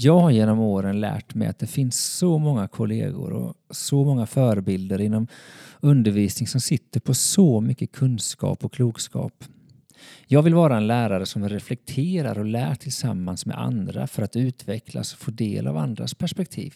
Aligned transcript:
Jag 0.00 0.18
har 0.18 0.30
genom 0.30 0.60
åren 0.60 1.00
lärt 1.00 1.34
mig 1.34 1.48
att 1.48 1.58
det 1.58 1.66
finns 1.66 2.16
så 2.16 2.38
många 2.38 2.68
kollegor 2.68 3.32
och 3.32 3.54
så 3.70 4.04
många 4.04 4.26
förebilder 4.26 5.00
inom 5.00 5.26
undervisning 5.80 6.46
som 6.46 6.60
sitter 6.60 7.00
på 7.00 7.14
så 7.14 7.60
mycket 7.60 7.92
kunskap 7.92 8.64
och 8.64 8.72
klokskap. 8.72 9.44
Jag 10.26 10.42
vill 10.42 10.54
vara 10.54 10.76
en 10.76 10.86
lärare 10.86 11.26
som 11.26 11.48
reflekterar 11.48 12.38
och 12.38 12.44
lär 12.44 12.74
tillsammans 12.74 13.46
med 13.46 13.58
andra 13.58 14.06
för 14.06 14.22
att 14.22 14.36
utvecklas 14.36 15.12
och 15.12 15.18
få 15.18 15.30
del 15.30 15.66
av 15.66 15.76
andras 15.76 16.14
perspektiv. 16.14 16.74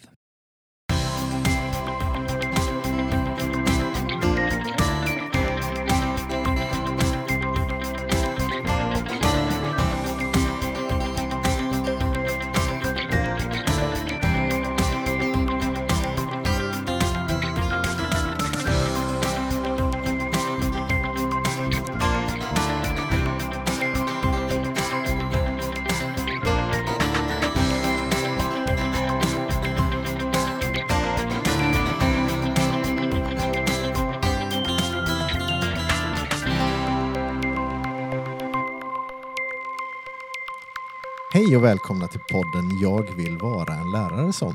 Och 41.63 41.69
välkomna 41.69 42.07
till 42.07 42.21
podden 42.31 42.63
Jag 42.81 43.17
vill 43.17 43.37
vara 43.37 43.73
en 43.73 43.91
lärare 43.91 44.33
som. 44.33 44.53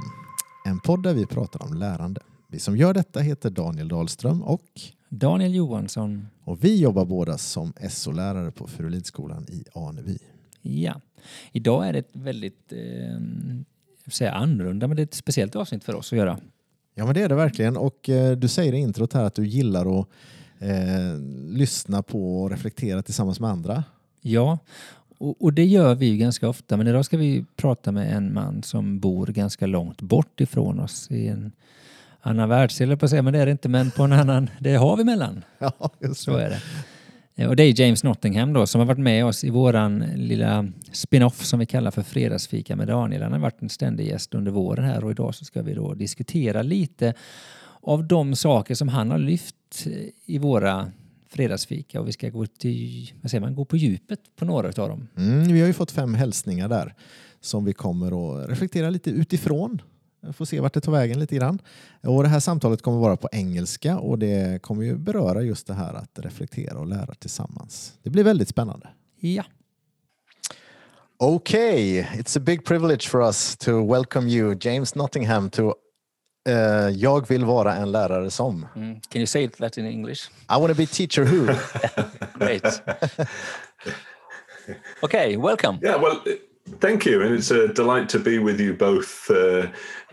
En 0.65 0.81
podd 0.81 1.03
där 1.03 1.15
vi 1.15 1.27
pratar 1.27 1.63
om 1.63 1.75
lärande. 1.75 2.21
Vi 2.49 2.59
som 2.59 2.77
gör 2.77 2.95
detta 2.95 3.21
heter 3.21 3.51
Daniel 3.51 3.89
Dahlström 3.89 4.43
och 4.43 4.65
Daniel 5.09 5.55
Johansson. 5.55 6.29
Och 6.45 6.65
vi 6.65 6.81
jobbar 6.81 7.05
båda 7.05 7.39
som 7.39 7.73
SO-lärare 7.91 8.51
på 8.51 8.67
Furulidskolan 8.67 9.47
i 9.49 9.65
Aneby. 9.75 10.19
Ja, 10.63 11.01
idag 11.53 11.89
är 11.89 11.93
det 11.93 11.99
ett 11.99 12.11
väldigt 12.13 12.73
eh, 12.73 13.21
säga 14.11 14.33
annorlunda 14.33 14.87
men 14.87 14.97
det 14.97 15.03
är 15.03 15.05
ett 15.05 15.15
speciellt 15.15 15.57
avsnitt 15.57 15.85
för 15.85 15.95
oss 15.95 16.13
att 16.13 16.19
göra. 16.19 16.39
Ja 16.95 17.05
men 17.05 17.15
det 17.15 17.23
är 17.23 17.29
det 17.29 17.35
verkligen 17.35 17.77
och 17.77 18.09
eh, 18.09 18.37
du 18.37 18.49
säger 18.49 18.73
i 18.73 18.79
introt 18.79 19.13
här 19.13 19.25
att 19.25 19.35
du 19.35 19.47
gillar 19.47 20.01
att 20.01 20.09
eh, 20.59 21.19
lyssna 21.47 22.03
på 22.03 22.43
och 22.43 22.51
reflektera 22.51 23.03
tillsammans 23.03 23.41
med 23.41 23.51
andra. 23.51 23.85
Ja, 24.21 24.59
och, 25.19 25.43
och, 25.43 25.53
det 25.53 25.65
gör 25.65 25.95
vi 25.95 26.07
ju 26.07 26.17
ganska 26.17 26.49
ofta, 26.49 26.77
men 26.77 26.87
idag 26.87 27.05
ska 27.05 27.17
vi 27.17 27.45
prata 27.57 27.93
med 27.93 28.17
en 28.17 28.35
man 28.35 28.63
som 28.63 29.01
bor 29.01 29.27
ganska 29.27 29.67
långt 29.67 30.01
bort 30.01 30.41
ifrån 30.41 30.81
oss 30.81 31.11
i 31.11 31.29
en 31.29 31.53
annan 32.21 32.49
världsdel, 32.49 32.97
på 32.97 33.05
att 33.05 33.11
säga, 33.11 33.23
men 33.23 33.33
det 33.33 33.39
är 33.39 33.47
det 33.47 33.53
inte, 33.53 33.69
men 33.69 33.91
på 33.91 34.03
en 34.03 34.13
annan, 34.13 34.51
det 34.61 34.75
har 34.75 34.97
vi 34.97 35.05
mellan. 35.05 35.45
Ja, 35.59 35.91
just 36.01 36.21
Så 36.21 36.37
är 36.37 36.51
det. 36.51 36.61
Och 37.47 37.57
det 37.57 37.63
är 37.63 37.81
James 37.81 38.05
Nottingham 38.05 38.53
då 38.53 38.67
som 38.67 38.79
har 38.79 38.87
varit 38.87 38.99
med 38.99 39.25
oss 39.25 39.45
i 39.45 39.51
våran 39.51 40.05
lilla 40.15 40.69
spin-off 40.93 41.45
som 41.45 41.59
vi 41.59 41.67
kallar 41.67 41.91
för 41.91 42.03
Fredagsfika 42.03 42.77
med 42.77 42.89
Daniel. 42.89 43.23
Han 43.23 43.33
har 43.33 43.39
varit 43.39 43.63
en 43.63 43.69
ständig 43.69 44.07
gäst 44.07 44.35
under 44.35 44.51
våren 44.51 44.85
här 44.85 45.05
och 45.05 45.11
idag 45.11 45.35
så 45.35 45.45
ska 45.45 45.63
vi 45.63 45.75
då 45.75 45.95
diskutera 45.95 46.63
lite 46.63 47.15
av 47.81 48.05
de 48.05 48.37
saker 48.37 48.75
som 48.75 48.89
han 48.89 49.11
har 49.11 49.19
lyft 49.19 49.87
i 50.27 50.39
våra 50.39 50.91
fredagsfika 51.29 52.01
och 52.01 52.09
vi 52.09 52.13
ska 52.13 52.29
gå, 52.29 52.47
till, 52.47 53.13
vad 53.23 53.31
säger 53.31 53.41
man, 53.41 53.55
gå 53.55 53.65
på 53.65 53.77
djupet 53.77 54.21
på 54.37 54.45
några 54.45 54.69
av 54.69 54.89
dem. 54.89 55.09
Mm, 55.17 55.53
vi 55.53 55.61
har 55.61 55.67
ju 55.67 55.73
fått 55.73 55.91
fem 55.91 56.15
hälsningar 56.15 56.69
där 56.69 56.95
som 57.41 57.65
vi 57.65 57.73
kommer 57.73 58.41
att 58.43 58.51
reflektera 58.51 58.91
lite 58.91 59.11
utifrån. 59.11 59.83
Får 60.33 60.45
se 60.45 60.61
vart 60.61 60.75
det 60.75 60.81
tar 60.81 60.93
vägen 60.93 61.21
lite 61.21 61.37
grann. 61.37 61.59
Och 62.03 62.23
det 62.23 62.29
här 62.29 62.41
samtalet 62.41 62.83
kommer 62.83 62.99
vara 62.99 63.17
på 63.17 63.29
engelska 63.33 63.99
och 63.99 64.19
det 64.19 64.63
kommer 64.63 64.85
ju 64.85 64.97
beröra 64.97 65.43
just 65.43 65.67
det 65.67 65.75
här 65.75 65.95
att 65.95 66.19
reflektera 66.19 66.79
och 66.79 66.87
lära 66.87 67.15
tillsammans. 67.15 67.93
Det 68.03 68.11
blir 68.11 68.25
väldigt 68.25 68.49
spännande. 68.49 68.89
Ja. 69.21 69.45
Okay, 71.19 72.03
it's 72.03 72.39
a 72.39 72.41
big 72.41 72.65
privilege 72.65 73.09
for 73.09 73.23
us 73.23 73.57
to 73.57 73.93
welcome 73.93 74.29
you, 74.29 74.57
James 74.61 74.95
Nottingham, 74.95 75.51
to 75.51 75.75
Uh, 76.49 76.91
jag 76.91 77.29
vill 77.29 77.45
vara 77.45 77.75
en 77.75 77.93
lärare 77.93 78.31
som. 78.31 78.67
Mm. 78.77 79.01
Can 79.01 79.21
you 79.21 79.27
say 79.27 79.49
that 79.49 79.79
in 79.79 79.87
English? 79.87 80.21
I 80.49 80.57
want 80.61 80.69
to 80.69 80.75
be 80.75 80.87
teacher 80.87 81.25
who. 81.25 81.47
Great. 82.45 82.65
okay, 85.03 85.37
welcome. 85.37 85.79
Yeah, 85.83 86.03
well, 86.03 86.21
thank 86.81 87.07
you. 87.07 87.23
And 87.23 87.35
it's 87.35 87.51
a 87.51 87.69
delight 87.69 88.09
to 88.09 88.19
be 88.19 88.39
with 88.39 88.61
you 88.61 88.75
both. 88.75 89.31
Uh, 89.31 89.67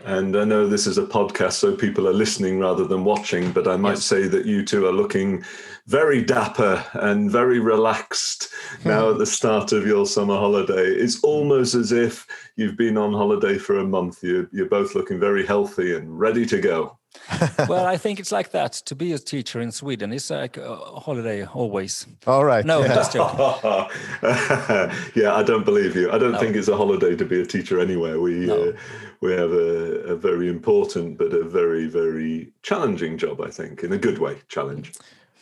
and 0.06 0.36
I 0.36 0.44
know 0.44 0.68
this 0.68 0.86
is 0.86 0.98
a 0.98 1.04
podcast, 1.04 1.54
so 1.54 1.74
people 1.74 2.06
are 2.06 2.12
listening 2.12 2.60
rather 2.60 2.84
than 2.84 3.02
watching, 3.02 3.50
but 3.50 3.66
I 3.66 3.76
might 3.76 3.94
yes. 3.94 4.04
say 4.04 4.28
that 4.28 4.46
you 4.46 4.64
two 4.64 4.86
are 4.86 4.92
looking 4.92 5.42
very 5.86 6.22
dapper 6.22 6.84
and 6.94 7.28
very 7.28 7.58
relaxed 7.58 8.48
now 8.84 9.10
at 9.10 9.18
the 9.18 9.26
start 9.26 9.72
of 9.72 9.84
your 9.84 10.06
summer 10.06 10.36
holiday. 10.36 10.86
It's 10.86 11.22
almost 11.24 11.74
as 11.74 11.90
if 11.90 12.24
you've 12.54 12.76
been 12.76 12.96
on 12.96 13.12
holiday 13.12 13.58
for 13.58 13.78
a 13.78 13.84
month. 13.84 14.22
You're, 14.22 14.48
you're 14.52 14.68
both 14.68 14.94
looking 14.94 15.18
very 15.18 15.44
healthy 15.44 15.96
and 15.96 16.18
ready 16.18 16.46
to 16.46 16.60
go. 16.60 16.98
well, 17.68 17.86
I 17.86 17.96
think 17.96 18.20
it's 18.20 18.32
like 18.32 18.50
that. 18.52 18.72
To 18.72 18.94
be 18.94 19.12
a 19.12 19.18
teacher 19.18 19.60
in 19.60 19.72
Sweden 19.72 20.12
is 20.12 20.30
like 20.30 20.56
a 20.56 20.76
holiday 20.76 21.44
always. 21.44 22.06
All 22.26 22.44
right. 22.44 22.64
No, 22.64 22.82
yeah. 22.82 22.94
just 22.94 23.12
joking. 23.12 23.38
yeah, 25.22 25.34
I 25.34 25.42
don't 25.42 25.64
believe 25.64 25.96
you. 25.96 26.10
I 26.10 26.18
don't 26.18 26.32
no. 26.32 26.38
think 26.38 26.56
it's 26.56 26.68
a 26.68 26.76
holiday 26.76 27.16
to 27.16 27.24
be 27.24 27.40
a 27.40 27.46
teacher 27.46 27.80
anywhere. 27.80 28.20
We 28.20 28.46
no. 28.46 28.70
uh, 28.70 28.72
we 29.20 29.32
have 29.32 29.52
a, 29.52 30.12
a, 30.12 30.16
very 30.16 30.48
important 30.48 31.18
but 31.18 31.32
a 31.32 31.44
very 31.44 31.86
very 31.86 32.52
challenging 32.62 33.18
job. 33.18 33.40
I 33.40 33.50
think 33.50 33.82
in 33.82 33.92
a 33.92 33.98
good 33.98 34.18
way, 34.18 34.38
challenge. 34.48 34.92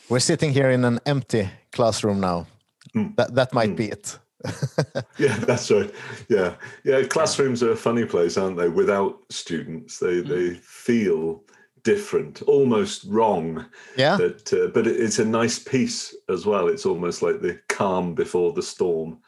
We're 0.08 0.20
sitting 0.20 0.52
here 0.52 0.70
in 0.70 0.84
an 0.84 1.00
empty 1.06 1.48
classroom 1.72 2.20
now. 2.20 2.46
Mm. 2.94 3.16
That 3.16 3.34
that 3.34 3.52
might 3.52 3.70
mm. 3.70 3.76
be 3.76 3.88
it. 3.88 4.18
yeah, 5.18 5.36
that's 5.38 5.70
right. 5.70 5.90
Yeah, 6.28 6.54
yeah. 6.84 7.02
Classrooms 7.04 7.62
are 7.62 7.72
a 7.72 7.76
funny 7.76 8.04
place, 8.04 8.36
aren't 8.36 8.58
they? 8.58 8.68
Without 8.68 9.20
students, 9.30 9.98
they 9.98 10.22
mm. 10.22 10.28
they 10.28 10.54
feel 10.54 11.42
different, 11.84 12.42
almost 12.42 13.04
wrong. 13.04 13.66
Yeah. 13.96 14.16
But 14.16 14.52
uh, 14.52 14.68
but 14.68 14.86
it's 14.86 15.18
a 15.18 15.24
nice 15.24 15.58
peace 15.58 16.14
as 16.28 16.44
well. 16.44 16.68
It's 16.68 16.86
almost 16.86 17.22
like 17.22 17.40
the 17.40 17.60
calm 17.68 18.14
before 18.14 18.52
the 18.52 18.62
storm. 18.62 19.18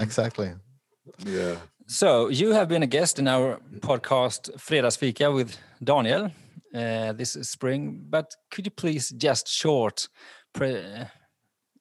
Exactly. 0.00 0.52
Yeah. 1.24 1.56
So 1.88 2.28
you 2.28 2.52
have 2.52 2.68
been 2.68 2.82
a 2.82 2.86
guest 2.86 3.18
in 3.18 3.28
our 3.28 3.60
podcast 3.78 4.50
Fredagsfika 4.56 5.32
with 5.32 5.56
Daniel 5.82 6.32
uh, 6.74 7.12
this 7.12 7.32
spring. 7.42 8.04
But 8.08 8.34
could 8.50 8.66
you 8.66 8.70
please 8.70 9.10
just 9.10 9.48
short 9.48 10.08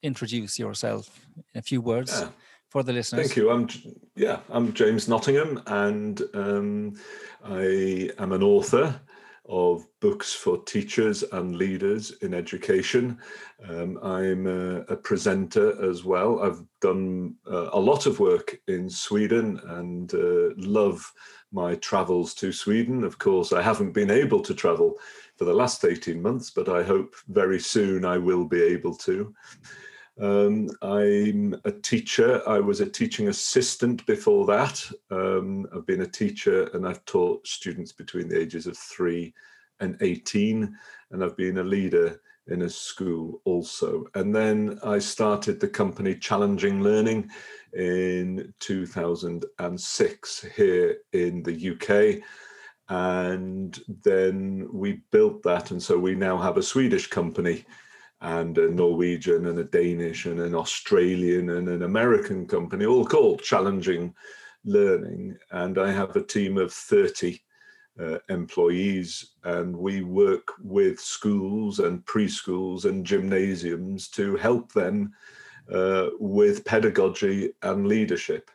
introduce 0.04 0.60
yourself 0.60 1.10
in 1.54 1.60
a 1.60 1.62
few 1.62 1.82
words 1.82 2.22
yeah. 2.22 2.30
for 2.70 2.84
the 2.84 2.94
listeners? 2.94 3.28
Thank 3.28 3.38
you. 3.38 3.50
I'm 3.50 3.68
yeah, 4.16 4.40
I'm 4.50 4.74
James 4.74 5.08
Nottingham, 5.08 5.62
and 5.68 6.22
um, 6.34 6.94
I 7.44 8.12
am 8.20 8.32
an 8.32 8.44
author 8.44 9.00
of 9.48 9.86
books 10.00 10.34
for 10.34 10.64
teachers 10.64 11.24
and 11.32 11.56
leaders 11.56 12.12
in 12.22 12.34
education. 12.34 13.18
Um, 13.68 14.00
I'm 14.02 14.48
a, 14.48 14.82
a, 14.82 14.96
presenter 14.96 15.88
as 15.88 16.04
well. 16.04 16.42
I've 16.42 16.64
done 16.82 17.36
uh, 17.50 17.70
a 17.72 17.80
lot 17.80 18.06
of 18.06 18.20
work 18.20 18.60
in 18.68 18.90
Sweden 18.90 19.60
and 19.66 20.14
uh, 20.14 20.50
love 20.58 21.12
my 21.52 21.76
travels 21.76 22.34
to 22.36 22.52
Sweden. 22.52 23.04
Of 23.04 23.18
course, 23.20 23.54
I 23.54 23.62
haven't 23.62 23.92
been 23.92 24.12
able 24.12 24.42
to 24.42 24.54
travel 24.54 24.98
for 25.38 25.46
the 25.46 25.54
last 25.54 25.86
18 25.86 26.22
months, 26.22 26.50
but 26.50 26.70
I 26.70 26.84
hope 26.84 27.16
very 27.28 27.60
soon 27.60 28.04
I 28.04 28.18
will 28.18 28.46
be 28.46 28.62
able 28.62 28.96
to. 28.98 29.34
Um, 30.20 30.70
I'm 30.82 31.60
a 31.66 31.72
teacher. 31.72 32.42
I 32.48 32.60
was 32.60 32.80
a 32.80 32.90
teaching 32.90 33.28
assistant 33.28 34.06
before 34.06 34.46
that. 34.46 34.82
Um, 35.12 35.68
I've 35.76 35.86
been 35.86 36.02
a 36.02 36.08
teacher 36.08 36.70
and 36.74 36.88
I've 36.88 37.04
taught 37.06 37.46
students 37.46 37.92
between 37.92 38.30
the 38.30 38.40
ages 38.40 38.66
of 38.66 38.78
three 38.78 39.34
and 39.82 39.98
18, 40.02 40.74
and 41.12 41.24
I've 41.24 41.36
been 41.36 41.58
a 41.58 41.64
leader 41.64 42.22
in 42.48 42.62
a 42.62 42.70
school 42.70 43.42
also. 43.44 44.06
And 44.14 44.34
then 44.34 44.80
I 44.84 45.00
started 45.00 45.60
the 45.60 45.68
company 45.68 46.16
Challenging 46.16 46.82
Learning 46.82 47.30
in 47.74 48.54
2006 48.60 50.46
here 50.56 50.98
in 51.12 51.44
the 51.44 51.72
UK. 51.72 52.24
And 52.88 53.78
then 54.04 54.70
we 54.72 55.02
built 55.12 55.44
that. 55.44 55.72
And 55.72 55.82
so 55.82 55.98
we 55.98 56.16
now 56.16 56.38
have 56.38 56.58
a 56.58 56.64
Swedish 56.64 57.08
company 57.08 57.66
and 58.22 58.58
a 58.58 58.70
Norwegian 58.70 59.48
and 59.48 59.60
a 59.60 59.64
Danish 59.64 60.26
and 60.26 60.40
an 60.40 60.56
Australian 60.56 61.50
and 61.52 61.68
an 61.68 61.84
American 61.84 62.48
company, 62.48 62.86
all 62.86 63.06
called 63.06 63.42
Challenging 63.42 64.14
Learning. 64.64 65.38
And 65.52 65.78
I 65.78 65.92
have 65.92 66.16
a 66.16 66.24
team 66.24 66.58
of 66.58 66.72
30 66.72 67.40
uh, 68.00 68.18
employees, 68.30 69.34
and 69.44 69.76
we 69.76 70.02
work 70.02 70.54
with 70.62 71.00
schools 71.00 71.80
and 71.80 72.06
preschools 72.06 72.86
and 72.86 73.06
gymnasiums 73.06 74.08
to 74.10 74.36
help 74.38 74.72
them 74.74 75.14
uh, 75.72 76.08
with 76.20 76.66
pedagogy 76.66 77.52
and 77.62 77.88
leadership. 77.88 78.52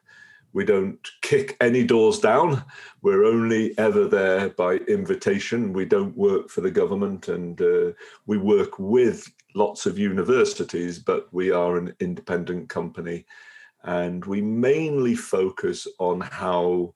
We 0.52 0.64
don't 0.64 0.98
kick 1.22 1.56
any 1.60 1.84
doors 1.84 2.18
down. 2.18 2.64
We're 3.02 3.24
only 3.24 3.76
ever 3.78 4.06
there 4.06 4.50
by 4.50 4.76
invitation. 4.88 5.72
We 5.72 5.84
don't 5.84 6.16
work 6.16 6.48
for 6.48 6.60
the 6.60 6.70
government 6.70 7.28
and 7.28 7.60
uh, 7.60 7.92
we 8.26 8.38
work 8.38 8.78
with 8.78 9.30
lots 9.54 9.86
of 9.86 9.98
universities, 9.98 10.98
but 10.98 11.32
we 11.32 11.50
are 11.50 11.76
an 11.76 11.94
independent 12.00 12.68
company. 12.68 13.26
And 13.84 14.24
we 14.24 14.40
mainly 14.42 15.14
focus 15.14 15.86
on 15.98 16.20
how 16.20 16.94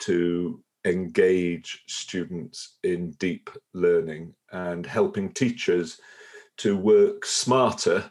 to 0.00 0.60
engage 0.84 1.84
students 1.86 2.76
in 2.82 3.12
deep 3.12 3.50
learning 3.72 4.34
and 4.52 4.84
helping 4.84 5.32
teachers 5.32 6.00
to 6.58 6.76
work 6.76 7.24
smarter, 7.24 8.10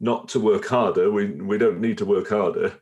not 0.00 0.28
to 0.28 0.40
work 0.40 0.66
harder. 0.66 1.10
We, 1.10 1.32
we 1.32 1.58
don't 1.58 1.80
need 1.80 1.98
to 1.98 2.06
work 2.06 2.28
harder 2.28 2.74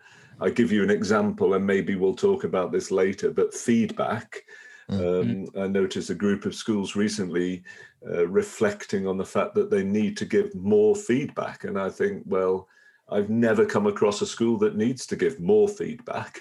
I 0.43 0.51
give 0.51 0.73
you 0.73 0.83
an 0.83 0.91
example, 0.91 1.55
and 1.55 1.67
maybe 1.67 1.95
we'll 1.95 2.15
talk 2.15 2.45
about 2.45 2.73
this 2.73 2.91
later. 2.91 3.31
But 3.31 3.55
feedback. 3.55 4.43
Mm-hmm. 4.91 5.57
Um, 5.57 5.65
I 5.65 5.69
noticed 5.69 6.11
a 6.11 6.15
group 6.15 6.45
of 6.45 6.55
schools 6.55 6.97
recently 6.97 7.63
uh, 8.07 8.27
reflecting 8.27 9.07
on 9.07 9.17
the 9.17 9.25
fact 9.25 9.55
that 9.55 9.71
they 9.71 9.85
need 9.85 10.17
to 10.19 10.25
give 10.25 10.55
more 10.55 10.97
feedback, 10.97 11.65
and 11.65 11.79
I 11.79 11.89
think, 11.89 12.25
well, 12.27 12.69
I've 13.09 13.31
never 13.31 13.65
come 13.65 13.87
across 13.87 14.21
a 14.23 14.27
school 14.27 14.59
that 14.59 14.77
needs 14.77 15.07
to 15.07 15.17
give 15.17 15.39
more 15.39 15.69
feedback. 15.69 16.41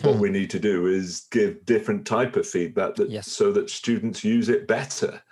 What 0.00 0.16
we 0.16 0.30
need 0.30 0.48
to 0.50 0.58
do 0.58 0.86
is 0.86 1.26
give 1.30 1.66
different 1.66 2.06
type 2.06 2.36
of 2.36 2.46
feedback 2.46 2.94
that 2.94 3.10
yes. 3.10 3.26
so 3.30 3.52
that 3.52 3.68
students 3.68 4.24
use 4.24 4.48
it 4.48 4.66
better. 4.66 5.22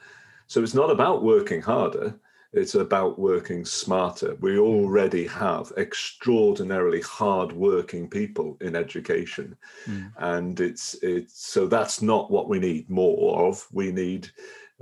So 0.49 0.63
it's 0.63 0.75
not 0.75 0.91
about 0.91 1.23
working 1.23 1.63
harder 1.63 2.19
it's 2.53 2.75
about 2.75 3.19
working 3.19 3.65
smarter. 3.65 4.37
We 4.41 4.59
already 4.59 5.27
have 5.29 5.73
extraordinarily 5.77 7.01
hard-working 7.01 8.11
people 8.11 8.57
in 8.61 8.75
education, 8.75 9.57
mm. 9.87 10.13
and 10.19 10.59
it's 10.59 10.97
it's 11.03 11.47
so 11.47 11.67
that's 11.67 12.03
not 12.03 12.31
what 12.31 12.49
we 12.49 12.59
need 12.59 12.91
more 12.91 13.47
of. 13.47 13.67
We 13.73 13.93
need 13.93 14.31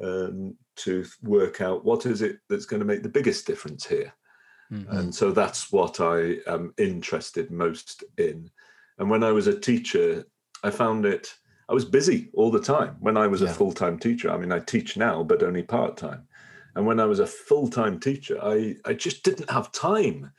um, 0.03 0.57
to 0.77 1.05
work 1.23 1.61
out 1.61 1.85
what 1.85 2.07
is 2.07 2.23
it 2.23 2.39
that's 2.49 2.65
going 2.65 2.81
to 2.81 2.87
make 2.87 3.03
the 3.03 3.09
biggest 3.09 3.47
difference 3.47 3.85
here, 3.85 4.15
mm-hmm. 4.73 4.97
and 4.97 5.15
so 5.15 5.31
that's 5.31 5.71
what 5.71 6.01
I 6.01 6.37
am 6.47 6.73
interested 6.79 7.51
most 7.51 8.03
in. 8.17 8.51
And 8.99 9.11
when 9.11 9.23
I 9.23 9.33
was 9.33 9.47
a 9.47 9.61
teacher, 9.61 10.25
I 10.63 10.71
found 10.71 11.05
it. 11.05 11.35
I 11.69 11.75
was 11.75 11.85
busy 11.85 12.31
all 12.33 12.51
the 12.51 12.63
time 12.63 12.97
when 12.99 13.19
I 13.19 13.27
was 13.27 13.43
yeah. 13.43 13.51
a 13.51 13.53
full-time 13.53 13.99
teacher. 13.99 14.31
I 14.31 14.39
mean, 14.39 14.53
I 14.53 14.59
teach 14.59 14.97
now, 14.97 15.23
but 15.23 15.43
only 15.43 15.63
part-time 15.63 16.27
and 16.75 16.87
when 16.87 17.01
I 17.01 17.07
was 17.07 17.21
a 17.21 17.27
full 17.27 17.69
time 17.69 17.99
teacher, 17.99 18.39
I, 18.43 18.77
I 18.85 18.93
just 18.95 19.23
didn't 19.23 19.51
have 19.51 19.73
time 19.73 20.31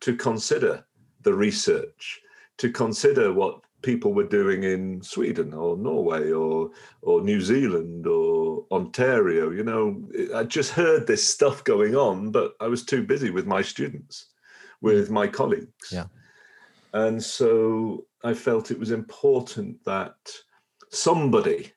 to 0.00 0.16
consider 0.16 0.84
the 1.22 1.34
research, 1.34 2.20
to 2.58 2.70
consider 2.70 3.32
what 3.32 3.60
people 3.82 4.12
were 4.12 4.28
doing 4.28 4.64
in 4.64 5.02
Sweden 5.02 5.54
or 5.54 5.76
Norway 5.76 6.32
or 6.32 6.70
or 7.02 7.22
New 7.22 7.40
Zealand 7.40 8.06
or 8.06 8.66
Ontario. 8.72 9.50
You 9.50 9.64
know, 9.64 10.08
I 10.34 10.44
just 10.44 10.72
heard 10.72 11.06
this 11.06 11.26
stuff 11.26 11.64
going 11.64 11.94
on, 11.94 12.30
but 12.30 12.54
I 12.60 12.66
was 12.66 12.84
too 12.84 13.02
busy 13.02 13.30
with 13.30 13.46
my 13.46 13.62
students, 13.62 14.26
with 14.80 15.10
my 15.10 15.26
colleagues. 15.26 15.90
Yeah. 15.90 16.06
And 16.92 17.22
so 17.22 18.06
I 18.24 18.34
felt 18.34 18.70
it 18.70 18.78
was 18.78 18.90
important 18.90 19.84
that 19.84 20.16
somebody 20.90 21.72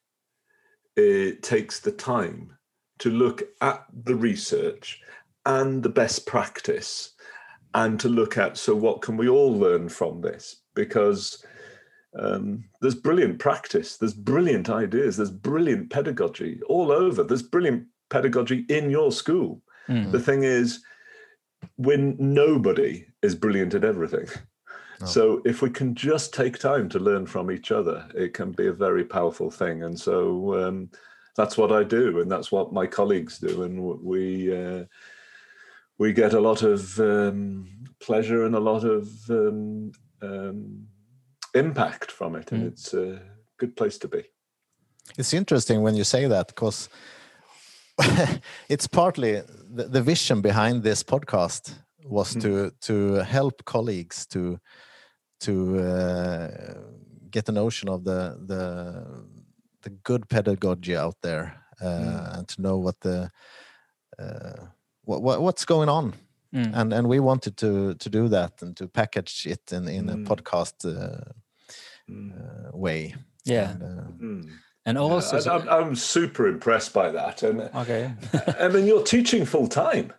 uh, 0.97 1.35
takes 1.41 1.79
the 1.79 1.91
time 1.91 2.57
to 2.99 3.09
look 3.09 3.43
at 3.61 3.85
the 4.03 4.15
research 4.15 5.01
and 5.45 5.81
the 5.81 5.89
best 5.89 6.25
practice 6.25 7.13
and 7.73 7.99
to 7.99 8.09
look 8.09 8.37
at 8.37 8.57
so 8.57 8.75
what 8.75 9.01
can 9.01 9.17
we 9.17 9.27
all 9.29 9.53
learn 9.53 9.89
from 9.89 10.21
this 10.21 10.61
because 10.75 11.43
um, 12.17 12.63
there's 12.81 12.95
brilliant 12.95 13.39
practice 13.39 13.97
there's 13.97 14.13
brilliant 14.13 14.69
ideas 14.69 15.17
there's 15.17 15.31
brilliant 15.31 15.89
pedagogy 15.89 16.59
all 16.67 16.91
over 16.91 17.23
there's 17.23 17.43
brilliant 17.43 17.85
pedagogy 18.09 18.65
in 18.69 18.89
your 18.89 19.11
school 19.11 19.61
mm. 19.87 20.11
the 20.11 20.19
thing 20.19 20.43
is 20.43 20.83
when 21.75 22.15
nobody 22.17 23.05
is 23.21 23.35
brilliant 23.35 23.75
at 23.75 23.83
everything 23.83 24.25
oh. 25.01 25.05
so 25.05 25.41
if 25.45 25.61
we 25.61 25.69
can 25.69 25.93
just 25.93 26.33
take 26.33 26.57
time 26.57 26.89
to 26.89 26.99
learn 26.99 27.27
from 27.27 27.51
each 27.51 27.71
other 27.71 28.07
it 28.15 28.33
can 28.33 28.51
be 28.51 28.67
a 28.67 28.73
very 28.73 29.05
powerful 29.05 29.51
thing 29.51 29.83
and 29.83 29.99
so 29.99 30.59
um, 30.59 30.89
that's 31.39 31.57
what 31.57 31.71
I 31.71 31.83
do, 31.83 32.19
and 32.19 32.29
that's 32.29 32.51
what 32.51 32.73
my 32.73 32.85
colleagues 32.85 33.39
do, 33.39 33.63
and 33.63 33.81
we 34.13 34.23
uh, 34.53 34.83
we 35.97 36.11
get 36.11 36.33
a 36.33 36.39
lot 36.39 36.63
of 36.63 36.99
um, 36.99 37.69
pleasure 38.01 38.43
and 38.45 38.55
a 38.55 38.59
lot 38.71 38.83
of 38.83 39.07
um, 39.29 39.91
um, 40.21 40.87
impact 41.53 42.11
from 42.11 42.35
it, 42.35 42.51
and 42.51 42.63
mm. 42.63 42.67
it's 42.67 42.93
a 42.93 43.21
good 43.57 43.73
place 43.77 43.97
to 43.99 44.07
be. 44.09 44.23
It's 45.17 45.33
interesting 45.33 45.81
when 45.81 45.95
you 45.95 46.03
say 46.03 46.27
that 46.27 46.47
because 46.47 46.89
it's 48.69 48.87
partly 48.87 49.41
the, 49.77 49.85
the, 49.95 50.01
vision 50.01 50.41
behind 50.41 50.83
this 50.83 51.03
podcast 51.03 51.73
was 52.03 52.35
mm. 52.35 52.41
to 52.41 52.71
to 52.81 53.23
help 53.23 53.63
colleagues 53.63 54.25
to 54.25 54.59
to 55.39 55.79
uh, 55.79 56.47
get 57.31 57.47
a 57.47 57.53
notion 57.53 57.87
of 57.87 58.03
the 58.03 58.37
the 58.45 58.59
the 59.81 59.89
good 59.89 60.29
pedagogy 60.29 60.95
out 60.95 61.15
there 61.21 61.55
uh, 61.81 61.85
mm. 61.85 62.37
and 62.37 62.47
to 62.47 62.61
know 62.61 62.77
what 62.77 62.99
the 63.01 63.29
uh, 64.17 64.65
what, 65.03 65.21
what, 65.21 65.41
what's 65.41 65.65
going 65.65 65.89
on 65.89 66.13
mm. 66.53 66.71
and 66.73 66.93
and 66.93 67.07
we 67.07 67.19
wanted 67.19 67.57
to 67.57 67.95
to 67.95 68.09
do 68.09 68.27
that 68.27 68.61
and 68.61 68.75
to 68.77 68.87
package 68.87 69.45
it 69.47 69.71
in 69.71 69.87
in 69.87 70.05
mm. 70.05 70.13
a 70.13 70.35
podcast 70.35 70.85
uh, 70.85 71.31
mm. 72.09 72.31
uh, 72.33 72.77
way 72.77 73.15
yeah 73.45 73.71
and, 73.71 73.83
uh, 73.83 74.11
mm. 74.21 74.49
and 74.85 74.97
also 74.97 75.39
yeah, 75.39 75.53
I'm, 75.53 75.69
I'm, 75.69 75.95
super 75.95 76.47
impressed 76.47 76.93
by 76.93 77.11
that 77.11 77.43
and 77.43 77.61
okay 77.75 78.13
i 78.59 78.67
mean 78.67 78.85
you're 78.85 79.03
teaching 79.03 79.45
full 79.45 79.67
time 79.67 80.13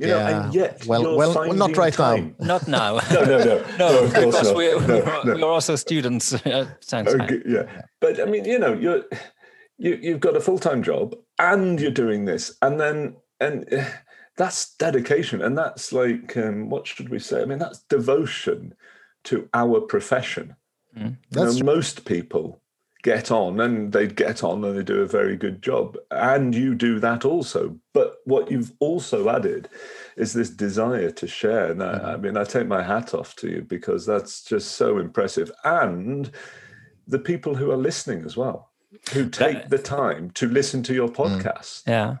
you 0.00 0.08
yeah. 0.08 0.14
know, 0.14 0.40
and 0.44 0.54
yet 0.54 0.86
well, 0.86 1.14
well, 1.14 1.34
well, 1.34 1.52
not 1.52 1.76
right 1.76 1.92
time. 1.92 2.34
now. 2.38 2.46
Not 2.46 2.68
now. 2.68 3.00
no, 3.12 3.24
no, 3.24 3.38
no, 3.44 3.64
no. 3.78 4.04
Of 4.04 4.14
course 4.14 4.44
not. 4.44 4.56
We're, 4.56 4.80
no, 4.80 5.22
no. 5.24 5.34
we're 5.34 5.44
also 5.44 5.76
students. 5.76 6.34
Sounds 6.80 7.14
okay, 7.14 7.42
yeah, 7.46 7.82
but 8.00 8.18
I 8.18 8.24
mean, 8.24 8.46
you 8.46 8.58
know, 8.58 8.72
you're 8.72 9.04
you 9.76 9.98
you've 10.00 10.20
got 10.20 10.36
a 10.36 10.40
full 10.40 10.58
time 10.58 10.82
job 10.82 11.14
and 11.38 11.78
you're 11.78 11.90
doing 11.90 12.24
this, 12.24 12.56
and 12.62 12.80
then 12.80 13.16
and 13.40 13.70
uh, 13.70 13.84
that's 14.38 14.74
dedication, 14.76 15.42
and 15.42 15.58
that's 15.58 15.92
like 15.92 16.34
um, 16.38 16.70
what 16.70 16.86
should 16.86 17.10
we 17.10 17.18
say? 17.18 17.42
I 17.42 17.44
mean, 17.44 17.58
that's 17.58 17.80
devotion 17.90 18.72
to 19.24 19.50
our 19.52 19.82
profession. 19.82 20.56
Mm. 20.96 21.18
You 21.30 21.44
know, 21.44 21.74
most 21.74 22.06
people 22.06 22.62
get 23.02 23.30
on 23.30 23.60
and 23.60 23.92
they 23.92 24.06
get 24.06 24.44
on 24.44 24.62
and 24.64 24.76
they 24.76 24.82
do 24.82 25.00
a 25.00 25.06
very 25.06 25.36
good 25.36 25.62
job 25.62 25.96
and 26.10 26.54
you 26.54 26.74
do 26.74 27.00
that 27.00 27.24
also 27.24 27.76
but 27.94 28.16
what 28.24 28.50
you've 28.50 28.72
also 28.78 29.28
added 29.28 29.68
is 30.16 30.32
this 30.32 30.50
desire 30.50 31.10
to 31.10 31.26
share 31.26 31.70
and 31.70 31.82
I, 31.82 31.92
I, 31.92 31.98
mm-hmm. 31.98 32.22
mean 32.22 32.36
i 32.36 32.44
take 32.44 32.66
my 32.66 32.82
hat 32.82 33.14
off 33.14 33.36
to 33.36 33.48
you 33.48 33.62
because 33.62 34.04
that's 34.04 34.44
just 34.44 34.72
so 34.72 34.98
impressive 34.98 35.50
and 35.64 36.30
the 37.06 37.18
people 37.18 37.54
who 37.54 37.70
are 37.70 37.76
listening 37.76 38.24
as 38.24 38.36
well 38.36 38.70
who 39.12 39.30
take 39.30 39.68
the 39.70 39.78
time 39.78 40.30
to 40.32 40.46
listen 40.46 40.82
to 40.82 40.94
your 40.94 41.08
mm. 41.08 41.14
podcast 41.14 41.82
yeah 41.86 42.16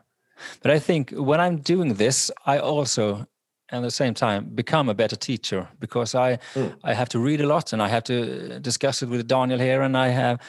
but 0.62 0.70
i 0.70 0.78
think 0.78 1.10
when 1.10 1.40
i'm 1.40 1.58
doing 1.58 1.94
this 1.94 2.30
i 2.46 2.58
also 2.58 3.26
at 3.72 3.82
the 3.82 3.90
same 3.90 4.14
time 4.14 4.46
become 4.54 4.88
a 4.88 4.94
better 4.94 5.16
teacher 5.16 5.68
because 5.78 6.14
I 6.14 6.38
mm. 6.54 6.74
I 6.82 6.92
have 6.94 7.08
to 7.10 7.18
read 7.18 7.40
a 7.40 7.46
lot 7.46 7.72
and 7.72 7.80
I 7.80 7.88
have 7.88 8.04
to 8.04 8.58
discuss 8.58 9.02
it 9.02 9.08
with 9.08 9.28
Daniel 9.28 9.60
here 9.60 9.82
and 9.82 9.96
I 9.96 10.08
have 10.08 10.40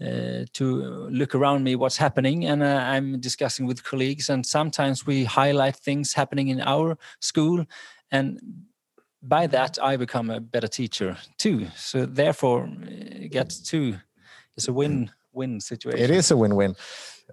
uh, 0.00 0.44
to 0.52 1.08
look 1.10 1.34
around 1.34 1.64
me 1.64 1.74
what's 1.74 1.96
happening 1.96 2.44
and 2.44 2.62
uh, 2.62 2.82
i'm 2.84 3.18
discussing 3.20 3.66
with 3.66 3.82
colleagues 3.82 4.28
and 4.28 4.44
sometimes 4.44 5.06
we 5.06 5.24
highlight 5.24 5.76
things 5.76 6.12
happening 6.12 6.48
in 6.48 6.60
our 6.60 6.98
school 7.20 7.64
and 8.10 8.40
by 9.22 9.46
that 9.46 9.78
i 9.82 9.96
become 9.96 10.30
a 10.30 10.40
better 10.40 10.68
teacher 10.68 11.16
too. 11.38 11.66
So 11.76 12.06
therefore 12.06 12.68
it 12.82 13.30
gets 13.32 13.60
two 13.60 13.96
it's 14.56 14.68
a 14.68 14.72
win 14.72 15.10
win 15.32 15.60
situation. 15.60 16.00
It 16.00 16.10
is 16.10 16.30
a 16.30 16.36
win-win. 16.36 16.74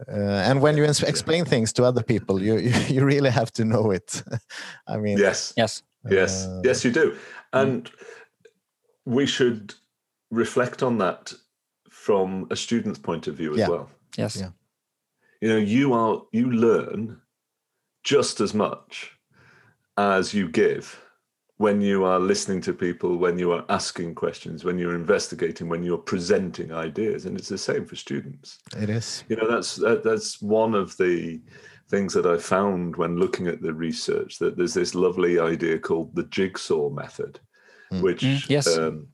Uh, 0.08 0.50
and 0.50 0.60
when 0.62 0.76
you 0.76 0.84
explain 0.84 1.46
things 1.46 1.72
to 1.74 1.84
other 1.84 2.04
people 2.04 2.42
you 2.42 2.58
you, 2.58 2.72
you 2.96 3.06
really 3.06 3.30
have 3.30 3.52
to 3.54 3.64
know 3.66 3.92
it. 3.92 4.24
I 4.88 4.98
mean 4.98 5.18
yes. 5.18 5.54
Yes. 5.58 5.84
Yes. 6.10 6.48
Uh, 6.48 6.62
yes 6.64 6.84
you 6.84 6.92
do. 6.92 7.16
And 7.52 7.90
we 9.06 9.26
should 9.26 9.76
reflect 10.32 10.82
on 10.82 10.98
that 10.98 11.34
from 12.04 12.46
a 12.52 12.56
student's 12.56 13.00
point 13.00 13.28
of 13.28 13.36
view 13.36 13.54
as 13.54 13.60
yeah. 13.60 13.70
well. 13.70 13.90
Yes. 14.18 14.36
Yeah. 14.36 14.50
You 15.40 15.48
know, 15.48 15.58
you 15.58 15.94
are 15.94 16.22
you 16.34 16.52
learn 16.52 17.22
just 18.04 18.42
as 18.42 18.54
much 18.54 19.12
as 19.98 20.34
you 20.34 20.50
give 20.50 21.00
when 21.58 21.80
you 21.80 22.04
are 22.04 22.20
listening 22.20 22.60
to 22.60 22.74
people, 22.74 23.16
when 23.16 23.40
you 23.40 23.54
are 23.54 23.64
asking 23.70 24.16
questions, 24.16 24.66
when 24.66 24.78
you're 24.78 24.96
investigating, 24.96 25.70
when 25.70 25.82
you're 25.82 25.98
presenting 25.98 26.74
ideas, 26.74 27.26
and 27.26 27.38
it's 27.38 27.48
the 27.48 27.58
same 27.58 27.86
for 27.86 27.96
students. 27.96 28.60
It 28.76 28.90
is. 28.90 29.24
You 29.30 29.38
know, 29.38 29.50
that's 29.50 29.78
that, 29.78 30.04
that's 30.04 30.42
one 30.42 30.76
of 30.76 30.98
the 30.98 31.42
things 31.90 32.14
that 32.16 32.26
I 32.26 32.38
found 32.38 32.98
when 32.98 33.16
looking 33.16 33.48
at 33.48 33.62
the 33.62 33.74
research 33.74 34.40
that 34.40 34.58
there's 34.58 34.74
this 34.74 34.94
lovely 34.94 35.40
idea 35.40 35.80
called 35.80 36.14
the 36.16 36.24
jigsaw 36.24 36.90
method, 36.90 37.40
mm. 37.94 38.02
which 38.02 38.24
mm, 38.24 38.50
yes. 38.50 38.68
Um, 38.78 39.08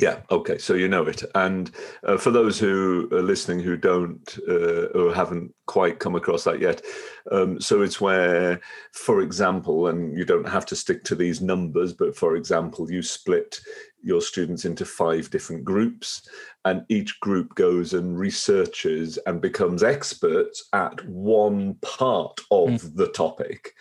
Yeah. 0.00 0.20
Okay. 0.30 0.56
So 0.56 0.74
you 0.74 0.88
know 0.88 1.04
it, 1.04 1.22
and 1.34 1.70
uh, 2.04 2.16
for 2.16 2.30
those 2.30 2.58
who 2.58 3.08
are 3.12 3.22
listening 3.22 3.60
who 3.60 3.76
don't 3.76 4.38
uh, 4.48 4.86
or 4.98 5.14
haven't 5.14 5.54
quite 5.66 5.98
come 5.98 6.14
across 6.14 6.44
that 6.44 6.58
yet, 6.58 6.82
um, 7.30 7.60
so 7.60 7.82
it's 7.82 8.00
where, 8.00 8.60
for 8.92 9.20
example, 9.20 9.88
and 9.88 10.16
you 10.16 10.24
don't 10.24 10.48
have 10.48 10.64
to 10.66 10.76
stick 10.76 11.04
to 11.04 11.14
these 11.14 11.42
numbers, 11.42 11.92
but 11.92 12.16
for 12.16 12.36
example, 12.36 12.90
you 12.90 13.02
split 13.02 13.60
your 14.02 14.22
students 14.22 14.64
into 14.64 14.86
five 14.86 15.28
different 15.28 15.64
groups, 15.64 16.26
and 16.64 16.82
each 16.88 17.20
group 17.20 17.54
goes 17.54 17.92
and 17.92 18.18
researches 18.18 19.18
and 19.26 19.42
becomes 19.42 19.82
experts 19.82 20.68
at 20.72 21.04
one 21.06 21.74
part 21.82 22.40
of 22.50 22.70
mm. 22.70 22.96
the 22.96 23.08
topic, 23.08 23.74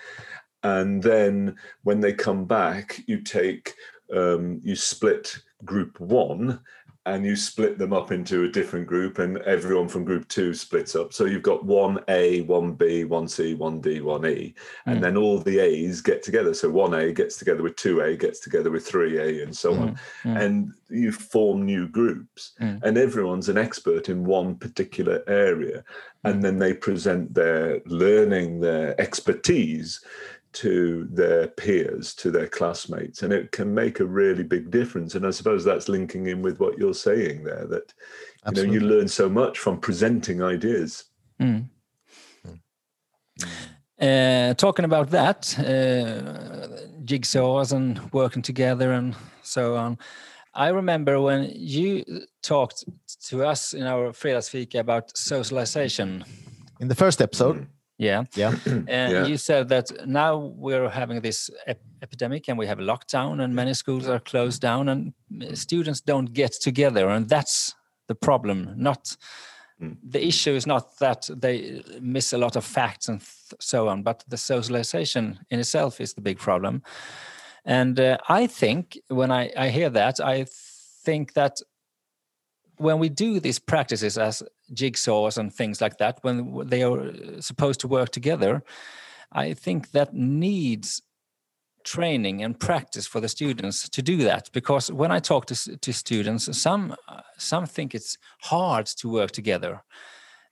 and 0.64 1.02
then 1.02 1.56
when 1.84 2.02
they 2.02 2.12
come 2.12 2.44
back, 2.44 3.02
you 3.08 3.22
take 3.22 3.74
um, 4.16 4.60
you 4.64 4.76
split 4.76 5.38
group 5.66 6.00
one 6.00 6.60
and 7.06 7.26
you 7.26 7.36
split 7.36 7.78
them 7.78 7.94
up 7.94 8.12
into 8.12 8.44
a 8.44 8.52
different 8.52 8.86
group 8.86 9.20
and 9.20 9.38
everyone 9.40 9.88
from 9.88 10.04
group 10.04 10.28
two 10.28 10.54
splits 10.54 10.96
up 10.96 11.14
so 11.14 11.26
you've 11.26 11.42
got 11.42 11.66
1a 11.66 12.46
1b 12.46 12.78
1c 12.78 13.58
1d 13.58 14.02
1e 14.02 14.54
and 14.86 15.00
mm. 15.00 15.02
then 15.02 15.18
all 15.18 15.40
the 15.40 15.60
a's 15.60 16.02
get 16.02 16.22
together 16.22 16.54
so 16.54 16.72
1a 16.72 17.16
gets 17.16 17.38
together 17.38 17.64
with 17.64 17.76
2a 17.78 18.20
gets 18.20 18.40
together 18.40 18.70
with 18.70 18.88
3a 18.88 19.44
and 19.44 19.56
so 19.56 19.74
mm. 19.74 19.82
on 19.82 20.00
mm. 20.24 20.42
and 20.42 20.74
you 20.90 21.12
form 21.12 21.66
new 21.66 21.88
groups 21.88 22.54
mm. 22.62 22.80
and 22.84 22.98
everyone's 22.98 23.50
an 23.50 23.58
expert 23.58 24.10
in 24.10 24.24
one 24.24 24.56
particular 24.56 25.24
area 25.28 25.84
and 26.26 26.36
mm. 26.36 26.42
then 26.42 26.60
they 26.60 26.74
present 26.74 27.34
their 27.34 27.82
learning 27.86 28.60
their 28.60 29.00
expertise 29.00 30.04
to 30.52 31.08
their 31.12 31.48
peers, 31.48 32.14
to 32.16 32.32
their 32.32 32.48
classmates, 32.48 33.22
and 33.24 33.32
it 33.32 33.52
can 33.52 33.74
make 33.74 34.00
a 34.00 34.06
really 34.06 34.44
big 34.44 34.72
difference. 34.72 35.16
And 35.16 35.26
I 35.26 35.32
suppose 35.32 35.64
that's 35.64 35.90
linking 35.90 36.28
in 36.28 36.42
with 36.42 36.60
what 36.60 36.78
you're 36.78 36.94
saying 36.94 37.44
there 37.44 37.68
that 37.68 37.94
you 38.48 38.64
know 38.64 38.74
you 38.74 38.80
learn 38.80 39.08
so 39.08 39.30
much 39.30 39.60
from 39.60 39.80
presenting 39.80 40.42
ideas. 40.42 41.06
Mm. 41.40 41.70
Uh, 44.02 44.54
talking 44.56 44.86
about 44.86 45.10
that, 45.12 45.56
uh, 45.60 47.04
jigsaws 47.04 47.74
and 47.74 48.12
working 48.12 48.42
together 48.42 48.94
and 48.94 49.16
so 49.44 49.76
on. 49.76 49.98
I 50.54 50.70
remember 50.70 51.22
when 51.22 51.52
you 51.54 52.04
talked 52.42 52.86
to 53.28 53.46
us 53.46 53.74
in 53.74 53.84
our 53.84 54.12
Fredagsfika 54.12 54.80
about 54.80 55.16
socialization. 55.16 56.26
In 56.80 56.88
the 56.88 56.96
first 56.96 57.22
episode. 57.22 57.58
Mm 57.58 57.68
yeah. 58.00 58.24
Yeah. 58.34 58.56
and 58.66 58.88
yeah. 58.88 59.26
you 59.26 59.38
said 59.38 59.68
that 59.70 60.08
now 60.08 60.38
we're 60.38 60.90
having 60.90 61.22
this 61.22 61.52
ep 61.68 61.82
epidemic 62.02 62.48
and 62.48 62.58
we 62.58 62.66
have 62.66 62.80
a 62.80 62.84
lockdown 62.84 63.44
and 63.44 63.54
many 63.54 63.74
schools 63.74 64.08
are 64.08 64.22
closed 64.22 64.62
down 64.62 64.88
and 64.90 65.14
students 65.54 66.00
don't 66.02 66.34
get 66.34 66.54
together. 66.54 67.10
And 67.10 67.28
that's 67.28 67.76
the 68.08 68.16
problem. 68.16 68.74
Not 68.78 69.18
mm. 69.82 69.98
the 70.02 70.26
issue 70.26 70.56
is 70.56 70.66
not 70.66 70.98
that 71.00 71.30
they 71.30 71.84
miss 72.00 72.32
a 72.32 72.38
lot 72.38 72.56
of 72.56 72.64
facts 72.64 73.10
and 73.10 73.22
so 73.60 73.90
on, 73.90 74.02
but 74.02 74.24
the 74.30 74.38
socialization 74.38 75.40
in 75.50 75.60
itself 75.60 76.00
is 76.00 76.14
the 76.14 76.22
big 76.22 76.40
problem. 76.40 76.82
And 77.66 78.00
uh, 78.00 78.18
I 78.30 78.48
think 78.48 78.98
when 79.10 79.30
I, 79.32 79.52
I 79.58 79.70
hear 79.70 79.90
that, 79.90 80.22
I 80.22 80.46
think 81.04 81.34
that 81.34 81.60
when 82.78 82.98
we 82.98 83.10
do 83.10 83.42
these 83.42 83.60
practices 83.60 84.18
as 84.18 84.42
jigsaws 84.74 85.38
and 85.38 85.54
things 85.54 85.82
like 85.82 85.98
that, 85.98 86.20
when 86.22 86.68
they 86.68 86.84
are 86.84 87.12
supposed 87.42 87.80
to 87.82 87.88
work 87.88 88.10
together, 88.10 88.64
I 89.32 89.54
think 89.54 89.92
that 89.92 90.14
needs 90.14 91.02
training 91.84 92.44
and 92.44 92.60
practice 92.60 93.08
for 93.08 93.20
the 93.20 93.30
students 93.30 93.90
to 93.90 94.02
do 94.02 94.18
that. 94.18 94.50
Because 94.52 94.92
when 94.92 95.12
i 95.12 95.20
talk 95.20 95.46
to, 95.46 95.78
to 95.78 95.94
students 95.94 96.58
some 96.58 96.96
some 97.38 97.66
think 97.66 97.96
it's 97.96 98.18
hard 98.42 98.86
to 98.86 99.10
work 99.10 99.32
together. 99.32 99.84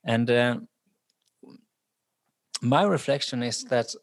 And 0.03 0.29
uh, 0.29 0.57
my 2.61 2.83
reflection 2.83 3.43
is 3.43 3.63
that 3.65 3.93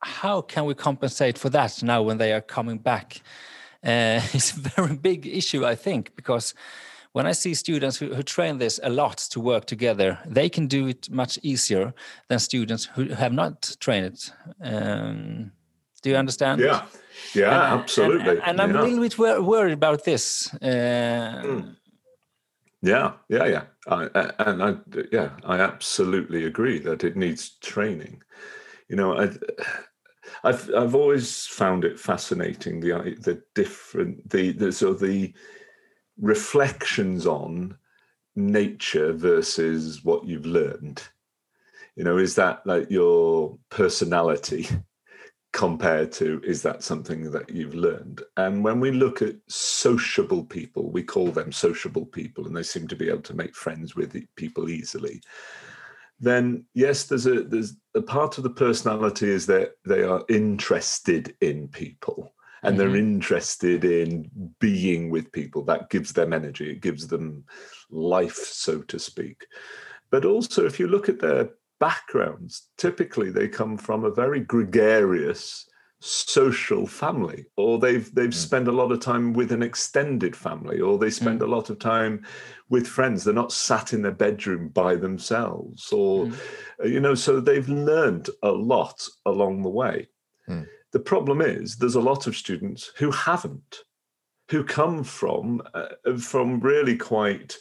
how 0.00 0.40
can 0.40 0.64
we 0.64 0.74
compensate 0.74 1.38
for 1.38 1.50
that 1.50 1.82
now 1.82 2.02
when 2.02 2.18
they 2.18 2.32
are 2.32 2.40
coming 2.40 2.78
back? 2.78 3.20
Uh, 3.84 4.20
it's 4.32 4.52
a 4.56 4.60
very 4.60 4.96
big 4.96 5.26
issue, 5.26 5.66
I 5.66 5.74
think, 5.74 6.14
because 6.16 6.54
when 7.12 7.26
I 7.26 7.32
see 7.32 7.54
students 7.54 7.96
who, 7.96 8.14
who, 8.14 8.22
train 8.22 8.58
this 8.58 8.78
a 8.82 8.90
lot 8.90 9.18
to 9.30 9.40
work 9.40 9.64
together, 9.64 10.18
they 10.26 10.48
can 10.48 10.66
do 10.66 10.88
it 10.88 11.10
much 11.10 11.38
easier 11.42 11.94
than 12.28 12.38
students 12.38 12.84
who 12.84 13.08
have 13.08 13.32
not 13.32 13.76
trained 13.80 14.06
it. 14.06 14.32
Um, 14.62 15.52
do 16.02 16.10
you 16.10 16.16
understand? 16.16 16.60
Yeah, 16.60 16.84
yeah, 17.34 17.72
and, 17.72 17.80
absolutely. 17.80 18.30
And, 18.30 18.42
and 18.44 18.60
I'm 18.60 18.74
yeah. 18.74 18.80
a 18.80 18.82
little 18.82 19.00
bit 19.00 19.18
wor 19.18 19.42
worried 19.42 19.72
about 19.72 20.04
this. 20.04 20.52
Uh, 20.62 21.42
mm. 21.44 21.76
Yeah, 22.80 23.14
yeah, 23.28 23.46
yeah, 23.46 23.62
I, 23.88 24.32
and 24.38 24.62
I, 24.62 24.74
yeah, 25.10 25.30
I 25.44 25.58
absolutely 25.58 26.44
agree 26.44 26.78
that 26.80 27.02
it 27.02 27.16
needs 27.16 27.56
training. 27.58 28.22
You 28.88 28.96
know, 28.96 29.18
I, 29.18 29.30
I've 30.44 30.72
I've 30.74 30.94
always 30.94 31.46
found 31.46 31.84
it 31.84 31.98
fascinating 31.98 32.80
the 32.80 33.16
the 33.20 33.42
different 33.54 34.30
the 34.30 34.52
the 34.52 34.70
sort 34.70 34.94
of 34.94 35.00
the 35.00 35.32
reflections 36.20 37.26
on 37.26 37.76
nature 38.36 39.12
versus 39.12 40.04
what 40.04 40.24
you've 40.24 40.46
learned. 40.46 41.02
You 41.96 42.04
know, 42.04 42.18
is 42.18 42.34
that 42.36 42.66
like 42.66 42.90
your 42.90 43.58
personality 43.70 44.68
compared 45.52 46.12
to 46.12 46.40
is 46.44 46.62
that 46.62 46.82
something 46.82 47.30
that 47.32 47.50
you've 47.50 47.74
learned? 47.74 48.22
And 48.36 48.62
when 48.62 48.80
we 48.80 48.90
look 48.90 49.22
at 49.22 49.36
sociable 49.48 50.44
people, 50.44 50.90
we 50.90 51.02
call 51.02 51.30
them 51.30 51.50
sociable 51.50 52.06
people, 52.06 52.46
and 52.46 52.56
they 52.56 52.62
seem 52.62 52.86
to 52.88 52.96
be 52.96 53.08
able 53.08 53.22
to 53.22 53.34
make 53.34 53.54
friends 53.54 53.96
with 53.96 54.16
people 54.36 54.68
easily 54.68 55.20
then 56.20 56.64
yes, 56.74 57.04
there's 57.04 57.26
a 57.26 57.42
there's 57.42 57.76
a 57.94 58.02
part 58.02 58.38
of 58.38 58.44
the 58.44 58.50
personality 58.50 59.28
is 59.28 59.46
that 59.46 59.74
they 59.84 60.02
are 60.02 60.24
interested 60.28 61.36
in 61.40 61.68
people 61.68 62.32
and 62.62 62.76
mm-hmm. 62.76 62.78
they're 62.78 62.96
interested 62.96 63.84
in 63.84 64.30
being 64.58 65.10
with 65.10 65.32
people. 65.32 65.64
That 65.64 65.90
gives 65.90 66.12
them 66.12 66.32
energy, 66.32 66.70
it 66.70 66.80
gives 66.80 67.06
them 67.06 67.44
life, 67.90 68.36
so 68.36 68.82
to 68.82 68.98
speak. 68.98 69.46
But 70.10 70.24
also, 70.24 70.64
if 70.64 70.80
you 70.80 70.86
look 70.86 71.08
at 71.08 71.20
their 71.20 71.50
backgrounds, 71.80 72.68
typically 72.76 73.30
they 73.30 73.48
come 73.48 73.76
from 73.76 74.04
a 74.04 74.10
very 74.10 74.40
gregarious 74.40 75.68
social 76.00 76.86
family 76.86 77.44
or 77.56 77.78
they've 77.78 78.14
they've 78.14 78.30
mm. 78.30 78.34
spent 78.34 78.68
a 78.68 78.72
lot 78.72 78.92
of 78.92 79.00
time 79.00 79.32
with 79.32 79.50
an 79.50 79.64
extended 79.64 80.36
family 80.36 80.80
or 80.80 80.96
they 80.96 81.10
spend 81.10 81.40
mm. 81.40 81.44
a 81.44 81.50
lot 81.50 81.70
of 81.70 81.78
time 81.80 82.24
with 82.68 82.86
friends 82.86 83.24
they're 83.24 83.34
not 83.34 83.50
sat 83.50 83.92
in 83.92 84.02
their 84.02 84.12
bedroom 84.12 84.68
by 84.68 84.94
themselves 84.94 85.90
or 85.90 86.26
mm. 86.26 86.36
you 86.84 87.00
know 87.00 87.16
so 87.16 87.40
they've 87.40 87.68
learned 87.68 88.30
a 88.44 88.50
lot 88.50 89.04
along 89.26 89.60
the 89.62 89.68
way 89.68 90.06
mm. 90.48 90.64
The 90.92 91.00
problem 91.00 91.40
is 91.40 91.76
there's 91.76 91.94
a 91.94 92.00
lot 92.00 92.26
of 92.26 92.36
students 92.36 92.92
who 92.96 93.10
haven't 93.10 93.84
who 94.50 94.64
come 94.64 95.04
from 95.04 95.62
uh, 95.74 96.16
from 96.18 96.60
really 96.60 96.96
quite 96.96 97.56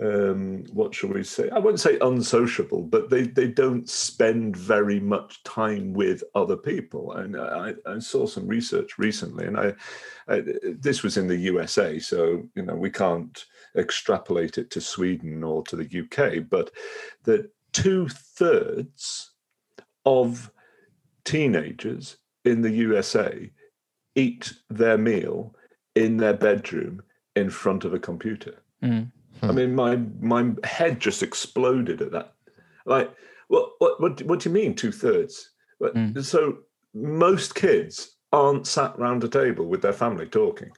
um, 0.00 0.64
what 0.72 0.92
shall 0.92 1.10
we 1.10 1.22
say? 1.22 1.48
I 1.50 1.58
wouldn't 1.58 1.80
say 1.80 1.98
unsociable, 2.00 2.82
but 2.82 3.10
they, 3.10 3.22
they 3.22 3.46
don't 3.46 3.88
spend 3.88 4.56
very 4.56 4.98
much 4.98 5.42
time 5.44 5.92
with 5.92 6.24
other 6.34 6.56
people. 6.56 7.12
And 7.12 7.36
I, 7.36 7.74
I 7.86 8.00
saw 8.00 8.26
some 8.26 8.48
research 8.48 8.98
recently, 8.98 9.46
and 9.46 9.56
I, 9.56 9.72
I, 10.26 10.42
this 10.80 11.04
was 11.04 11.16
in 11.16 11.28
the 11.28 11.36
USA, 11.36 11.98
so 12.00 12.42
you 12.56 12.62
know 12.62 12.74
we 12.74 12.90
can't 12.90 13.44
extrapolate 13.76 14.58
it 14.58 14.70
to 14.72 14.80
Sweden 14.80 15.44
or 15.44 15.62
to 15.64 15.76
the 15.76 16.00
UK, 16.00 16.48
but 16.48 16.70
that 17.22 17.50
two 17.72 18.08
thirds 18.08 19.30
of 20.04 20.50
teenagers 21.24 22.16
in 22.44 22.62
the 22.62 22.70
USA 22.70 23.50
eat 24.14 24.52
their 24.70 24.98
meal 24.98 25.54
in 25.94 26.16
their 26.16 26.34
bedroom 26.34 27.02
in 27.36 27.50
front 27.50 27.84
of 27.84 27.94
a 27.94 27.98
computer. 27.98 28.62
Mm. 28.82 29.10
I 29.42 29.46
hmm. 29.46 29.54
mean, 29.54 29.74
my 29.74 29.96
my 30.20 30.52
head 30.64 31.00
just 31.00 31.22
exploded 31.22 32.00
at 32.00 32.12
that. 32.12 32.34
Like, 32.86 33.10
what 33.48 33.70
what 33.78 34.00
what, 34.00 34.22
what 34.22 34.40
do 34.40 34.48
you 34.48 34.54
mean 34.54 34.74
two 34.74 34.92
thirds? 34.92 35.50
Mm. 35.82 36.24
So 36.24 36.58
most 36.94 37.54
kids 37.54 38.16
aren't 38.32 38.66
sat 38.66 38.98
round 38.98 39.22
a 39.24 39.28
table 39.28 39.66
with 39.66 39.82
their 39.82 39.92
family 39.92 40.26
talking. 40.26 40.70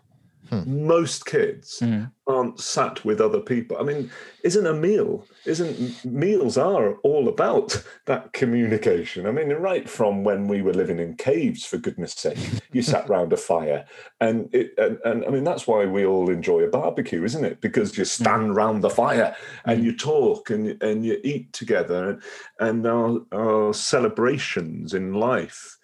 Hmm. 0.49 0.87
Most 0.87 1.26
kids 1.26 1.81
mm. 1.81 2.11
aren't 2.26 2.61
sat 2.61 3.05
with 3.05 3.21
other 3.21 3.41
people. 3.41 3.76
I 3.79 3.83
mean, 3.83 4.11
isn't 4.45 4.67
a 4.67 4.73
meal, 4.75 5.26
isn't 5.45 6.05
meals 6.05 6.57
are 6.57 6.95
all 6.99 7.29
about 7.29 7.83
that 8.07 8.33
communication. 8.33 9.26
I 9.26 9.33
mean, 9.33 9.49
right 9.55 9.88
from 9.88 10.25
when 10.25 10.47
we 10.47 10.62
were 10.62 10.73
living 10.73 10.99
in 10.99 11.17
caves, 11.17 11.65
for 11.65 11.79
goodness 11.79 12.12
sake, 12.12 12.38
you 12.73 12.83
sat 12.83 13.09
round 13.09 13.33
a 13.33 13.37
fire. 13.37 13.85
And 14.21 14.49
it 14.55 14.73
and, 14.79 14.99
and 15.05 15.25
I 15.25 15.29
mean 15.31 15.45
that's 15.45 15.67
why 15.67 15.85
we 15.85 16.07
all 16.07 16.31
enjoy 16.31 16.61
a 16.61 16.71
barbecue, 16.71 17.25
isn't 17.25 17.45
it? 17.45 17.61
Because 17.61 17.97
you 17.99 18.05
hmm. 18.05 18.23
stand 18.23 18.57
round 18.57 18.83
the 18.83 18.91
fire 18.91 19.35
and 19.65 19.81
hmm. 19.81 19.87
you 19.87 19.97
talk 19.97 20.50
and 20.50 20.81
and 20.83 21.05
you 21.05 21.21
eat 21.25 21.53
together 21.53 22.11
and, 22.11 22.23
and 22.61 22.87
our, 22.87 23.21
our 23.33 23.75
celebrations 23.75 24.95
in 24.95 25.15
life 25.15 25.76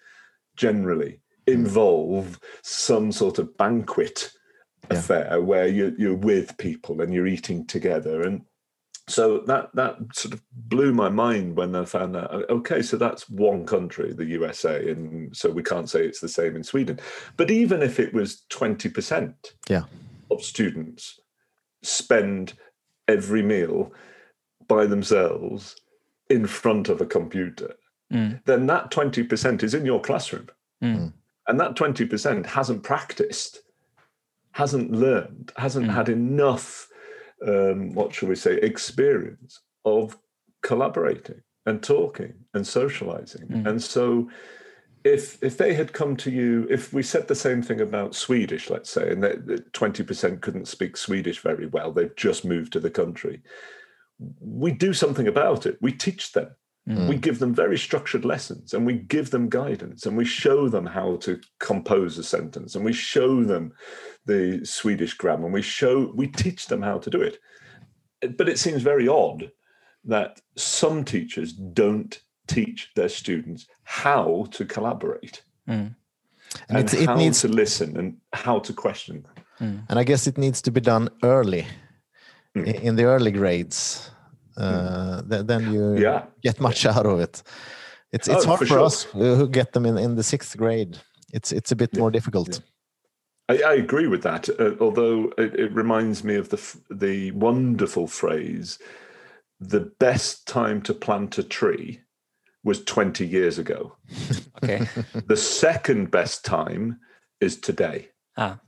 generally 0.55 1.19
involve 1.47 2.39
some 2.61 3.11
sort 3.11 3.39
of 3.39 3.57
banquet 3.57 4.31
Yeah. 4.91 4.97
affair 4.97 5.41
where 5.41 5.67
you, 5.67 5.95
you're 5.97 6.13
with 6.13 6.57
people 6.57 7.01
and 7.01 7.13
you're 7.13 7.27
eating 7.27 7.65
together 7.65 8.21
and 8.23 8.41
so 9.07 9.39
that 9.47 9.69
that 9.75 9.97
sort 10.13 10.33
of 10.33 10.41
blew 10.53 10.93
my 10.93 11.09
mind 11.09 11.57
when 11.57 11.75
I 11.75 11.83
found 11.83 12.15
out. 12.15 12.49
Okay, 12.49 12.81
so 12.81 12.95
that's 12.95 13.29
one 13.29 13.65
country, 13.65 14.13
the 14.13 14.23
USA, 14.27 14.89
and 14.91 15.35
so 15.35 15.49
we 15.51 15.61
can't 15.61 15.89
say 15.89 16.05
it's 16.05 16.21
the 16.21 16.29
same 16.29 16.55
in 16.55 16.63
Sweden. 16.63 16.99
But 17.35 17.51
even 17.51 17.81
if 17.81 17.99
it 17.99 18.13
was 18.13 18.45
twenty 18.47 18.87
percent, 18.87 19.55
Yeah. 19.67 19.83
of 20.31 20.41
students 20.41 21.19
spend 21.81 22.53
every 23.09 23.41
meal 23.41 23.91
by 24.69 24.85
themselves 24.85 25.75
in 26.29 26.47
front 26.47 26.87
of 26.87 27.01
a 27.01 27.05
computer, 27.05 27.73
Mm. 28.13 28.41
then 28.45 28.67
that 28.67 28.89
twenty 28.89 29.23
percent 29.23 29.63
is 29.63 29.73
in 29.73 29.85
your 29.85 29.99
classroom, 29.99 30.47
Mm. 30.81 31.11
and 31.47 31.59
that 31.59 31.75
twenty 31.75 32.05
percent 32.05 32.45
hasn't 32.45 32.83
practiced, 32.83 33.62
hasn't 34.53 34.91
learned, 34.91 35.51
hasn't 35.57 35.87
Mm. 35.87 35.93
had 35.93 36.09
enough 36.09 36.87
um, 37.45 37.93
what 37.93 38.13
shall 38.13 38.29
we 38.29 38.35
say, 38.35 38.55
experience 38.57 39.59
of 39.83 40.17
collaborating 40.61 41.41
and 41.65 41.83
talking 41.83 42.33
and 42.53 42.65
socializing. 42.65 43.47
Mm. 43.47 43.67
And 43.67 43.83
so 43.83 44.29
if 45.03 45.43
if 45.43 45.57
they 45.57 45.73
had 45.73 45.91
come 45.91 46.15
to 46.17 46.31
you, 46.31 46.65
if 46.69 46.93
we 46.93 47.03
said 47.03 47.27
the 47.27 47.35
same 47.35 47.61
thing 47.61 47.81
about 47.81 48.15
Swedish, 48.15 48.69
let's 48.69 48.89
say, 48.89 49.11
and 49.11 49.21
that 49.23 49.73
twenty 49.73 50.03
percent 50.03 50.41
couldn't 50.41 50.67
speak 50.67 50.95
Swedish 50.95 51.39
very 51.41 51.67
well, 51.67 51.91
they've 51.91 52.15
just 52.15 52.45
moved 52.45 52.71
to 52.73 52.79
the 52.79 52.89
country, 53.01 53.41
we 54.39 54.71
do 54.71 54.93
something 54.93 55.27
about 55.27 55.65
it. 55.65 55.77
We 55.81 55.91
teach 55.91 56.31
them. 56.31 56.49
Mm. 56.87 57.07
We 57.07 57.15
give 57.15 57.39
them 57.39 57.53
very 57.55 57.77
structured 57.77 58.25
lessons 58.25 58.73
and 58.73 58.85
we 58.85 58.93
give 58.95 59.29
them 59.31 59.47
guidance 59.47 60.05
and 60.05 60.17
we 60.17 60.25
show 60.25 60.67
them 60.67 60.85
how 60.85 61.15
to 61.17 61.39
compose 61.59 62.17
a 62.17 62.23
sentence 62.23 62.75
and 62.75 62.83
we 62.83 62.91
show 62.91 63.43
them 63.45 63.71
the 64.25 64.65
Swedish 64.65 65.13
grammar 65.13 65.45
and 65.45 65.53
we 65.53 65.61
show 65.61 66.11
we 66.13 66.27
teach 66.27 66.67
them 66.67 66.81
how 66.81 66.97
to 66.99 67.09
do 67.09 67.21
it. 67.21 67.39
But 68.37 68.49
it 68.49 68.59
seems 68.59 68.81
very 68.81 69.07
odd 69.07 69.49
that 70.03 70.41
some 70.57 71.05
teachers 71.05 71.53
don't 71.53 72.21
teach 72.47 72.91
their 72.95 73.09
students 73.09 73.67
how 73.83 74.47
to 74.51 74.65
collaborate 74.65 75.41
Mm. 75.69 75.95
And 76.69 76.77
and 76.77 76.93
it, 76.93 77.01
it 77.01 77.05
how 77.07 77.15
needs, 77.15 77.41
to 77.41 77.47
listen 77.47 77.97
and 77.97 78.17
how 78.33 78.59
to 78.59 78.73
question. 78.73 79.25
and 79.59 79.97
I 79.99 80.03
guess 80.03 80.27
it 80.27 80.37
needs 80.37 80.61
to 80.63 80.71
be 80.71 80.81
done 80.81 81.09
early, 81.23 81.65
Mm. 82.55 82.81
in 82.83 82.95
the 82.97 83.05
early 83.05 83.31
grades. 83.31 84.11
Uh, 84.57 85.21
th- 85.29 85.45
then 85.45 85.73
you 85.73 85.95
Yeah. 85.97 86.25
get 86.41 86.59
much 86.59 86.85
out 86.85 87.05
of 87.05 87.19
it. 87.19 87.43
It's 88.11 88.27
it's 88.27 88.45
Oh, 88.45 88.47
hard 88.49 88.59
for 88.59 88.65
for, 88.65 88.73
sure. 88.73 88.85
us 88.85 89.03
who 89.03 89.47
get 89.49 89.73
them 89.73 89.85
in, 89.85 89.97
in 89.97 90.15
the 90.15 90.23
sixth 90.23 90.55
grade. 90.57 90.97
It's 91.33 91.51
it's 91.51 91.71
a 91.71 91.75
bit 91.75 91.97
more 91.97 92.11
difficult. 92.11 92.61
I, 93.49 93.55
I 93.65 93.73
agree 93.73 94.07
with 94.07 94.21
that. 94.23 94.47
Uh, 94.49 94.75
although 94.79 95.31
it, 95.37 95.55
it 95.59 95.73
reminds 95.73 96.23
me 96.23 96.35
of 96.35 96.49
the 96.49 96.57
f- 96.57 96.77
the 96.89 97.31
wonderful 97.31 98.07
phrase, 98.07 98.79
"The 99.59 99.91
best 99.99 100.47
time 100.47 100.81
to 100.83 100.93
plant 100.93 101.37
a 101.39 101.43
tree 101.43 102.01
was 102.63 102.83
twenty 102.83 103.25
years 103.25 103.57
ago. 103.59 103.97
Okay. 104.63 104.87
the 105.27 105.35
second 105.37 106.11
best 106.11 106.45
time 106.45 106.99
is 107.41 107.59
today." 107.59 108.09
ah. 108.37 108.59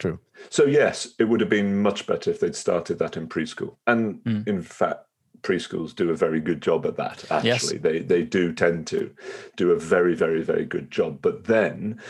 True. 0.00 0.18
So 0.48 0.64
yes, 0.64 1.14
it 1.20 1.24
would 1.24 1.40
have 1.40 1.50
been 1.50 1.80
much 1.80 2.06
better 2.06 2.30
if 2.30 2.40
they'd 2.40 2.56
started 2.56 2.98
that 2.98 3.16
in 3.16 3.28
preschool. 3.28 3.76
And 3.86 4.24
Mm. 4.24 4.48
in 4.48 4.62
fact, 4.62 5.04
preschools 5.42 5.94
do 5.94 6.10
a 6.10 6.16
very 6.16 6.40
good 6.40 6.60
job 6.60 6.84
at 6.86 6.96
that. 6.96 7.24
Yes. 7.44 7.62
Actually, 7.64 7.78
they 7.78 7.98
they 8.00 8.22
do 8.24 8.52
tend 8.52 8.86
to 8.88 9.14
do 9.56 9.70
a 9.70 9.78
very 9.78 10.14
very 10.14 10.42
very 10.42 10.64
good 10.64 10.90
job. 10.90 11.20
But 11.22 11.44
then, 11.44 12.00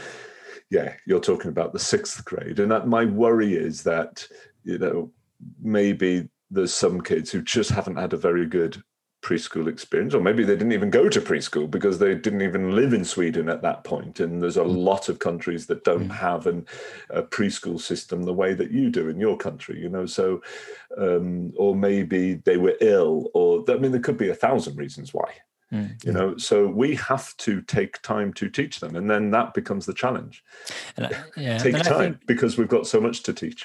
yeah, 0.71 0.95
you're 1.07 1.21
talking 1.21 1.51
about 1.51 1.73
the 1.73 1.79
sixth 1.79 2.25
grade, 2.25 2.59
and 2.61 2.71
that 2.71 2.87
my 2.89 3.05
worry 3.05 3.55
is 3.55 3.83
that 3.83 4.27
you 4.65 4.79
know 4.79 5.13
maybe 5.61 6.29
there's 6.51 6.75
some 6.75 7.01
kids 7.01 7.31
who 7.31 7.43
just 7.43 7.71
haven't 7.71 7.97
had 7.97 8.13
a 8.13 8.17
very 8.17 8.47
good 8.47 8.83
preschool 9.23 9.69
experience 9.69 10.15
or 10.15 10.21
maybe 10.23 10.43
they 10.45 10.55
didn't 10.55 10.73
even 10.73 10.89
go 10.91 11.09
to 11.09 11.21
preschool 11.21 11.71
because 11.71 11.99
they 11.99 12.15
didn't 12.15 12.41
even 12.43 12.75
live 12.75 12.95
in 12.95 13.05
Sweden 13.05 13.49
at 13.51 13.61
that 13.63 13.85
point. 13.85 13.91
point 13.91 14.21
and 14.21 14.41
there's 14.41 14.57
a 14.57 14.63
lot 14.63 15.09
of 15.09 15.19
countries 15.19 15.67
that 15.67 15.83
don't 15.83 16.11
Mm. 16.11 16.13
have 16.29 16.47
an, 16.47 16.65
a 17.11 17.23
preschool 17.23 17.81
system 17.81 18.23
the 18.23 18.33
way 18.33 18.55
that 18.55 18.71
you 18.71 18.89
do 18.89 19.09
in 19.09 19.19
your 19.19 19.37
country 19.37 19.81
you 19.81 19.89
know 19.89 20.07
so 20.07 20.41
um, 20.97 21.53
or 21.57 21.75
maybe 21.75 22.35
they 22.35 22.57
were 22.57 22.77
ill 22.81 23.29
or 23.35 23.65
I 23.69 23.79
mean 23.79 23.91
there 23.91 24.01
could 24.01 24.17
be 24.17 24.29
a 24.31 24.35
thousand 24.47 24.77
reasons 24.77 25.13
why 25.13 25.31
Mm. 25.73 26.05
you 26.05 26.13
know 26.13 26.37
so 26.37 26.67
we 26.69 26.95
have 26.97 27.37
to 27.47 27.63
take 27.63 28.01
time 28.03 28.33
to 28.35 28.49
teach 28.49 28.79
them 28.81 28.97
and 28.97 29.09
then 29.11 29.31
that 29.33 29.55
becomes 29.55 29.87
the 29.87 29.95
challenge 29.95 30.45
And 30.97 31.07
I, 31.07 31.11
yeah. 31.37 31.59
take 31.59 31.75
and 31.75 31.85
time 31.85 32.13
think 32.15 32.27
because 32.27 32.57
we've 32.59 32.75
got 32.77 32.87
so 32.87 33.01
much 33.01 33.23
to 33.25 33.33
teach 33.33 33.61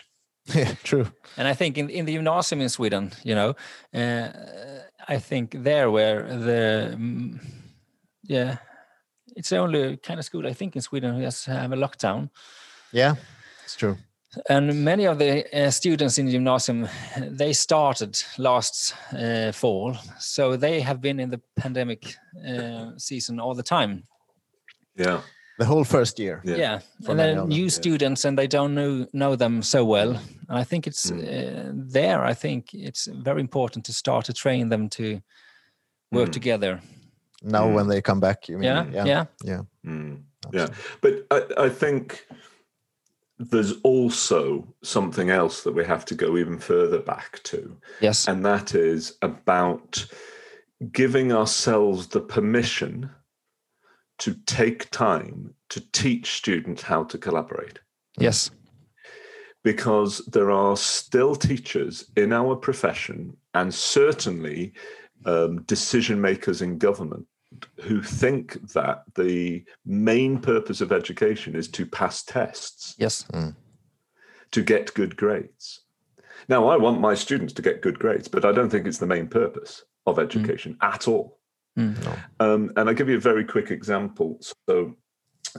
Yeah, 0.54 0.74
true. 0.84 1.08
And 1.38 1.48
I 1.48 1.56
think 1.56 1.78
in, 1.78 1.90
in 1.90 2.06
the 2.06 2.14
gymnasium 2.14 2.62
in 2.62 2.70
Sweden, 2.70 3.12
you 3.24 3.36
know, 3.36 3.56
uh, 3.94 4.30
I 5.08 5.20
think 5.20 5.64
there 5.64 5.92
where 5.92 6.24
the, 6.24 6.96
mm, 6.98 7.40
yeah, 8.24 8.58
it's 9.36 9.50
the 9.50 9.58
only 9.58 9.98
kind 9.98 10.20
of 10.20 10.26
school 10.26 10.48
I 10.48 10.54
think 10.54 10.76
in 10.76 10.82
Sweden 10.82 11.16
who 11.16 11.22
has 11.22 11.46
have 11.46 11.72
a 11.72 11.76
lockdown. 11.76 12.30
Yeah, 12.92 13.16
it's 13.64 13.76
true. 13.76 13.98
And 14.50 14.84
many 14.84 15.06
of 15.06 15.18
the 15.18 15.46
uh, 15.54 15.72
students 15.72 16.18
in 16.18 16.26
the 16.26 16.34
gymnasium, 16.34 16.88
they 17.18 17.54
started 17.54 18.22
last 18.38 18.94
uh, 19.14 19.52
fall, 19.52 19.96
so 20.20 20.58
they 20.58 20.82
have 20.82 21.00
been 21.00 21.20
in 21.20 21.30
the 21.30 21.42
pandemic 21.56 22.16
uh, 22.48 22.92
season 22.98 23.40
all 23.40 23.56
the 23.56 23.64
time. 23.64 24.04
yeah 24.96 25.22
The 25.58 25.66
whole 25.66 25.84
first 25.86 26.20
year. 26.20 26.42
Yeah. 26.44 26.58
Yeah, 26.58 26.80
and 27.08 27.20
then 27.20 27.38
of 27.38 27.48
new 27.48 27.64
yeah. 27.64 27.70
students, 27.70 28.26
and 28.26 28.38
they 28.38 28.48
don't 28.48 28.74
know 28.74 29.08
know 29.14 29.36
them 29.38 29.62
so 29.62 29.86
well. 29.86 30.10
And 30.50 30.60
I 30.62 30.64
think 30.66 30.86
it's 30.88 31.12
Mm. 31.12 31.20
uh, 31.22 31.72
there. 31.92 32.32
I 32.32 32.34
think 32.36 32.74
it's 32.74 33.08
very 33.24 33.40
important 33.42 33.86
to 33.86 33.94
start 33.94 34.26
to 34.26 34.34
train 34.34 34.70
them 34.70 34.90
to 34.90 35.22
work 36.12 36.30
Mm. 36.30 36.34
together. 36.34 36.82
Now 37.42 37.74
when 37.76 37.86
Mm. 37.86 37.90
they 37.90 38.02
come 38.02 38.20
back, 38.20 38.50
you 38.50 38.58
mean? 38.58 38.66
Yeah, 38.66 38.86
yeah, 38.94 39.06
yeah, 39.08 39.26
yeah. 39.44 39.62
Mm. 39.86 40.24
Yeah, 40.54 40.68
but 41.02 41.14
I, 41.32 41.66
I 41.66 41.70
think 41.70 42.28
there's 43.52 43.74
also 43.84 44.68
something 44.82 45.30
else 45.30 45.64
that 45.64 45.74
we 45.76 45.86
have 45.86 46.06
to 46.06 46.16
go 46.16 46.38
even 46.38 46.60
further 46.60 47.00
back 47.00 47.40
to, 47.44 47.78
yes, 48.02 48.28
and 48.28 48.46
that 48.46 48.74
is 48.76 49.18
about 49.22 50.06
giving 50.92 51.32
ourselves 51.32 52.08
the 52.08 52.22
permission 52.22 53.10
to 54.20 54.34
take 54.46 54.90
time 54.92 55.54
to 55.70 55.80
teach 55.92 56.38
students 56.38 56.82
how 56.82 57.04
to 57.04 57.18
collaborate. 57.18 57.80
yes, 58.18 58.50
Because 59.64 60.20
there 60.28 60.52
are 60.52 60.78
still 60.78 61.36
teachers 61.36 62.12
in 62.16 62.32
our 62.32 62.56
profession, 62.56 63.36
and 63.54 63.74
certainly 63.74 64.74
um, 65.26 65.64
decision 65.64 66.22
makers 66.22 66.62
in 66.62 66.78
government, 66.78 67.26
who 67.82 68.02
think 68.02 68.54
that 68.74 69.04
the 69.16 69.64
main 69.86 70.40
purpose 70.40 70.82
of 70.82 70.92
education 70.92 71.56
is 71.56 71.68
to 71.70 71.86
pass 71.86 72.24
tests, 72.24 72.96
yes, 72.98 73.26
to 74.52 74.62
get 74.62 74.94
good 74.94 75.16
grades. 75.16 75.82
Now, 76.48 76.68
I 76.68 76.78
want 76.78 77.00
my 77.00 77.16
students 77.16 77.54
to 77.54 77.62
get 77.62 77.82
good 77.82 77.98
grades, 77.98 78.28
but 78.28 78.46
I 78.46 78.52
don't 78.52 78.70
think 78.70 78.86
it's 78.86 79.00
the 79.00 79.08
main 79.08 79.28
purpose 79.28 79.84
of 80.06 80.20
education 80.20 80.78
at 80.82 81.08
all. 81.08 81.40
Mm. 81.78 82.20
Um, 82.40 82.72
and 82.76 82.90
I'll 82.90 82.96
give 82.96 83.10
you 83.10 83.18
a 83.18 83.22
very 83.22 83.44
quick 83.44 83.72
example. 83.72 84.40
So, 84.68 84.96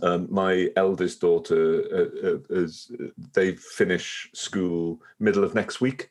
um, 0.03 0.29
my 0.31 0.69
eldest 0.77 1.21
daughter 1.21 1.85
uh, 1.93 2.29
uh, 2.29 2.39
is 2.51 2.91
they 3.33 3.53
finish 3.55 4.29
school 4.35 5.01
middle 5.19 5.45
of 5.45 5.55
next 5.55 5.81
week. 5.81 6.11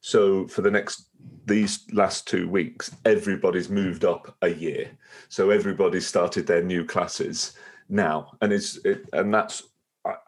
So 0.00 0.46
for 0.46 0.62
the 0.62 0.70
next 0.70 1.08
these 1.46 1.84
last 1.92 2.28
two 2.28 2.48
weeks, 2.48 2.94
everybody's 3.04 3.68
moved 3.68 4.04
up 4.04 4.36
a 4.42 4.48
year. 4.48 4.90
So 5.28 5.50
everybody's 5.50 6.06
started 6.06 6.46
their 6.46 6.62
new 6.62 6.84
classes 6.84 7.56
now, 7.88 8.36
and 8.40 8.52
it's 8.52 8.76
it, 8.84 9.08
and 9.12 9.34
that's 9.34 9.64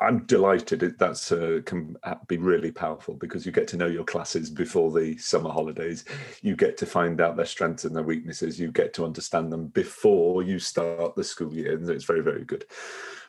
I'm 0.00 0.24
delighted. 0.24 0.98
That's 0.98 1.30
uh, 1.30 1.60
can 1.64 1.96
be 2.26 2.38
really 2.38 2.70
powerful 2.70 3.14
because 3.14 3.44
you 3.44 3.52
get 3.52 3.68
to 3.68 3.76
know 3.76 3.86
your 3.86 4.04
classes 4.04 4.50
before 4.50 4.90
the 4.90 5.16
summer 5.18 5.50
holidays. 5.50 6.04
You 6.42 6.56
get 6.56 6.76
to 6.78 6.86
find 6.86 7.20
out 7.20 7.36
their 7.36 7.46
strengths 7.46 7.84
and 7.84 7.94
their 7.94 8.02
weaknesses. 8.02 8.58
You 8.58 8.72
get 8.72 8.94
to 8.94 9.04
understand 9.04 9.52
them 9.52 9.68
before 9.68 10.42
you 10.42 10.58
start 10.58 11.14
the 11.14 11.24
school 11.24 11.52
year, 11.52 11.74
and 11.76 11.88
it's 11.90 12.04
very 12.04 12.22
very 12.22 12.44
good. 12.44 12.64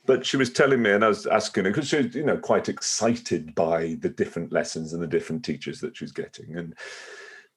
But 0.06 0.26
she 0.26 0.38
was 0.38 0.52
telling 0.52 0.82
me, 0.82 0.92
and 0.92 1.04
I 1.04 1.10
was 1.10 1.26
asking 1.28 1.66
her 1.66 1.72
because 1.72 1.90
she 1.90 1.98
was, 1.98 2.16
you 2.16 2.24
know, 2.24 2.38
quite 2.38 2.70
excited 2.70 3.54
by 3.54 3.98
the 4.00 4.10
different 4.10 4.52
lessons 4.52 4.94
and 4.94 5.04
the 5.04 5.08
different 5.08 5.44
teachers 5.44 5.80
that 5.82 5.98
she's 5.98 6.12
getting. 6.12 6.56
And 6.58 6.76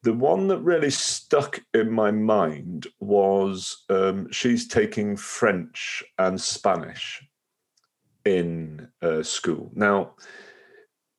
the 0.03 0.13
one 0.13 0.49
that 0.49 0.59
really 0.59 0.91
stuck 0.91 1.63
in 1.73 1.91
my 1.91 2.11
mind 2.11 2.89
was 2.99 3.85
um, 3.89 4.31
she's 4.33 4.67
taking 4.67 5.17
French 5.17 6.03
and 6.19 6.41
Spanish 6.41 7.23
in 8.25 8.89
uh, 9.03 9.23
school. 9.23 9.71
Now, 9.75 10.13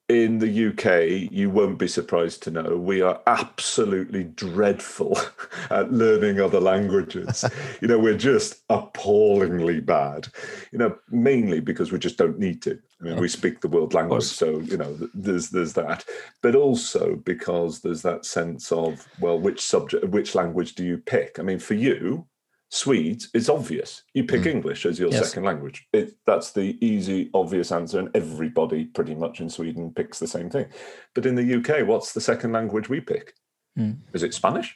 in 0.10 0.40
the 0.40 0.68
UK, 0.68 1.32
you 1.32 1.50
won't 1.50 1.80
be 1.80 1.88
surprised 1.88 2.44
to 2.44 2.52
know 2.52 2.78
we 2.78 3.02
are 3.02 3.22
absolutely 3.26 4.26
dreadful 4.26 5.18
at 5.70 5.94
learning 5.94 6.42
other 6.42 6.60
languages. 6.60 7.46
you 7.82 7.88
know, 7.88 7.98
we're 7.98 8.18
just 8.18 8.64
appallingly 8.70 9.80
bad, 9.80 10.28
you 10.72 10.78
know, 10.78 10.98
mainly 11.10 11.62
because 11.62 11.92
we 11.92 12.00
just 12.00 12.18
don't 12.18 12.38
need 12.38 12.62
to. 12.64 12.78
I 13.00 13.06
mean, 13.06 13.20
we 13.20 13.28
speak 13.28 13.62
the 13.62 13.68
world 13.68 13.94
language, 13.94 14.24
so, 14.24 14.60
you 14.60 14.78
know, 14.78 14.98
there's, 15.14 15.50
there's 15.50 15.74
that. 15.74 16.06
But 16.42 16.56
also 16.56 17.16
because 17.16 17.82
there's 17.82 18.02
that 18.02 18.26
sense 18.26 18.72
of, 18.72 19.08
well, 19.20 19.40
which 19.40 19.62
subject, 19.62 20.06
which 20.10 20.36
language 20.36 20.76
do 20.76 20.84
you 20.84 20.98
pick? 20.98 21.40
I 21.40 21.44
mean, 21.44 21.60
for 21.60 21.74
you, 21.74 22.28
Swedes, 22.74 23.30
it's 23.36 23.50
obvious. 23.50 24.02
You 24.16 24.24
pick 24.24 24.42
mm. 24.42 24.48
English 24.48 24.88
as 24.88 24.98
your 24.98 25.12
yes. 25.12 25.28
second 25.28 25.44
language. 25.44 25.88
It, 25.94 26.16
that's 26.26 26.54
the 26.54 26.76
easy, 26.84 27.30
obvious 27.36 27.72
answer, 27.72 28.00
and 28.00 28.10
everybody 28.16 28.86
pretty 28.86 29.14
much 29.14 29.42
in 29.42 29.50
Sweden 29.52 29.94
picks 29.94 30.18
the 30.18 30.26
same 30.26 30.50
thing. 30.50 30.66
But 31.14 31.28
in 31.28 31.36
the 31.36 31.54
UK, 31.58 31.88
what's 31.88 32.14
the 32.14 32.20
second 32.20 32.52
language 32.52 32.90
we 32.90 33.00
pick? 33.00 33.36
Mm. 33.78 34.00
Is 34.14 34.24
it 34.24 34.34
Spanish? 34.34 34.76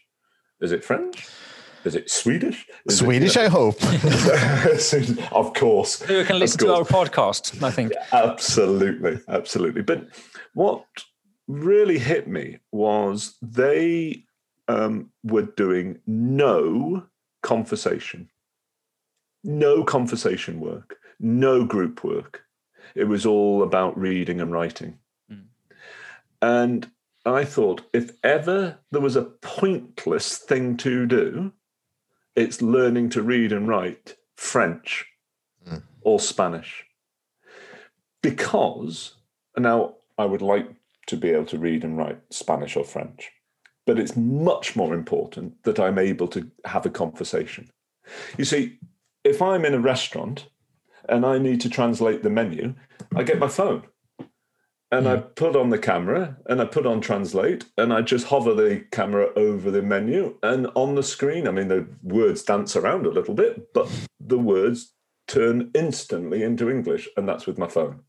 Is 0.61 0.71
it 0.71 0.85
French? 0.85 1.27
Is 1.85 1.95
it 1.95 2.11
Swedish? 2.11 2.67
Is 2.85 2.99
Swedish, 2.99 3.35
it, 3.35 3.45
I 3.45 3.47
hope. 3.47 3.77
of 5.31 5.55
course. 5.55 6.07
You 6.07 6.23
can 6.23 6.37
listen 6.37 6.59
to 6.59 6.75
our 6.75 6.83
podcast, 6.83 7.63
I 7.63 7.71
think. 7.71 7.93
absolutely, 8.11 9.19
absolutely. 9.27 9.81
But 9.81 10.07
what 10.53 10.85
really 11.47 11.97
hit 11.97 12.27
me 12.27 12.59
was 12.71 13.37
they 13.41 14.23
um, 14.67 15.09
were 15.23 15.47
doing 15.57 15.97
no 16.05 17.07
conversation. 17.41 18.29
No 19.43 19.83
conversation 19.83 20.59
work, 20.59 20.97
no 21.19 21.65
group 21.65 22.03
work. 22.03 22.43
It 22.95 23.05
was 23.05 23.25
all 23.25 23.63
about 23.63 23.97
reading 23.97 24.41
and 24.41 24.51
writing. 24.51 24.97
Mm. 25.31 25.43
And 26.41 26.91
I 27.25 27.43
thought 27.43 27.81
if 27.93 28.11
ever 28.23 28.77
there 28.91 29.01
was 29.01 29.15
a 29.15 29.23
pointless 29.23 30.37
thing 30.37 30.77
to 30.77 31.05
do, 31.05 31.51
it's 32.35 32.61
learning 32.61 33.09
to 33.09 33.21
read 33.21 33.51
and 33.51 33.67
write 33.67 34.15
French 34.35 35.05
mm. 35.67 35.81
or 36.01 36.19
Spanish. 36.19 36.85
Because 38.21 39.15
now 39.57 39.95
I 40.17 40.25
would 40.25 40.41
like 40.41 40.69
to 41.07 41.17
be 41.17 41.29
able 41.29 41.45
to 41.45 41.57
read 41.57 41.83
and 41.83 41.97
write 41.97 42.19
Spanish 42.29 42.75
or 42.75 42.83
French. 42.83 43.31
But 43.87 43.97
it's 43.97 44.15
much 44.15 44.75
more 44.75 44.93
important 44.93 45.63
that 45.63 45.79
I'm 45.79 45.97
able 45.97 46.27
to 46.27 46.51
have 46.65 46.85
a 46.85 46.91
conversation. 46.91 47.71
You 48.37 48.45
see, 48.45 48.77
if 49.23 49.41
I'm 49.41 49.65
in 49.65 49.73
a 49.73 49.79
restaurant 49.79 50.47
and 51.09 51.25
I 51.25 51.39
need 51.39 51.59
to 51.61 51.69
translate 51.69 52.21
the 52.21 52.29
menu, 52.29 52.75
I 53.15 53.23
get 53.23 53.39
my 53.39 53.47
phone 53.47 53.83
and 54.91 55.07
I 55.07 55.17
hmm. 55.17 55.27
put 55.35 55.55
on 55.55 55.69
the 55.69 55.79
camera 55.79 56.37
and 56.45 56.61
I 56.61 56.65
put 56.65 56.85
on 56.85 57.01
translate 57.01 57.65
and 57.77 57.91
I 57.91 58.01
just 58.01 58.27
hover 58.27 58.53
the 58.53 58.85
camera 58.91 59.29
over 59.35 59.69
the 59.69 59.81
menu 59.81 60.37
and 60.43 60.67
on 60.75 60.95
the 60.95 61.03
screen, 61.03 61.47
I 61.47 61.51
mean, 61.51 61.67
the 61.67 61.87
words 62.03 62.43
dance 62.43 62.75
around 62.75 63.05
a 63.05 63.11
little 63.11 63.33
bit, 63.33 63.73
but 63.73 63.89
the 64.19 64.39
words 64.39 64.93
turn 65.27 65.71
instantly 65.73 66.41
into 66.41 66.69
English, 66.69 67.09
and 67.17 67.27
that's 67.27 67.45
with 67.45 67.57
my 67.57 67.67
phone. 67.67 68.01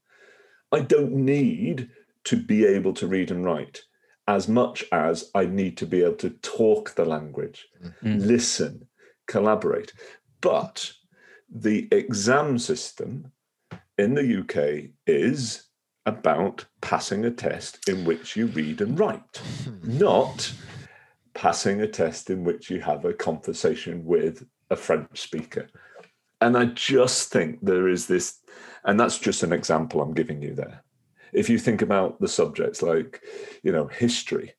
I 0.71 0.81
don't 0.81 1.13
need 1.13 1.91
to 2.25 2.37
be 2.37 2.65
able 2.65 2.93
to 2.95 3.07
read 3.07 3.31
and 3.31 3.45
write 3.45 3.83
as 4.29 4.47
much 4.47 4.85
as 4.93 5.31
I 5.35 5.47
need 5.47 5.79
to 5.79 5.87
be 5.87 6.03
able 6.03 6.17
to 6.17 6.31
talk 6.31 6.95
the 6.95 7.07
language, 7.07 7.67
mm-hmm. 7.83 8.19
listen, 8.19 8.87
collaborate. 9.27 9.93
But 10.43 10.93
the 11.51 11.89
exam 11.91 12.59
system 12.59 13.33
in 13.97 14.15
the 14.15 14.41
UK 14.41 14.91
is 15.07 15.65
about 16.05 16.67
passing 16.83 17.25
a 17.25 17.31
test 17.31 17.89
in 17.89 18.05
which 18.05 18.37
you 18.37 18.47
read 18.49 18.83
and 18.83 19.01
write, 19.01 19.41
not 19.83 20.53
passing 21.33 21.81
a 21.81 21.89
test 21.89 22.29
in 22.29 22.45
which 22.45 22.69
you 22.71 22.81
have 22.83 23.07
a 23.07 23.15
conversation 23.15 24.05
with 24.05 24.47
a 24.71 24.77
French 24.77 25.19
speaker. 25.19 25.69
And 26.43 26.57
I 26.57 26.67
just 26.67 27.33
think 27.33 27.61
there 27.63 27.89
is 27.89 28.07
this, 28.07 28.41
and 28.85 29.01
that's 29.01 29.19
just 29.19 29.43
an 29.43 29.53
example 29.55 30.03
I'm 30.03 30.15
giving 30.15 30.43
you 30.43 30.55
there 30.55 30.85
if 31.33 31.49
you 31.49 31.59
think 31.59 31.83
about 31.83 32.21
the 32.21 32.29
subjects 32.29 32.83
like, 32.83 33.23
you 33.63 33.73
know, 33.73 33.87
history, 33.87 34.55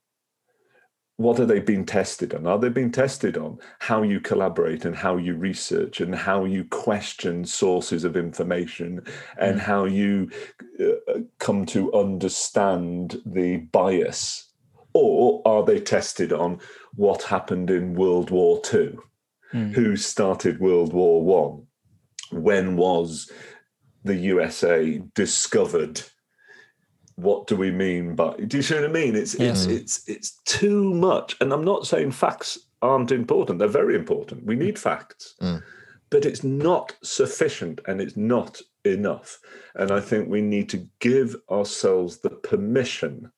what 1.19 1.37
are 1.37 1.45
they 1.45 1.59
being 1.59 1.85
tested 1.85 2.33
on? 2.33 2.47
Are 2.47 2.57
they 2.57 2.69
being 2.69 2.93
tested 2.93 3.35
on 3.35 3.59
how 3.79 4.03
you 4.03 4.21
collaborate 4.21 4.85
and 4.85 4.95
how 4.95 5.17
you 5.17 5.35
research 5.35 5.99
and 5.99 6.15
how 6.15 6.45
you 6.45 6.63
question 6.63 7.43
sources 7.43 8.05
of 8.05 8.15
information 8.15 9.01
and 9.37 9.59
mm. 9.59 9.61
how 9.61 9.83
you 9.83 10.29
uh, 10.79 11.19
come 11.37 11.65
to 11.67 11.93
understand 11.93 13.21
the 13.25 13.57
bias? 13.57 14.49
Or 14.93 15.41
are 15.45 15.65
they 15.65 15.81
tested 15.81 16.31
on 16.31 16.59
what 16.95 17.23
happened 17.23 17.69
in 17.69 17.95
World 17.95 18.31
War 18.31 18.61
II? 18.73 18.97
Mm. 19.53 19.73
Who 19.73 19.97
started 19.97 20.61
World 20.61 20.93
War 20.93 21.21
One? 21.21 21.67
When 22.31 22.77
was 22.77 23.29
the 24.05 24.15
USA 24.15 25.01
discovered? 25.15 26.01
What 27.21 27.47
do 27.47 27.55
we 27.55 27.69
mean 27.69 28.15
by 28.15 28.33
do 28.47 28.57
you 28.57 28.63
see 28.63 28.75
what 28.75 28.85
I 28.85 28.87
mean? 28.87 29.15
It's 29.15 29.37
yes. 29.37 29.65
it's 29.65 30.07
it's 30.07 30.09
it's 30.09 30.31
too 30.45 30.93
much. 30.93 31.35
And 31.41 31.51
I'm 31.51 31.65
not 31.65 31.85
saying 31.85 32.11
facts 32.11 32.57
aren't 32.81 33.11
important. 33.11 33.59
They're 33.59 33.67
very 33.67 33.95
important. 33.95 34.45
We 34.45 34.55
need 34.55 34.79
facts. 34.79 35.35
Mm. 35.41 35.61
But 36.09 36.25
it's 36.25 36.43
not 36.43 36.95
sufficient 37.03 37.81
and 37.87 38.01
it's 38.01 38.17
not 38.17 38.61
enough. 38.83 39.39
And 39.75 39.91
I 39.91 39.99
think 39.99 40.27
we 40.27 40.41
need 40.41 40.69
to 40.69 40.87
give 40.99 41.35
ourselves 41.51 42.17
the 42.17 42.31
permission 42.31 43.31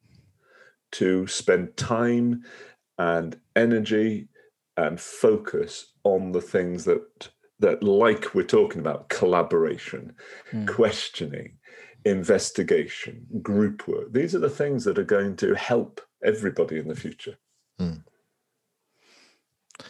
to 0.94 1.28
spend 1.28 1.76
time 1.76 2.44
and 2.98 3.38
energy 3.56 4.30
and 4.78 5.02
focus 5.02 5.94
on 6.04 6.32
the 6.32 6.42
things 6.42 6.86
that 6.86 7.30
that 7.60 7.84
like 7.84 8.34
we're 8.34 8.44
talking 8.44 8.80
about 8.80 9.10
collaboration, 9.10 10.14
mm. 10.52 10.68
questioning, 10.68 11.58
investigation, 12.06 13.26
group 13.42 13.88
work. 13.88 14.12
These 14.12 14.36
are 14.36 14.40
the 14.40 14.50
things 14.50 14.84
that 14.86 14.98
are 14.98 15.04
going 15.04 15.36
to 15.38 15.54
help 15.56 16.02
everybody 16.24 16.80
in 16.80 16.88
the 16.88 16.96
future. 16.96 17.38
Mm. 17.80 18.04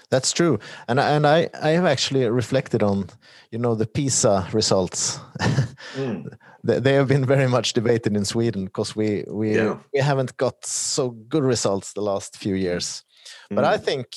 That's 0.10 0.32
true, 0.32 0.60
and 0.88 1.00
and 1.00 1.28
I 1.28 1.50
I 1.62 1.70
have 1.70 1.86
actually 1.86 2.30
reflected 2.30 2.82
on, 2.84 3.10
you 3.52 3.60
know, 3.60 3.76
the 3.76 3.88
PISA 3.88 4.48
results. 4.54 5.20
mm. 5.96 6.34
they, 6.64 6.80
they, 6.80 6.94
have 6.94 7.08
been 7.08 7.26
very 7.26 7.48
much 7.48 7.74
debated 7.74 8.16
in 8.16 8.26
Sweden 8.26 8.66
because 8.66 8.96
we 8.96 9.26
we 9.28 9.56
yeah. 9.56 9.78
we 9.94 10.00
haven't 10.00 10.38
got 10.38 10.66
so 10.66 11.10
good 11.10 11.44
results 11.44 11.94
the 11.94 12.02
last 12.02 12.38
few 12.38 12.56
years. 12.56 13.04
Mm. 13.52 13.56
But 13.56 13.66
I 13.66 13.78
hmm. 13.78 13.84
think 13.84 14.08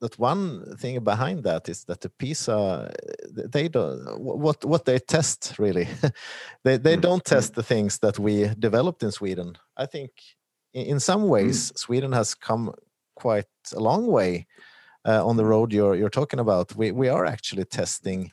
that 0.00 0.18
one 0.18 0.76
thing 0.76 1.02
behind 1.02 1.42
that 1.44 1.68
is 1.68 1.84
that 1.84 2.00
the 2.00 2.10
PISA 2.10 2.92
they 3.30 3.68
don't 3.68 4.20
what 4.20 4.64
what 4.64 4.84
they 4.84 4.98
test 4.98 5.54
really 5.58 5.88
they 6.64 6.76
they 6.76 6.96
mm. 6.96 7.00
don't 7.00 7.24
test 7.24 7.54
the 7.54 7.62
things 7.62 7.98
that 7.98 8.18
we 8.18 8.48
developed 8.58 9.02
in 9.02 9.10
Sweden. 9.10 9.56
I 9.76 9.86
think 9.86 10.10
in 10.72 11.00
some 11.00 11.28
ways 11.28 11.72
mm. 11.72 11.78
Sweden 11.78 12.12
has 12.12 12.34
come 12.34 12.72
quite 13.16 13.46
a 13.74 13.80
long 13.80 14.06
way 14.06 14.46
uh, 15.04 15.26
on 15.26 15.36
the 15.36 15.44
road 15.44 15.72
you're 15.72 15.94
you're 15.94 16.10
talking 16.20 16.40
about. 16.40 16.76
We 16.76 16.92
we 16.92 17.08
are 17.08 17.26
actually 17.26 17.64
testing 17.64 18.32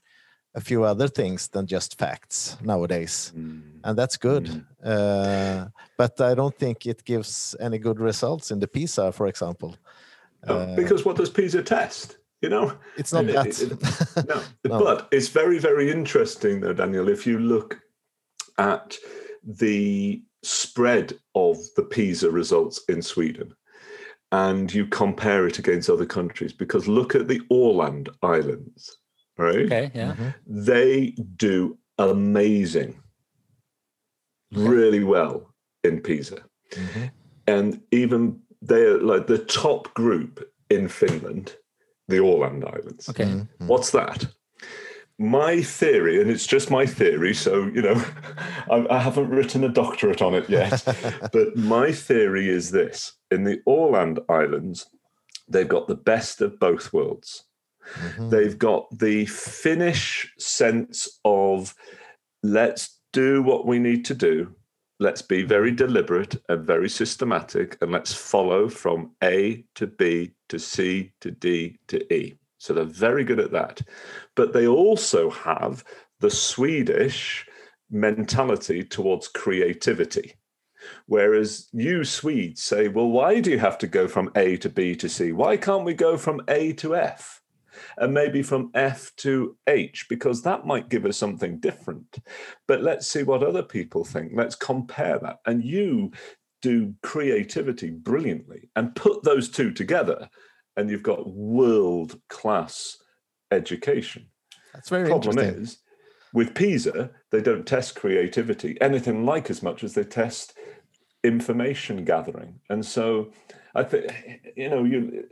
a 0.56 0.62
few 0.62 0.86
other 0.86 1.10
things 1.10 1.50
than 1.50 1.68
just 1.68 1.98
facts 1.98 2.58
nowadays, 2.62 3.34
mm. 3.36 3.62
and 3.84 3.98
that's 3.98 4.18
good. 4.18 4.46
Mm. 4.46 4.66
Uh, 4.84 5.68
but 5.98 6.22
I 6.22 6.34
don't 6.34 6.58
think 6.58 6.86
it 6.86 7.04
gives 7.04 7.56
any 7.60 7.78
good 7.78 8.00
results 8.00 8.52
in 8.52 8.60
the 8.60 8.68
PISA, 8.68 9.12
for 9.12 9.28
example. 9.28 9.76
Uh, 10.48 10.76
because 10.76 11.06
what 11.06 11.18
does 11.18 11.30
PISA 11.30 11.64
test? 11.64 12.18
You 12.42 12.50
know, 12.50 12.78
it's 12.98 13.14
not 13.14 13.26
that. 13.28 13.48
It, 13.48 13.72
it, 13.72 14.28
no. 14.28 14.42
no, 14.66 14.80
but 14.80 15.08
it's 15.12 15.30
very, 15.30 15.58
very 15.58 15.90
interesting, 15.90 16.60
though, 16.60 16.74
Daniel. 16.74 17.10
If 17.10 17.26
you 17.26 17.40
look 17.40 17.80
at 18.58 18.96
the 19.44 20.22
spread 20.44 21.14
of 21.34 21.58
the 21.76 21.84
PISA 21.84 22.30
results 22.30 22.84
in 22.88 23.02
Sweden, 23.02 23.56
and 24.32 24.72
you 24.74 24.86
compare 24.86 25.48
it 25.48 25.60
against 25.60 25.90
other 25.90 26.06
countries, 26.06 26.54
because 26.54 26.88
look 26.88 27.16
at 27.16 27.28
the 27.28 27.40
Åland 27.52 28.10
Islands, 28.22 28.98
right? 29.38 29.66
Okay, 29.66 29.92
yeah. 29.96 30.12
Mm-hmm. 30.12 30.30
They 30.46 31.16
do 31.38 31.78
amazing, 31.98 33.02
okay. 34.54 34.68
really 34.68 35.04
well 35.04 35.54
in 35.84 36.02
PISA. 36.02 36.40
Mm-hmm. 36.72 37.06
And 37.48 37.82
even 37.92 38.42
they're 38.68 39.00
like 39.00 39.28
the 39.28 39.38
top 39.38 39.94
group 39.94 40.52
in 40.70 40.88
Finland, 40.88 41.56
the 42.08 42.18
Åland 42.18 42.66
Islands. 42.66 43.10
Okay. 43.10 43.26
Mm-hmm. 43.26 43.68
What's 43.68 43.92
that? 43.92 44.28
My 45.18 45.62
theory, 45.62 46.22
and 46.22 46.30
it's 46.30 46.46
just 46.46 46.70
my 46.70 46.86
theory, 46.86 47.34
so 47.34 47.66
you 47.68 47.82
know, 47.82 48.04
I, 48.72 48.86
I 48.90 49.00
haven't 49.00 49.30
written 49.30 49.64
a 49.64 49.70
doctorate 49.70 50.22
on 50.22 50.34
it 50.34 50.50
yet, 50.50 50.84
but 51.32 51.56
my 51.56 51.92
theory 51.92 52.50
is 52.50 52.72
this: 52.72 53.14
in 53.32 53.44
the 53.44 53.62
Åland 53.68 54.20
Islands, 54.30 54.88
they've 55.48 55.68
got 55.68 55.88
the 55.88 55.96
best 55.96 56.42
of 56.42 56.60
both 56.60 56.92
worlds. 56.92 57.46
Mm-hmm. 57.94 58.30
They've 58.30 58.58
got 58.58 58.88
the 58.98 59.26
Finnish 59.28 60.34
sense 60.40 61.20
of 61.24 61.76
let's 62.44 63.00
do 63.14 63.42
what 63.42 63.66
we 63.66 63.80
need 63.80 64.04
to 64.06 64.16
do 64.16 64.56
let's 65.00 65.22
be 65.22 65.44
very 65.44 65.72
deliberate 65.72 66.36
and 66.50 66.66
very 66.66 66.90
systematic 66.90 67.78
and 67.82 67.92
let's 67.92 68.14
follow 68.14 68.70
from 68.70 69.12
A 69.24 69.66
to 69.76 69.88
B 69.88 70.32
to 70.50 70.60
C 70.60 71.12
to 71.22 71.32
D 71.32 71.78
to 71.88 72.14
E. 72.14 72.36
So 72.58 72.74
they're 72.74 72.86
very 72.86 73.24
good 73.24 73.40
at 73.40 73.52
that. 73.52 73.82
But 74.36 74.54
they 74.54 74.68
also 74.68 75.30
have 75.30 75.84
the 76.20 76.32
Swedish 76.32 77.46
mentality 77.92 78.84
towards 78.84 79.28
creativity. 79.28 80.34
Whereas 81.08 81.68
you 81.72 82.04
Swedes 82.04 82.64
say, 82.64 82.88
well, 82.88 83.10
why 83.10 83.40
do 83.40 83.52
you 83.52 83.60
have 83.60 83.78
to 83.80 83.88
go 83.88 84.08
from 84.08 84.32
A 84.36 84.58
to 84.58 84.70
B 84.70 84.96
to 84.96 85.10
C? 85.10 85.32
Why 85.32 85.58
can't 85.58 85.84
we 85.84 85.94
go 85.94 86.18
from 86.18 86.42
A 86.48 86.74
to 86.74 86.96
F? 86.96 87.42
And 87.98 88.14
maybe 88.14 88.42
from 88.42 88.72
F 88.74 89.12
to 89.18 89.58
H, 89.68 90.08
because 90.10 90.42
that 90.44 90.66
might 90.66 90.90
give 90.90 91.06
us 91.06 91.18
something 91.18 91.60
different. 91.60 92.20
But 92.68 92.82
let's 92.82 93.08
see 93.08 93.24
what 93.24 93.44
other 93.44 93.64
people 93.64 94.04
think. 94.04 94.32
Let's 94.36 94.56
compare 94.56 95.20
that. 95.20 95.40
And 95.46 95.64
you 95.64 96.12
do 96.62 96.96
creativity 97.04 97.92
brilliantly 97.92 98.70
and 98.76 98.96
put 98.96 99.24
those 99.24 99.50
two 99.50 99.72
together, 99.72 100.30
and 100.78 100.90
you've 100.90 101.04
got 101.04 101.30
world 101.30 102.20
class 102.30 102.98
education. 103.52 104.28
That's 104.74 104.90
very 104.90 105.08
Problem 105.08 105.38
interesting. 105.38 105.64
is, 105.64 105.78
with 106.34 106.54
PISA, 106.54 107.12
they 107.32 107.42
don't 107.42 107.66
test 107.66 107.96
creativity 107.96 108.78
anything 108.82 109.26
like 109.26 109.50
as 109.50 109.64
much 109.64 109.84
as 109.84 109.94
they 109.94 110.04
test 110.04 110.58
information 111.24 112.04
gathering. 112.04 112.60
And 112.70 112.86
so 112.86 113.32
I 113.74 113.84
think, 113.84 114.12
you 114.56 114.70
know, 114.70 114.84
you, 114.84 115.28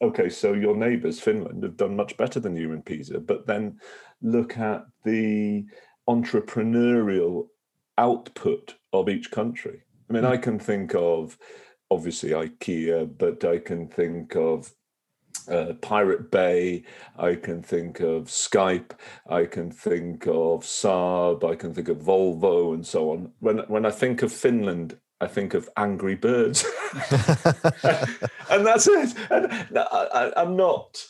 okay, 0.00 0.28
so 0.28 0.52
your 0.52 0.76
neighbors, 0.76 1.20
Finland, 1.20 1.62
have 1.62 1.76
done 1.76 1.96
much 1.96 2.16
better 2.16 2.40
than 2.40 2.56
you 2.56 2.72
in 2.72 2.82
PISA, 2.82 3.20
but 3.20 3.46
then 3.46 3.78
look 4.22 4.56
at 4.56 4.84
the 5.04 5.64
entrepreneurial 6.08 7.48
output 7.98 8.74
of 8.92 9.08
each 9.08 9.30
country. 9.30 9.82
I 10.08 10.12
mean, 10.12 10.24
I 10.24 10.36
can 10.36 10.58
think 10.58 10.94
of 10.94 11.38
obviously 11.90 12.30
IKEA, 12.30 13.18
but 13.18 13.44
I 13.44 13.58
can 13.58 13.88
think 13.88 14.36
of 14.36 14.72
uh, 15.48 15.74
Pirate 15.80 16.30
Bay, 16.30 16.84
I 17.18 17.34
can 17.34 17.62
think 17.62 18.00
of 18.00 18.28
Skype, 18.28 18.92
I 19.28 19.44
can 19.44 19.70
think 19.70 20.26
of 20.26 20.62
Saab, 20.62 21.44
I 21.44 21.54
can 21.54 21.74
think 21.74 21.88
of 21.88 21.98
Volvo, 21.98 22.74
and 22.74 22.86
so 22.86 23.10
on. 23.10 23.32
When 23.40 23.58
when 23.68 23.84
I 23.84 23.90
think 23.90 24.22
of 24.22 24.32
Finland, 24.32 24.98
I 25.24 25.26
think 25.26 25.54
of 25.54 25.68
Angry 25.76 26.14
Birds, 26.14 26.64
and 28.50 28.64
that's 28.66 28.86
it. 28.86 29.14
And 29.30 29.78
I, 29.78 29.82
I, 30.14 30.42
I'm 30.42 30.56
not 30.56 31.04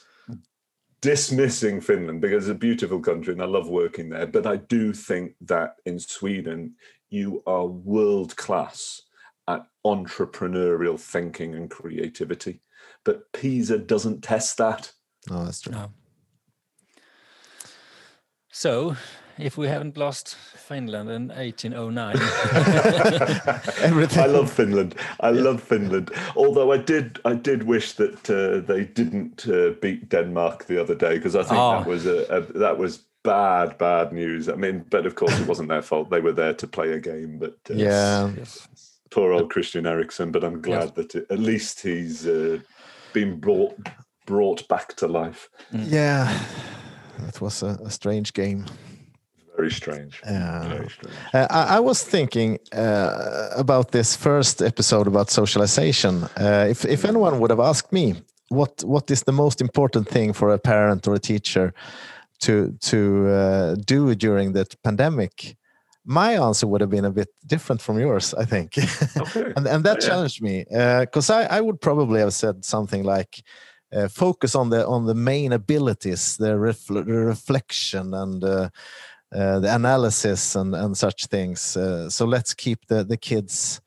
dismissing 1.05 1.83
Finland 1.83 2.23
because 2.23 2.49
it's 2.49 2.57
a 2.57 2.59
beautiful 2.59 2.99
country 2.99 3.35
and 3.35 3.43
I 3.43 3.45
love 3.45 3.69
working 3.69 4.09
there. 4.09 4.27
But 4.27 4.47
I 4.47 4.57
do 4.57 4.95
think 4.95 5.35
that 5.43 5.77
in 5.85 5.99
Sweden, 5.99 6.77
you 7.11 7.43
are 7.47 7.67
world 7.67 8.35
class 8.37 9.03
at 9.47 9.67
entrepreneurial 9.85 10.99
thinking 10.99 11.57
and 11.57 11.71
creativity. 11.71 12.63
But 13.05 13.31
PISA 13.35 13.81
doesn't 13.81 14.23
test 14.23 14.57
that. 14.57 14.93
No, 15.29 15.45
that's 15.45 15.61
true. 15.61 15.73
No. 15.73 15.93
So, 18.51 18.97
if 19.39 19.57
we 19.59 19.67
haven't 19.69 19.97
lost 19.97 20.37
Finland 20.69 21.11
in 21.11 21.29
1809, 21.29 22.17
Everything. 23.83 24.23
I 24.23 24.27
love 24.27 24.51
Finland. 24.51 24.95
I 25.21 25.31
love 25.31 25.63
Finland. 25.63 26.11
Although 26.37 26.73
I 26.73 26.79
did, 26.79 27.19
I 27.25 27.35
did 27.35 27.63
wish 27.65 27.93
that 27.93 28.31
uh, 28.31 28.61
they 28.67 28.85
didn't 28.85 29.47
uh, 29.49 29.71
beat 29.81 30.09
Denmark 30.09 30.67
the 30.67 30.81
other 30.81 30.95
day 30.95 31.17
because 31.17 31.35
I 31.37 31.43
think 31.43 31.51
that 31.61 31.87
Oh. 31.87 31.89
was 31.89 32.07
a, 32.07 32.25
a 32.29 32.41
that 32.59 32.79
was 32.79 33.01
bad, 33.23 33.79
bad 33.79 34.13
news. 34.13 34.49
I 34.49 34.55
mean, 34.55 34.85
but 34.91 35.07
of 35.07 35.15
course 35.15 35.39
it 35.41 35.47
wasn't 35.49 35.69
their 35.69 35.83
fault. 35.83 36.11
They 36.11 36.21
were 36.21 36.33
there 36.35 36.55
to 36.55 36.67
play 36.67 36.93
a 36.93 37.01
game. 37.01 37.39
But 37.39 37.57
uh, 37.71 37.75
Yeah. 37.75 38.31
poor 39.11 39.33
old 39.33 39.51
Christian 39.51 39.87
Eriksen. 39.87 40.31
But 40.33 40.45
I'm 40.45 40.61
glad 40.61 40.95
that 40.95 41.15
it, 41.15 41.27
at 41.31 41.39
least 41.39 41.81
he's 41.83 42.27
uh, 42.27 42.59
been 43.13 43.41
brought 43.41 43.75
brought 44.27 44.67
back 44.69 44.95
to 44.97 45.07
life. 45.07 45.49
Yeah. 45.73 46.33
That 47.21 47.41
was 47.41 47.63
a, 47.63 47.79
a 47.85 47.91
strange 47.91 48.33
game. 48.33 48.65
Very 49.65 49.73
strange. 49.73 50.21
Yeah. 50.25 50.69
Very 50.69 50.89
strange. 50.91 51.17
Uh, 51.33 51.47
I, 51.51 51.77
I 51.77 51.81
was 51.81 52.03
thinking 52.05 52.59
uh, 52.73 53.49
about 53.57 53.91
this 53.91 54.17
first 54.17 54.61
episode 54.63 55.07
about 55.07 55.31
socialization. 55.31 56.25
Uh, 56.37 56.67
if 56.71 56.85
if 56.85 57.05
anyone 57.05 57.39
would 57.39 57.51
have 57.51 57.61
asked 57.71 57.93
me 57.93 58.15
what 58.51 58.83
what 58.85 59.11
is 59.11 59.23
the 59.23 59.33
most 59.33 59.61
important 59.61 60.09
thing 60.09 60.35
for 60.35 60.51
a 60.53 60.59
parent 60.59 61.07
or 61.09 61.15
a 61.15 61.19
teacher 61.19 61.73
to 62.41 62.53
to 62.91 62.97
uh, 63.29 63.75
do 63.87 64.15
during 64.15 64.53
the 64.55 64.65
pandemic, 64.83 65.57
my 66.05 66.33
answer 66.49 66.67
would 66.67 66.81
have 66.83 66.91
been 66.91 67.05
a 67.07 67.11
bit 67.13 67.29
different 67.47 67.83
from 67.83 67.99
yours. 67.99 68.35
I 68.35 68.45
think, 68.47 68.69
Okay. 69.17 69.53
and 69.57 69.67
and 69.67 69.85
that 69.85 69.97
Yeah. 70.03 70.09
challenged 70.09 70.43
me 70.43 70.65
because 71.01 71.31
I 71.31 71.59
I 71.59 71.61
would 71.61 71.79
probably 71.81 72.21
have 72.21 72.33
said 72.33 72.65
something 72.65 73.05
like. 73.19 73.43
Uh, 73.97 74.09
focus 74.09 74.55
on 74.57 74.71
the 74.71 74.85
on 74.87 75.07
the 75.07 75.15
main 75.15 75.53
abilities, 75.53 76.37
the, 76.37 76.57
refl- 76.59 77.07
the 77.07 77.27
reflection 77.27 78.15
and 78.15 78.43
uh, 78.45 78.69
uh, 79.35 79.59
the 79.61 79.75
analysis 79.75 80.57
and, 80.57 80.75
and 80.75 80.97
such 80.97 81.27
things. 81.27 81.77
Uh, 81.77 82.09
so 82.11 82.25
let's 82.25 82.55
keep 82.55 82.87
the, 82.87 83.05
the 83.05 83.17
kids. 83.17 83.81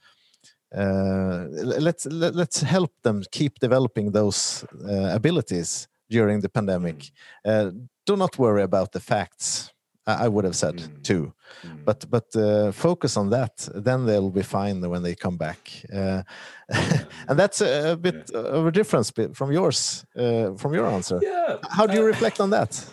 Uh, 0.76 1.46
let's 1.86 2.06
let, 2.06 2.36
let's 2.36 2.62
help 2.62 2.92
them 3.04 3.24
keep 3.32 3.58
developing 3.60 4.12
those 4.12 4.66
uh, 4.86 5.16
abilities 5.16 5.88
during 6.10 6.42
the 6.42 6.50
pandemic. 6.50 7.12
Uh, 7.46 7.72
do 8.06 8.16
not 8.18 8.38
worry 8.38 8.64
about 8.64 8.92
the 8.92 9.00
facts. 9.00 9.72
I, 10.06 10.26
I 10.26 10.28
would 10.28 10.46
have 10.46 10.56
said 10.56 10.76
Mm. 10.78 11.04
too, 11.04 11.34
Mm. 11.64 11.86
but 11.86 12.06
but 12.10 12.36
uh, 12.36 12.72
focus 12.74 13.18
on 13.18 13.30
that. 13.30 13.70
Then 13.86 14.06
they'll 14.06 14.30
be 14.32 14.44
fine 14.44 14.82
when 14.90 15.04
they 15.04 15.16
come 15.16 15.38
back. 15.38 15.72
Uh, 15.94 16.24
and 17.30 17.40
that's 17.40 17.62
a, 17.62 17.92
a 17.92 17.96
bit 17.96 18.30
of 18.32 18.66
a 18.68 18.72
difference 18.72 19.12
from 19.34 19.52
yours, 19.52 20.06
uh, 20.18 20.54
from 20.58 20.74
your 20.74 20.86
answer. 20.88 21.20
yeah. 21.24 21.58
How 21.70 21.88
do 21.88 21.94
you 21.94 22.04
uh, 22.04 22.08
reflect 22.08 22.40
on 22.40 22.50
that? 22.52 22.86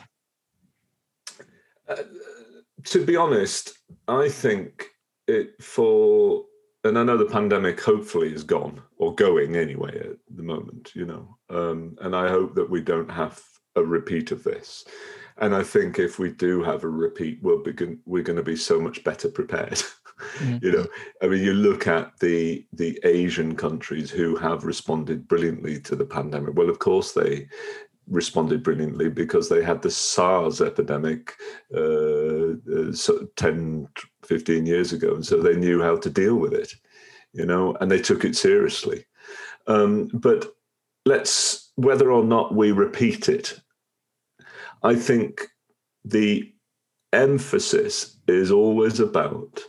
To 2.84 3.04
be 3.04 3.16
honest, 3.16 3.78
I 4.08 4.28
think 4.28 4.86
it 5.26 5.62
for, 5.62 6.44
and 6.84 6.98
I 6.98 7.02
know 7.02 7.16
the 7.16 7.24
pandemic 7.24 7.80
hopefully 7.80 8.32
is 8.32 8.44
gone 8.44 8.80
or 8.98 9.14
going 9.14 9.56
anyway 9.56 9.98
at 9.98 10.16
the 10.34 10.42
moment, 10.42 10.92
you 10.94 11.06
know, 11.06 11.36
um, 11.50 11.96
and 12.00 12.14
I 12.14 12.28
hope 12.28 12.54
that 12.54 12.68
we 12.68 12.80
don't 12.80 13.10
have 13.10 13.40
a 13.76 13.82
repeat 13.82 14.32
of 14.32 14.44
this. 14.44 14.84
And 15.38 15.54
I 15.54 15.62
think 15.64 15.98
if 15.98 16.18
we 16.18 16.30
do 16.30 16.62
have 16.62 16.84
a 16.84 16.88
repeat, 16.88 17.40
we'll 17.42 17.62
begin, 17.62 17.98
we're 18.06 18.22
going 18.22 18.36
to 18.36 18.42
be 18.42 18.56
so 18.56 18.78
much 18.80 19.02
better 19.04 19.28
prepared. 19.28 19.82
Mhm. 20.38 20.62
you 20.62 20.70
know, 20.70 20.86
I 21.22 21.26
mean, 21.26 21.42
you 21.42 21.52
look 21.54 21.88
at 21.88 22.16
the 22.20 22.64
the 22.72 23.00
Asian 23.02 23.56
countries 23.56 24.12
who 24.12 24.36
have 24.36 24.64
responded 24.64 25.26
brilliantly 25.26 25.80
to 25.80 25.96
the 25.96 26.04
pandemic. 26.04 26.54
Well, 26.54 26.70
of 26.70 26.78
course 26.78 27.12
they 27.12 27.48
responded 28.08 28.62
brilliantly 28.62 29.08
because 29.08 29.48
they 29.48 29.62
had 29.62 29.82
the 29.82 29.90
SARS 29.90 30.60
epidemic 30.60 31.34
uh, 31.74 32.52
uh, 32.72 32.92
so 32.92 33.26
10, 33.36 33.88
15 34.24 34.66
years 34.66 34.92
ago. 34.92 35.14
And 35.14 35.24
so 35.24 35.40
they 35.40 35.56
knew 35.56 35.82
how 35.82 35.96
to 35.96 36.10
deal 36.10 36.36
with 36.36 36.52
it, 36.52 36.74
you 37.32 37.46
know, 37.46 37.76
and 37.80 37.90
they 37.90 38.00
took 38.00 38.24
it 38.24 38.36
seriously. 38.36 39.04
Um, 39.66 40.10
but 40.12 40.54
let's, 41.06 41.72
whether 41.76 42.12
or 42.12 42.24
not 42.24 42.54
we 42.54 42.72
repeat 42.72 43.28
it, 43.28 43.60
I 44.82 44.94
think 44.94 45.48
the 46.04 46.52
emphasis 47.12 48.18
is 48.28 48.50
always 48.50 49.00
about 49.00 49.60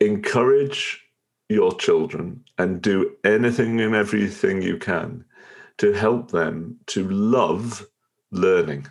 encourage 0.00 1.02
your 1.48 1.72
children 1.74 2.44
and 2.58 2.82
do 2.82 3.12
anything 3.24 3.80
and 3.80 3.94
everything 3.94 4.60
you 4.60 4.76
can 4.76 5.24
to 5.78 5.92
help 5.92 6.30
them 6.30 6.78
to 6.86 7.08
love 7.08 7.86
learning. 8.30 8.86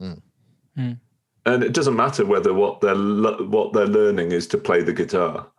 Mm. 0.00 0.22
Mm. 0.78 1.00
And 1.46 1.62
it 1.62 1.72
doesn't 1.72 1.96
matter 1.96 2.24
whether 2.24 2.52
what 2.52 2.80
they're 2.80 2.94
lo- 2.94 3.46
what 3.48 3.72
they're 3.72 3.86
learning 3.86 4.32
is 4.32 4.46
to 4.48 4.58
play 4.58 4.82
the 4.82 4.92
guitar, 4.92 5.50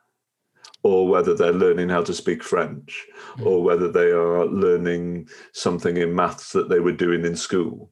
or 0.83 1.07
whether 1.07 1.33
they're 1.33 1.51
learning 1.51 1.89
how 1.89 2.03
to 2.03 2.13
speak 2.13 2.43
French, 2.43 3.07
Mm. 3.37 3.45
or 3.45 3.63
whether 3.63 3.91
they 3.91 4.11
are 4.11 4.45
learning 4.45 5.27
something 5.53 5.97
in 5.97 6.15
maths 6.15 6.53
that 6.53 6.69
they 6.69 6.79
were 6.79 6.91
doing 6.93 7.25
in 7.25 7.35
school. 7.35 7.91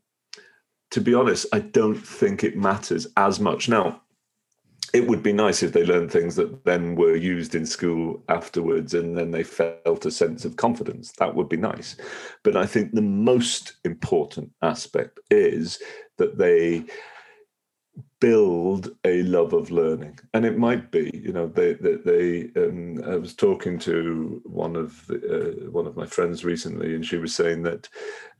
To 0.91 1.01
be 1.01 1.13
honest, 1.13 1.45
I 1.51 1.59
don't 1.59 1.99
think 1.99 2.43
it 2.43 2.55
matters 2.55 3.07
as 3.17 3.39
much 3.39 3.67
now 3.67 4.03
it 4.97 5.07
would 5.07 5.21
be 5.21 5.31
nice 5.31 5.61
if 5.61 5.73
they 5.73 5.85
learned 5.85 6.11
things 6.11 6.35
that 6.37 6.65
then 6.65 6.95
were 6.95 7.15
used 7.15 7.53
in 7.53 7.67
school 7.67 8.23
afterwards 8.29 8.95
and 8.95 9.15
then 9.15 9.29
they 9.29 9.43
felt 9.43 10.07
a 10.07 10.11
sense 10.11 10.43
of 10.43 10.55
confidence. 10.55 11.11
That 11.19 11.35
would 11.35 11.47
be 11.47 11.57
nice. 11.57 11.97
But 12.43 12.57
I 12.57 12.65
think 12.65 12.91
the 12.91 13.03
most 13.03 13.73
important 13.85 14.51
aspect 14.63 15.19
is 15.29 15.79
that 16.17 16.39
they 16.39 16.85
build 18.19 18.89
a 19.03 19.21
love 19.23 19.53
of 19.53 19.69
learning 19.69 20.17
and 20.33 20.43
it 20.45 20.57
might 20.57 20.89
be 20.91 21.11
you 21.13 21.31
know 21.31 21.47
they 21.47 21.73
they, 21.73 21.95
they 21.95 22.51
um, 22.55 22.99
i 23.05 23.15
was 23.15 23.35
talking 23.35 23.77
to 23.77 24.41
one 24.43 24.75
of 24.75 25.05
the, 25.07 25.17
uh, 25.35 25.69
one 25.71 25.85
of 25.87 25.95
my 25.95 26.05
friends 26.05 26.43
recently 26.43 26.95
and 26.95 27.05
she 27.05 27.17
was 27.17 27.33
saying 27.33 27.61
that 27.61 27.87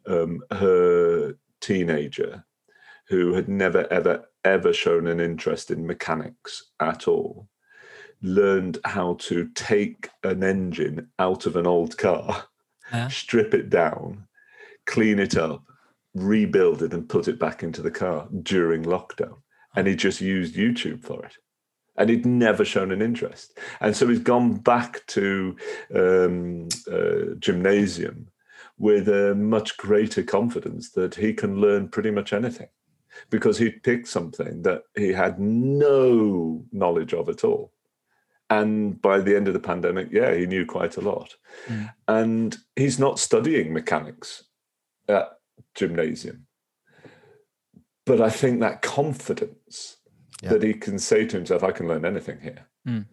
um, 0.08 0.42
her 0.52 1.36
teenager 1.62 2.44
who 3.08 3.34
had 3.34 3.48
never 3.48 3.92
ever 3.92 4.26
ever 4.48 4.74
shown 4.74 5.08
an 5.08 5.20
interest 5.20 5.72
in 5.72 5.86
mechanics 5.86 6.72
at 6.80 7.08
all 7.08 7.48
learned 8.22 8.80
how 8.86 9.14
to 9.20 9.48
take 9.54 10.10
an 10.24 10.44
engine 10.44 11.08
out 11.20 11.46
of 11.46 11.56
an 11.56 11.68
old 11.68 11.98
car, 11.98 12.46
Yeah. 12.92 13.10
strip 13.10 13.54
it 13.54 13.70
down, 13.70 14.28
clean 14.86 15.20
it 15.20 15.36
up, 15.38 15.64
rebuild 16.16 16.82
it, 16.82 16.94
and 16.94 17.08
put 17.08 17.28
it 17.28 17.40
back 17.40 17.62
into 17.64 17.82
the 17.82 17.92
car 17.92 18.28
during 18.42 18.84
lockdown. 18.84 19.38
And 19.76 19.88
he 19.88 19.96
just 19.96 20.22
used 20.22 20.56
YouTube 20.56 21.04
for 21.04 21.24
it. 21.26 21.34
And 21.96 22.10
he'd 22.10 22.26
never 22.26 22.64
shown 22.66 22.92
an 22.92 23.02
interest. 23.02 23.58
And 23.82 23.96
so 23.96 24.08
he's 24.08 24.20
gone 24.20 24.56
back 24.56 25.06
to 25.08 25.56
um, 25.94 26.70
uh, 26.92 27.36
gymnasium 27.40 28.30
with 28.80 29.10
a 29.10 29.36
much 29.36 29.78
greater 29.78 30.24
confidence 30.24 30.92
that 30.92 31.16
he 31.16 31.34
can 31.34 31.60
learn 31.60 31.90
pretty 31.90 32.12
much 32.12 32.34
anything 32.34 32.70
because 33.30 33.58
he'd 33.58 33.84
picked 33.84 34.08
something 34.08 34.62
that 34.64 34.84
he 34.96 35.12
had 35.14 35.40
no 35.40 36.64
knowledge 36.72 37.14
of 37.14 37.30
at 37.30 37.44
all. 37.44 37.72
And 38.50 39.02
by 39.02 39.20
the 39.20 39.36
end 39.36 39.48
of 39.48 39.54
the 39.54 39.60
pandemic, 39.60 40.08
yeah, 40.12 40.34
he 40.34 40.46
knew 40.46 40.66
quite 40.66 40.96
a 40.98 41.02
lot. 41.02 41.36
Mm. 41.68 41.94
And 42.08 42.58
he's 42.76 42.98
not 42.98 43.20
studying 43.20 43.74
mechanics 43.74 44.46
at 45.10 45.30
gymnasium. 45.76 46.48
But 48.06 48.22
I 48.22 48.30
think 48.30 48.62
that 48.62 48.82
confidence 48.82 49.98
Yeah. 50.42 50.52
that 50.52 50.64
he 50.64 50.74
can 50.74 50.98
say 51.00 51.26
to 51.26 51.36
himself, 51.36 51.64
I 51.64 51.72
can 51.72 51.88
learn 51.88 52.06
anything 52.06 52.40
here. 52.40 52.68
Mm. 52.88 53.06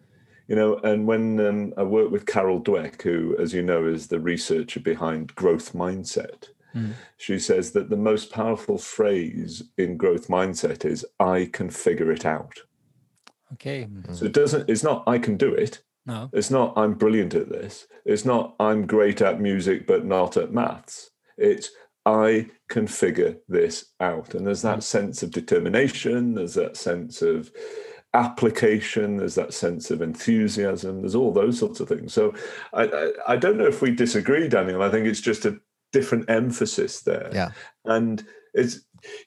You 0.47 0.55
know, 0.55 0.77
and 0.77 1.07
when 1.07 1.39
um, 1.39 1.73
I 1.75 1.83
work 1.83 2.11
with 2.11 2.27
Carol 2.27 2.61
Dweck, 2.61 3.01
who, 3.01 3.35
as 3.37 3.51
you 3.53 3.63
know, 3.63 3.87
is 3.87 4.07
the 4.07 4.19
researcher 4.19 4.79
behind 4.79 5.33
growth 5.35 5.73
mindset, 5.73 6.49
Mm. 6.75 6.93
she 7.17 7.39
says 7.39 7.71
that 7.71 7.89
the 7.89 7.95
most 7.95 8.31
powerful 8.31 8.77
phrase 8.77 9.63
in 9.77 9.95
growth 9.95 10.27
mindset 10.27 10.83
is 10.83 11.05
"I 11.19 11.49
can 11.53 11.69
figure 11.69 12.11
it 12.11 12.25
out." 12.25 12.57
Okay. 13.53 13.87
So 14.11 14.25
it 14.25 14.33
doesn't. 14.33 14.69
It's 14.69 14.83
not 14.83 15.03
"I 15.07 15.17
can 15.17 15.37
do 15.37 15.53
it." 15.53 15.81
No. 16.05 16.29
It's 16.33 16.51
not 16.51 16.73
"I'm 16.75 16.93
brilliant 16.93 17.33
at 17.33 17.49
this." 17.49 17.87
It's 18.05 18.25
not 18.25 18.55
"I'm 18.59 18.85
great 18.85 19.21
at 19.21 19.39
music 19.39 19.87
but 19.87 20.05
not 20.05 20.35
at 20.37 20.53
maths." 20.53 21.11
It's 21.37 21.71
I 22.05 22.47
can 22.69 22.87
figure 22.87 23.37
this 23.47 23.93
out, 23.99 24.35
and 24.35 24.45
there's 24.45 24.61
that 24.61 24.83
sense 24.83 25.23
of 25.23 25.31
determination. 25.31 26.35
There's 26.35 26.53
that 26.55 26.77
sense 26.77 27.21
of 27.21 27.51
application. 28.13 29.17
There's 29.17 29.35
that 29.35 29.53
sense 29.53 29.91
of 29.91 30.01
enthusiasm. 30.01 31.01
There's 31.01 31.15
all 31.15 31.31
those 31.31 31.59
sorts 31.59 31.79
of 31.79 31.89
things. 31.89 32.13
So 32.13 32.33
I, 32.73 32.83
I, 32.83 33.11
I 33.29 33.35
don't 33.35 33.57
know 33.57 33.67
if 33.67 33.81
we 33.81 33.91
disagree, 33.91 34.47
Daniel. 34.47 34.83
I 34.83 34.89
think 34.89 35.05
it's 35.05 35.21
just 35.21 35.45
a 35.45 35.59
different 35.97 36.29
emphasis 36.29 37.01
there. 37.01 37.29
Yeah. 37.33 37.51
And 37.85 38.25
it's 38.53 38.75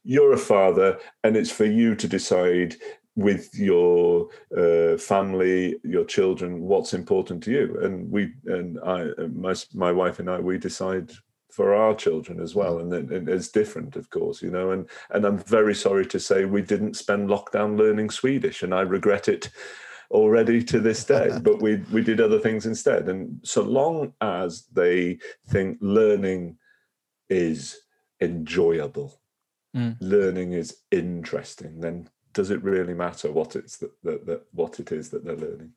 you're 0.04 0.35
a 0.35 0.44
father, 0.52 0.98
and 1.24 1.37
it's 1.37 1.54
for 1.59 1.64
you 1.64 1.94
to 1.94 2.09
decide 2.09 2.76
with 3.16 3.50
your 3.54 4.28
uh, 4.57 4.96
family, 4.96 5.76
your 5.83 6.04
children, 6.04 6.50
what's 6.70 6.94
important 6.94 7.42
to 7.44 7.50
you. 7.50 7.66
And 7.83 7.94
we 8.14 8.22
and 8.46 8.78
I, 8.85 8.98
my 9.46 9.54
my 9.74 9.92
wife 9.92 10.18
and 10.20 10.28
I, 10.31 10.38
we 10.40 10.59
decide 10.59 11.11
for 11.50 11.74
our 11.74 11.94
children 11.94 12.40
as 12.40 12.54
well, 12.54 12.78
and, 12.78 12.92
and 12.92 13.28
it's 13.28 13.48
different, 13.48 13.96
of 13.96 14.11
course, 14.11 14.42
you 14.42 14.50
know. 14.50 14.70
And 14.70 14.88
and 15.11 15.24
I'm 15.24 15.38
very 15.38 15.74
sorry 15.74 16.07
to 16.07 16.20
say 16.20 16.44
we 16.44 16.62
didn't 16.62 16.96
spend 16.96 17.28
lockdown 17.28 17.78
learning 17.78 18.11
Swedish, 18.11 18.62
and 18.62 18.74
I 18.74 18.83
regret 18.83 19.28
it 19.28 19.50
already 20.10 20.62
to 20.64 20.80
this 20.80 21.04
day. 21.04 21.38
but 21.42 21.60
we 21.60 21.76
we 21.92 22.02
did 22.02 22.20
other 22.20 22.38
things 22.40 22.66
instead. 22.66 23.08
And 23.08 23.40
so 23.42 23.62
long 23.62 24.12
as 24.20 24.66
they 24.72 25.18
think 25.48 25.78
learning 25.80 26.58
is 27.28 27.76
enjoyable, 28.20 29.20
Mm. 29.76 29.96
learning 30.00 30.52
is 30.52 30.78
interesting, 30.90 31.80
then 31.80 32.08
does 32.32 32.50
it 32.50 32.62
really 32.62 32.94
matter 32.94 33.30
what 33.30 33.54
it's 33.54 33.76
that, 33.76 33.90
that, 34.02 34.26
that 34.26 34.42
what 34.52 34.80
it 34.80 34.92
is 34.92 35.10
that 35.10 35.24
they're 35.24 35.36
learning? 35.36 35.72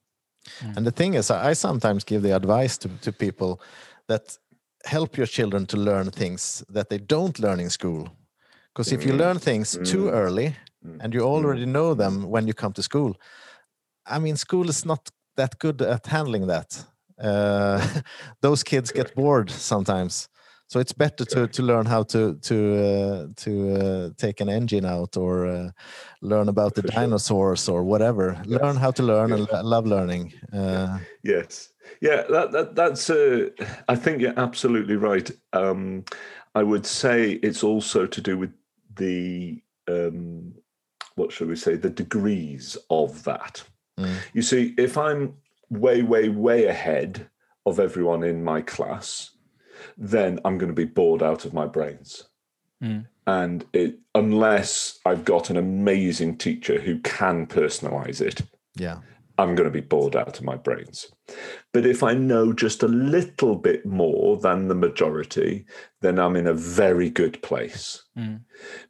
And 0.76 0.86
the 0.86 0.92
thing 0.92 1.16
is, 1.16 1.30
I 1.30 1.50
I 1.50 1.54
sometimes 1.54 2.04
give 2.06 2.22
the 2.22 2.36
advice 2.36 2.78
to, 2.78 2.90
to 3.02 3.12
people 3.12 3.60
that 4.08 4.38
help 4.86 5.18
your 5.18 5.28
children 5.28 5.66
to 5.66 5.78
learn 5.78 6.10
things 6.12 6.64
that 6.74 6.88
they 6.90 7.00
don't 7.00 7.38
learn 7.40 7.60
in 7.60 7.70
school. 7.70 8.08
Because 8.74 8.96
if 8.96 9.06
you 9.06 9.14
Mm. 9.14 9.20
learn 9.20 9.40
things 9.40 9.78
too 9.84 10.06
Mm. 10.06 10.14
early 10.14 10.56
Mm. 10.84 11.00
and 11.04 11.14
you 11.14 11.22
already 11.22 11.66
know 11.66 11.96
them 11.96 12.30
when 12.32 12.48
you 12.48 12.54
come 12.54 12.74
to 12.74 12.82
school, 12.84 13.16
I 14.06 14.20
mean, 14.20 14.36
school 14.36 14.70
is 14.70 14.86
not 14.86 15.10
that 15.36 15.60
good 15.60 15.82
at 15.82 16.08
handling 16.08 16.48
that. 16.48 16.86
Uh, 17.20 17.86
those 18.42 18.64
kids 18.64 18.92
get 18.92 19.16
bored 19.16 19.50
sometimes. 19.50 20.28
So 20.68 20.80
it's 20.80 20.94
better 20.94 21.26
to, 21.26 21.48
to 21.48 21.64
learn 21.64 21.86
how 21.86 22.04
to 22.04 22.36
to 22.36 22.56
uh, 22.78 23.28
to 23.44 23.52
uh, 23.76 24.10
take 24.16 24.40
an 24.40 24.48
engine 24.48 24.86
out 24.86 25.18
or 25.18 25.46
uh, 25.46 25.72
learn 26.22 26.48
about 26.48 26.76
the 26.76 26.82
dinosaurs 26.84 27.68
or 27.68 27.84
whatever. 27.84 28.42
Learn 28.46 28.78
how 28.78 28.92
to 28.92 29.04
learn 29.04 29.34
and 29.34 29.50
love 29.64 29.86
learning. 29.86 30.32
Uh, 30.54 31.00
Yes, 31.24 31.74
yeah, 32.00 32.24
that, 32.30 32.52
that 32.52 32.76
that's. 32.76 33.10
Uh, 33.10 33.50
I 33.90 33.96
think 33.98 34.22
you're 34.22 34.40
absolutely 34.40 34.96
right. 34.96 35.30
Um, 35.52 36.06
I 36.56 36.64
would 36.64 36.86
say 36.86 37.34
it's 37.44 37.64
also 37.64 38.06
to 38.08 38.22
do 38.22 38.38
with 38.38 38.54
the 38.96 39.62
um, 39.90 40.54
what 41.16 41.34
should 41.34 41.50
we 41.50 41.58
say 41.58 41.76
the 41.76 41.90
degrees 41.90 42.78
of 42.90 43.24
that. 43.26 43.62
Mm. 44.02 44.16
You 44.34 44.42
see, 44.42 44.74
if 44.78 44.98
I'm 44.98 45.36
way, 45.70 46.02
way, 46.02 46.30
way 46.30 46.66
ahead 46.66 47.30
of 47.66 47.80
everyone 47.80 48.24
in 48.24 48.44
my 48.44 48.62
class, 48.62 49.32
then 49.98 50.40
I'm 50.46 50.58
going 50.58 50.70
to 50.70 50.76
be 50.76 50.86
bored 50.86 51.24
out 51.24 51.46
of 51.46 51.54
my 51.54 51.68
brains. 51.68 52.26
Mm. 52.82 53.08
And 53.28 53.66
it, 53.74 54.00
unless 54.16 55.00
I've 55.06 55.26
got 55.26 55.50
an 55.50 55.58
amazing 55.58 56.38
teacher 56.38 56.80
who 56.80 57.00
can 57.00 57.48
personalize 57.48 58.20
it, 58.22 58.42
yeah. 58.76 59.00
I'm 59.42 59.56
going 59.56 59.70
to 59.72 59.82
be 59.82 59.88
bored 59.94 60.16
out 60.16 60.38
of 60.38 60.44
my 60.46 60.56
brains. 60.56 61.08
But 61.74 61.86
if 61.86 62.04
I 62.04 62.14
know 62.14 62.54
just 62.54 62.84
a 62.84 62.88
little 62.88 63.56
bit 63.56 63.86
more 63.86 64.38
than 64.38 64.68
the 64.68 64.76
majority, 64.76 65.66
then 66.02 66.20
I'm 66.20 66.36
in 66.36 66.48
a 66.48 66.54
very 66.54 67.10
good 67.10 67.42
place 67.42 68.04
Mm. 68.18 68.42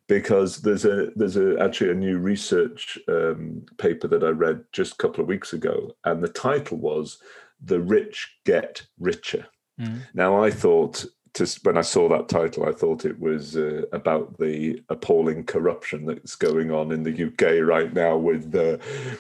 because 0.08 0.62
there's 0.62 0.86
a 0.86 0.98
there's 1.16 1.38
a 1.38 1.58
actually 1.60 1.92
a 1.92 2.04
new 2.08 2.18
research 2.18 2.98
um, 3.08 3.64
paper 3.78 4.08
that 4.08 4.24
I 4.24 4.30
read 4.30 4.64
just 4.72 4.94
a 4.94 4.98
couple 4.98 5.22
of 5.22 5.28
weeks 5.28 5.54
ago, 5.54 5.92
and 6.04 6.24
the 6.24 6.28
title 6.50 6.78
was 6.78 7.20
"The 7.64 7.80
Rich 7.80 8.18
Get 8.46 8.88
Richer." 9.00 9.46
Mm. 9.80 10.02
Now, 10.14 10.44
I 10.44 10.50
thought, 10.52 11.06
to, 11.34 11.60
when 11.64 11.78
I 11.78 11.82
saw 11.82 12.10
that 12.10 12.28
title, 12.28 12.66
I 12.66 12.74
thought 12.74 13.06
it 13.06 13.18
was 13.20 13.56
uh, 13.56 13.84
about 13.94 14.38
the 14.38 14.82
appalling 14.90 15.46
corruption 15.46 16.06
that's 16.06 16.36
going 16.36 16.72
on 16.72 16.92
in 16.92 17.04
the 17.04 17.26
UK 17.28 17.66
right 17.66 17.94
now 17.94 18.18
with 18.18 18.54
uh, 18.54 18.78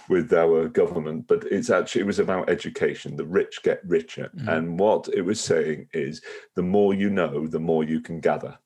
with 0.09 0.33
our 0.33 0.67
government. 0.67 1.27
But 1.27 1.45
it's 1.45 1.69
actually 1.69 2.01
it 2.01 2.07
was 2.07 2.19
about 2.19 2.49
education. 2.49 3.15
The 3.15 3.25
rich 3.25 3.59
get 3.63 3.81
richer, 3.85 4.29
Mhm. 4.35 4.47
and 4.57 4.79
what 4.79 5.07
it 5.13 5.21
was 5.21 5.39
saying 5.39 5.87
is, 5.93 6.21
the 6.55 6.63
more 6.63 6.93
you 6.93 7.09
know, 7.09 7.47
the 7.47 7.59
more 7.59 7.83
you 7.85 8.01
can 8.01 8.19
gather, 8.19 8.57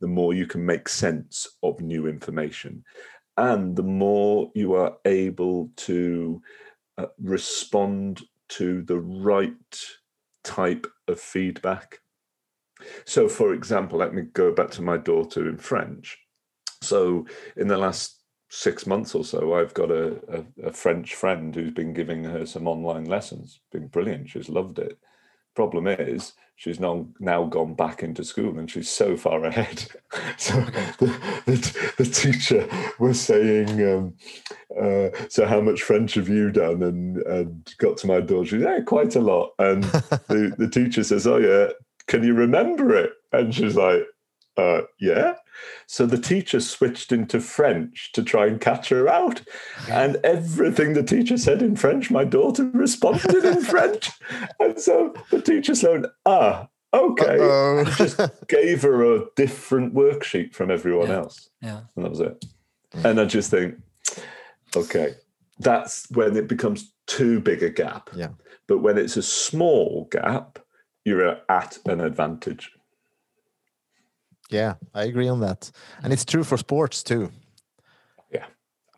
the 0.00 0.08
more 0.08 0.34
you 0.34 0.46
can 0.46 0.64
make 0.64 0.88
sense 0.88 1.48
of 1.62 1.80
new 1.80 2.06
information, 2.06 2.84
and 3.38 3.74
the 3.74 3.82
more 3.82 4.50
you 4.54 4.74
are 4.74 4.96
able 5.06 5.70
to 5.76 6.42
uh, 6.98 7.06
respond 7.22 8.20
to 8.48 8.82
the 8.82 8.98
right 8.98 9.80
type 10.44 10.86
of 11.08 11.18
feedback. 11.18 12.00
So, 13.04 13.28
for 13.28 13.54
example, 13.54 13.98
let 13.98 14.14
me 14.14 14.22
go 14.22 14.52
back 14.52 14.70
to 14.72 14.82
my 14.82 14.96
daughter 14.96 15.48
in 15.48 15.58
French. 15.58 16.18
So, 16.82 17.26
in 17.56 17.68
the 17.68 17.76
last 17.76 18.20
six 18.50 18.86
months 18.86 19.14
or 19.14 19.24
so, 19.24 19.54
I've 19.54 19.74
got 19.74 19.90
a, 19.90 20.16
a, 20.28 20.68
a 20.68 20.72
French 20.72 21.14
friend 21.14 21.54
who's 21.54 21.72
been 21.72 21.94
giving 21.94 22.24
her 22.24 22.44
some 22.44 22.66
online 22.66 23.04
lessons. 23.04 23.60
Been 23.72 23.86
brilliant. 23.86 24.28
She's 24.28 24.48
loved 24.48 24.78
it. 24.78 24.98
Problem 25.54 25.86
is, 25.86 26.32
she's 26.60 26.78
now 26.78 27.06
now 27.18 27.44
gone 27.44 27.74
back 27.74 28.02
into 28.02 28.22
school 28.22 28.58
and 28.58 28.70
she's 28.70 28.88
so 28.88 29.16
far 29.16 29.44
ahead. 29.46 29.84
so 30.36 30.54
the, 30.98 31.42
the, 31.46 31.92
the 31.98 32.04
teacher 32.04 32.68
was 32.98 33.20
saying, 33.20 33.70
um, 33.82 34.14
uh, 34.80 35.08
"So 35.28 35.46
how 35.46 35.60
much 35.60 35.82
French 35.82 36.14
have 36.14 36.28
you 36.28 36.50
done?" 36.50 36.82
And 36.82 37.16
and 37.18 37.74
got 37.78 37.96
to 37.98 38.06
my 38.06 38.20
daughter. 38.20 38.50
She's 38.50 38.62
yeah, 38.62 38.80
quite 38.86 39.16
a 39.16 39.20
lot. 39.20 39.52
And 39.58 39.82
the, 39.84 40.54
the 40.56 40.68
teacher 40.68 41.02
says, 41.02 41.26
"Oh 41.26 41.38
yeah, 41.38 41.72
can 42.06 42.22
you 42.24 42.34
remember 42.34 42.94
it?" 42.94 43.12
And 43.32 43.54
she's 43.54 43.76
like, 43.76 44.02
uh, 44.56 44.82
"Yeah." 44.98 45.34
So 45.86 46.06
the 46.06 46.18
teacher 46.18 46.60
switched 46.60 47.12
into 47.12 47.40
French 47.40 48.12
to 48.12 48.22
try 48.22 48.46
and 48.46 48.60
catch 48.60 48.88
her 48.88 49.08
out, 49.08 49.42
and 49.90 50.16
everything 50.24 50.94
the 50.94 51.02
teacher 51.02 51.36
said 51.36 51.60
in 51.62 51.76
French, 51.76 52.10
my 52.10 52.24
daughter 52.24 52.70
responded 52.72 53.44
in 53.44 53.60
French, 53.74 54.10
and 54.58 54.78
so 54.80 55.14
the 55.30 55.42
teacher 55.42 55.74
said, 55.74 56.06
"Ah, 56.24 56.68
okay." 56.94 57.36
Just 57.96 58.20
gave 58.48 58.82
her 58.82 59.02
a 59.16 59.24
different 59.36 59.94
worksheet 59.94 60.54
from 60.54 60.70
everyone 60.70 61.08
Yeah. 61.08 61.16
else, 61.16 61.50
Yeah. 61.62 61.80
and 61.94 62.04
that 62.04 62.10
was 62.10 62.20
it. 62.20 62.44
And 63.04 63.20
I 63.20 63.24
just 63.26 63.50
think, 63.50 63.76
okay, 64.76 65.14
that's 65.58 66.10
when 66.10 66.36
it 66.36 66.48
becomes 66.48 66.92
too 67.06 67.40
big 67.40 67.62
a 67.62 67.70
gap. 67.70 68.10
Yeah. 68.14 68.30
But 68.66 68.78
when 68.78 68.98
it's 68.98 69.16
a 69.16 69.22
small 69.22 70.08
gap, 70.10 70.58
you're 71.04 71.38
at 71.48 71.78
an 71.86 72.00
advantage. 72.00 72.72
Yeah, 74.50 74.74
I 74.94 75.04
agree 75.04 75.28
on 75.28 75.40
that. 75.40 75.70
And 76.02 76.12
it's 76.12 76.24
true 76.24 76.44
for 76.44 76.56
sports 76.56 77.02
too. 77.02 77.30
Yeah. 78.32 78.46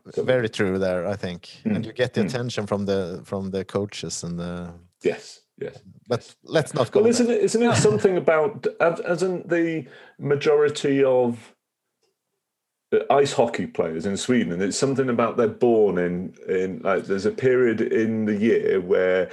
Absolutely. 0.07 0.33
Very 0.33 0.49
true 0.49 0.79
there. 0.79 1.07
I 1.07 1.17
think, 1.17 1.43
Mm. 1.65 1.77
and 1.77 1.87
you 1.87 1.93
get 1.93 2.15
the 2.15 2.23
Mm. 2.23 2.27
attention 2.29 2.67
from 2.67 2.87
the 2.87 3.21
from 3.25 3.51
the 3.51 3.65
coaches 3.65 4.25
and 4.25 4.39
the. 4.39 4.73
Yes, 5.03 5.41
yes. 5.61 5.79
But 6.09 6.35
let's 6.45 6.73
not 6.75 6.91
go. 6.91 7.01
Well, 7.01 7.11
isn't 7.11 7.31
it, 7.31 7.41
isn't 7.43 7.63
it 7.63 7.77
something 7.77 8.17
about, 8.17 8.67
hasn't 8.81 9.49
the 9.49 9.87
majority 10.19 11.05
of 11.05 11.55
ice 13.11 13.33
hockey 13.33 13.67
players 13.67 14.05
in 14.07 14.17
Sweden, 14.17 14.53
and 14.53 14.63
it's 14.63 14.77
something 14.77 15.09
about 15.09 15.37
they're 15.37 15.49
born 15.49 15.99
in, 15.99 16.35
in 16.49 16.81
like, 16.83 17.05
there's 17.05 17.27
a 17.27 17.31
period 17.31 17.81
in 17.81 18.27
the 18.27 18.37
year 18.37 18.81
where 18.81 19.31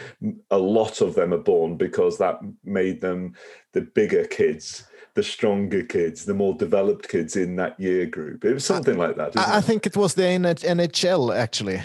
a 0.49 0.57
lot 0.57 1.01
of 1.01 1.16
them 1.16 1.34
are 1.34 1.43
born 1.53 1.76
because 1.76 2.18
that 2.18 2.39
made 2.64 3.01
them 3.01 3.34
the 3.74 3.82
bigger 3.82 4.26
kids, 4.26 4.84
the 5.16 5.24
stronger 5.24 5.84
kids, 5.84 6.26
the 6.26 6.34
more 6.34 6.53
developed 6.55 7.10
kids 7.10 7.36
in 7.36 7.55
that 7.57 7.78
year 7.80 8.05
group. 8.05 8.45
It 8.45 8.53
was 8.53 8.66
something 8.66 8.97
like 8.97 9.16
that. 9.18 9.36
I, 9.38 9.57
I 9.57 9.62
think 9.62 9.86
it 9.86 9.95
was 9.97 10.14
the 10.14 10.24
NHL 10.24 11.36
actually. 11.36 11.82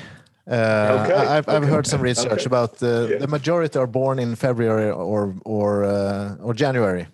Uh, 0.46 1.00
Okay, 1.04 1.14
I, 1.14 1.38
I've, 1.38 1.48
I've 1.48 1.62
okay, 1.62 1.72
heard 1.72 1.86
some 1.86 2.02
research 2.02 2.32
okay. 2.32 2.44
about 2.52 2.70
the, 2.78 3.08
Yeah. 3.12 3.18
the 3.18 3.28
majority 3.28 3.78
are 3.78 3.86
born 3.86 4.18
in 4.18 4.36
February 4.36 4.90
or 4.90 5.34
or 5.44 5.84
uh, 5.84 6.36
or 6.46 6.52
January. 6.54 7.06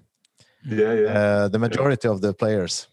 yeah, 0.66 0.92
yeah. 0.94 1.18
Uh, 1.20 1.48
the 1.48 1.58
majority 1.58 2.08
of 2.08 2.20
the 2.20 2.32
players, 2.34 2.88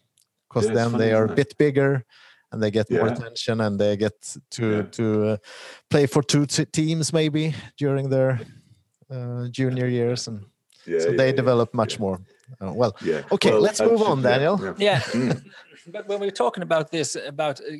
because 0.48 0.66
Yeah, 0.68 0.74
then 0.74 0.98
they 0.98 1.12
are 1.12 1.24
a 1.24 1.34
bit 1.34 1.56
bigger 1.58 2.04
and 2.52 2.62
they 2.62 2.70
get 2.70 2.90
more 2.90 3.06
attention 3.08 3.60
and 3.60 3.78
they 3.78 3.96
get 3.96 4.36
to 4.50 4.62
Yeah. 4.62 4.82
to 4.90 5.24
uh, 5.26 5.36
play 5.90 6.06
for 6.06 6.22
two 6.22 6.46
t- 6.46 6.64
teams 6.64 7.12
maybe 7.12 7.54
during 7.76 8.10
their 8.10 8.40
uh, 9.10 9.48
junior 9.50 9.86
years, 9.88 10.28
and 10.28 10.40
yeah, 10.86 10.98
so 11.00 11.10
yeah, 11.10 11.16
they 11.16 11.26
yeah, 11.26 11.36
develop 11.36 11.74
much 11.74 11.94
yeah. 11.94 12.00
more. 12.00 12.18
Uh, 12.62 12.72
well, 12.74 12.92
Yeah. 13.02 13.22
Okay, 13.30 13.52
let's 13.52 13.80
move 13.80 14.02
on, 14.02 14.18
actually, 14.18 14.22
yeah, 14.22 14.38
Daniel. 14.38 14.60
yeah. 14.60 14.74
Yeah, 14.78 15.00
Mm. 15.00 15.42
but 15.92 16.08
when 16.08 16.20
we're 16.20 16.30
talking 16.36 16.62
about 16.62 16.90
this, 16.90 17.16
about 17.16 17.60
uh, 17.60 17.72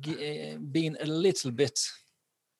g- 0.00 0.18
uh, 0.54 0.58
being 0.72 0.96
a 1.00 1.06
little 1.06 1.50
bit 1.50 1.78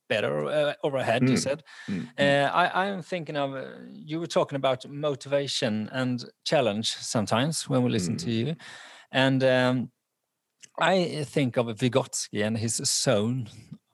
better 0.08 0.44
uh, 0.46 0.74
or 0.82 0.96
ahead, 0.96 1.22
you 1.22 1.36
Mm, 1.36 1.38
said. 1.38 1.62
Mm, 1.88 2.08
mm. 2.18 2.20
Uh, 2.20 2.50
I, 2.52 2.88
I'm 2.88 3.02
thinking 3.02 3.36
of 3.36 3.54
uh, 3.54 3.62
you 3.92 4.20
were 4.20 4.26
talking 4.28 4.56
about 4.56 4.86
motivation 4.88 5.88
and 5.92 6.24
challenge 6.44 6.94
sometimes 7.00 7.68
when 7.68 7.82
we 7.82 7.90
listen 7.90 8.16
to 8.16 8.30
you, 8.30 8.54
and 9.14 9.42
um, 9.44 9.90
I 10.80 11.24
think 11.24 11.56
of 11.56 11.66
Vygotsky 11.66 12.44
and 12.46 12.58
his 12.58 12.76
zone 12.76 13.48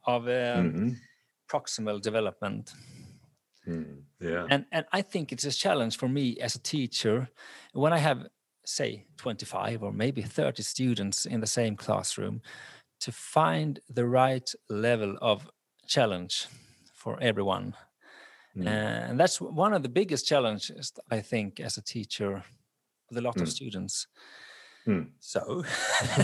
of 0.07 0.23
um, 0.25 0.73
Mhm. 0.73 0.97
proximal 1.49 2.01
development. 2.01 2.73
Mm, 3.67 4.05
yeah. 4.21 4.47
and 4.51 4.65
and 4.73 4.87
i 4.93 5.03
think 5.03 5.33
it's 5.33 5.45
a 5.45 5.53
challenge 5.53 5.99
for 5.99 6.09
me 6.09 6.37
as 6.41 6.55
a 6.57 6.59
teacher 6.63 7.29
when 7.75 7.93
i 7.93 7.99
have 7.99 8.27
say 8.65 9.05
25 9.19 9.83
or 9.83 9.93
maybe 9.93 10.23
30 10.23 10.63
students 10.63 11.27
in 11.27 11.41
the 11.41 11.47
same 11.47 11.77
classroom 11.77 12.41
to 13.01 13.13
find 13.13 13.81
the 13.95 14.07
right 14.07 14.55
level 14.71 15.19
of 15.21 15.51
challenge 15.87 16.47
for 16.95 17.19
everyone 17.23 17.75
Mm. 18.57 18.67
Uh, 18.67 19.11
and 19.11 19.21
that's 19.21 19.41
one 19.41 19.75
of 19.77 19.83
the 19.83 19.89
biggest 19.91 20.27
challenges 20.27 20.93
i 21.11 21.21
think 21.23 21.61
as 21.61 21.77
a 21.79 21.83
teacher 21.83 22.43
with 23.11 23.19
a 23.19 23.23
lot 23.23 23.41
of 23.43 23.49
Mm. 23.49 23.53
students 23.57 24.09
Mm. 24.87 25.11
so 25.21 25.63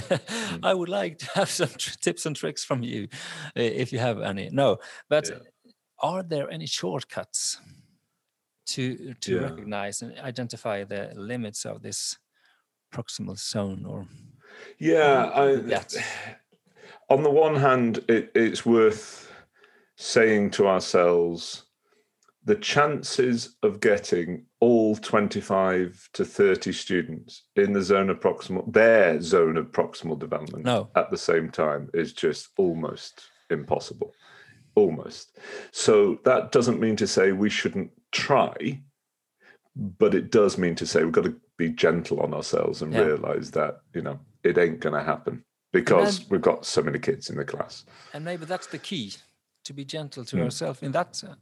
i 0.62 0.72
would 0.72 0.88
like 0.88 1.18
to 1.18 1.26
have 1.34 1.50
some 1.50 1.68
tr- 1.76 1.96
tips 2.00 2.24
and 2.26 2.34
tricks 2.34 2.64
from 2.64 2.82
you 2.82 3.07
if 3.54 3.92
you 3.92 3.98
have 3.98 4.20
any 4.22 4.48
no 4.50 4.78
but 5.11 5.28
Yeah. 5.28 5.38
are 6.02 6.22
there 6.22 6.50
any 6.50 6.66
shortcuts 6.66 7.61
to 8.66 9.14
to 9.20 9.34
Yeah. 9.34 9.42
recognize 9.42 10.02
and 10.02 10.18
identify 10.18 10.84
the 10.84 11.12
limits 11.14 11.66
of 11.66 11.82
this 11.82 12.16
proximal 12.94 13.36
zone 13.38 13.84
or 13.86 14.07
Yeah, 14.78 15.30
I, 15.34 15.57
that? 15.57 15.94
on 17.11 17.22
the 17.22 17.30
one 17.30 17.57
hand, 17.57 17.98
it, 18.09 18.30
it's 18.34 18.64
worth 18.64 19.30
saying 19.96 20.50
to 20.52 20.66
ourselves 20.66 21.66
the 22.47 22.55
chances 22.55 23.57
of 23.64 23.80
getting 23.80 24.47
all 24.61 24.94
25 24.94 26.09
to 26.14 26.24
30 26.24 26.72
students 26.72 27.42
in 27.57 27.72
the 27.72 27.82
zone 27.82 28.09
of 28.09 28.20
proximal, 28.20 28.72
their 28.72 29.20
zone 29.20 29.57
of 29.57 29.72
proximal 29.72 30.16
development 30.18 30.64
No. 30.64 30.88
at 30.94 31.11
the 31.11 31.18
same 31.18 31.51
time 31.51 31.90
is 31.92 32.12
just 32.12 32.51
almost 32.57 33.22
impossible. 33.51 34.14
Almost. 34.76 35.38
So 35.72 36.20
that 36.24 36.53
doesn't 36.53 36.78
mean 36.80 36.94
to 36.97 37.07
say 37.09 37.32
we 37.32 37.51
shouldn't 37.51 37.90
try, 38.12 38.80
but 39.74 40.14
it 40.14 40.30
does 40.30 40.57
mean 40.57 40.76
to 40.76 40.86
say 40.86 41.03
we've 41.03 41.12
got 41.12 41.24
to 41.24 41.34
be 41.57 41.70
gentle 41.70 42.20
on 42.20 42.32
ourselves 42.32 42.80
and 42.80 42.92
Yeah. 42.92 43.01
realize 43.01 43.51
that, 43.53 43.80
you 43.92 44.03
know, 44.03 44.20
it 44.44 44.57
ain't 44.57 44.78
going 44.78 44.94
to 44.94 45.03
happen 45.03 45.44
because 45.72 46.20
then- 46.20 46.28
we've 46.30 46.42
got 46.42 46.64
so 46.64 46.80
many 46.80 47.01
kids 47.01 47.28
in 47.28 47.36
the 47.36 47.44
class. 47.44 47.84
and 48.12 48.24
maybe 48.24 48.44
that's 48.44 48.68
the 48.68 48.78
key 48.78 49.14
to 49.64 49.72
be 49.72 49.84
gentle 49.84 50.24
to 50.24 50.36
Mm. 50.36 50.44
yourself 50.44 50.82
in 50.84 50.92
that 50.92 51.24
uh, 51.26 51.34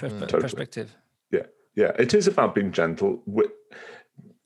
Yeah. 0.00 0.08
perspe- 0.08 0.20
Totally. 0.20 0.42
perspective 0.42 0.96
Yeah, 1.30 1.46
yeah, 1.74 1.92
it 1.98 2.14
is 2.14 2.26
about 2.26 2.54
being 2.54 2.72
gentle. 2.72 3.22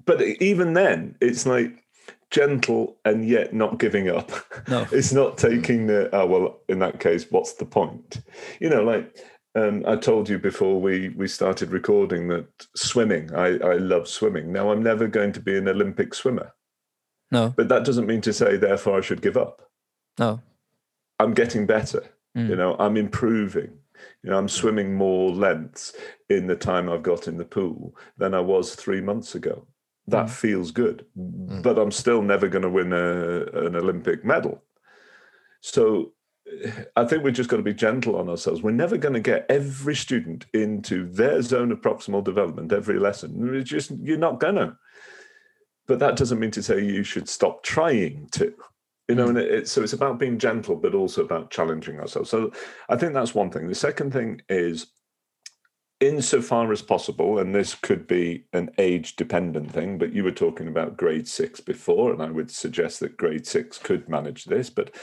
But 0.07 0.21
even 0.23 0.75
then, 0.75 1.17
it's 1.21 1.47
like 1.47 1.85
gentle 2.31 2.97
and 3.05 3.27
yet 3.27 3.55
not 3.55 3.79
giving 3.79 4.09
up. 4.09 4.31
No. 4.69 4.87
it's 4.93 5.13
not 5.13 5.39
taking 5.39 5.87
the, 5.87 6.11
oh, 6.13 6.27
well, 6.27 6.61
in 6.69 6.81
that 6.81 7.01
case, 7.01 7.27
what's 7.31 7.55
the 7.55 7.65
point? 7.65 8.21
You 8.61 8.69
know, 8.71 8.83
like 8.83 9.17
um, 9.55 9.85
I 9.87 9.97
told 9.97 10.29
you 10.29 10.39
before 10.39 10.81
we, 10.81 11.11
we 11.11 11.29
started 11.29 11.71
recording 11.71 12.29
that 12.29 12.47
swimming, 12.75 13.33
I, 13.35 13.59
I 13.59 13.75
love 13.75 14.09
swimming. 14.09 14.53
Now, 14.53 14.73
I'm 14.73 14.83
never 14.83 15.07
going 15.07 15.33
to 15.33 15.41
be 15.41 15.57
an 15.57 15.69
Olympic 15.69 16.13
swimmer, 16.13 16.53
no 17.31 17.55
but 17.57 17.69
that 17.69 17.85
doesn't 17.85 18.07
mean 18.07 18.21
to 18.23 18.33
say, 18.33 18.57
therefore, 18.57 18.99
I 18.99 19.01
should 19.01 19.23
give 19.23 19.37
up. 19.37 19.71
no 20.19 20.41
I'm 21.21 21.35
getting 21.35 21.67
better. 21.67 22.03
Mm. 22.37 22.49
You 22.49 22.57
know, 22.57 22.77
I'm 22.81 22.97
improving. 22.97 23.79
You 24.23 24.31
know, 24.31 24.39
I'm 24.39 24.49
swimming 24.49 24.95
more 24.95 25.31
lengths 25.31 25.93
in 26.29 26.47
the 26.47 26.57
time 26.57 26.89
I've 26.89 27.03
got 27.03 27.29
in 27.29 27.37
the 27.37 27.45
pool 27.45 27.95
than 28.17 28.35
I 28.35 28.41
was 28.41 28.75
three 28.75 29.01
months 29.01 29.35
ago. 29.35 29.67
That 30.07 30.27
Mm. 30.27 30.31
feels 30.31 30.71
good, 30.71 31.07
but 31.17 31.79
I'm 31.79 31.91
still 31.91 32.21
never 32.23 32.47
going 32.49 32.63
to 32.63 32.71
win 32.71 32.93
a, 32.93 33.45
an 33.67 33.75
Olympic 33.77 34.25
medal. 34.25 34.63
So 35.61 36.13
I 36.95 37.05
think 37.07 37.25
we've 37.25 37.33
just 37.33 37.49
got 37.49 37.57
to 37.57 37.63
be 37.63 37.73
gentle 37.73 38.17
on 38.17 38.29
ourselves. 38.29 38.63
We're 38.63 38.71
never 38.73 38.99
going 38.99 39.15
to 39.15 39.21
get 39.21 39.47
every 39.49 39.95
student 39.95 40.45
into 40.53 41.09
their 41.11 41.41
zone 41.41 41.73
of 41.73 41.81
proximal 41.81 42.23
development 42.23 42.71
every 42.73 42.99
lesson. 42.99 43.55
It's 43.57 43.71
just 43.71 43.93
you're 44.03 44.19
not 44.19 44.41
gonna. 44.41 44.79
But 45.87 45.99
that 46.01 46.17
doesn't 46.17 46.39
mean 46.39 46.51
to 46.53 46.63
say 46.63 46.85
you 46.85 47.03
should 47.03 47.29
stop 47.29 47.63
trying 47.63 48.29
to. 48.33 48.55
You 49.09 49.15
know, 49.15 49.29
and 49.29 49.39
it, 49.39 49.51
it, 49.51 49.69
so 49.69 49.83
it's 49.83 49.93
about 49.93 50.19
being 50.19 50.39
gentle, 50.39 50.77
but 50.77 50.95
also 50.95 51.23
about 51.23 51.51
challenging 51.51 52.01
ourselves. 52.01 52.31
So 52.31 52.53
I 52.89 52.97
think 52.97 53.13
that's 53.13 53.35
one 53.35 53.51
thing. 53.51 53.69
The 53.69 53.75
second 53.75 54.13
thing 54.13 54.41
is, 54.49 54.87
insofar 56.01 56.73
as 56.73 56.83
possible, 56.83 57.39
and 57.39 57.55
this 57.55 57.75
could 57.75 58.07
be 58.07 58.47
an 58.53 58.71
age 58.79 59.17
dependent 59.17 59.71
thing, 59.71 59.99
but 59.99 60.13
you 60.13 60.25
were 60.25 60.33
talking 60.33 60.69
about 60.69 60.97
grade 60.97 61.29
six 61.29 61.61
before, 61.61 62.13
and 62.13 62.23
I 62.23 62.31
would 62.31 62.51
suggest 62.51 63.01
that 63.01 63.17
grade 63.17 63.47
six 63.47 63.79
could 63.79 64.09
manage 64.09 64.45
this, 64.45 64.71
but 64.71 64.95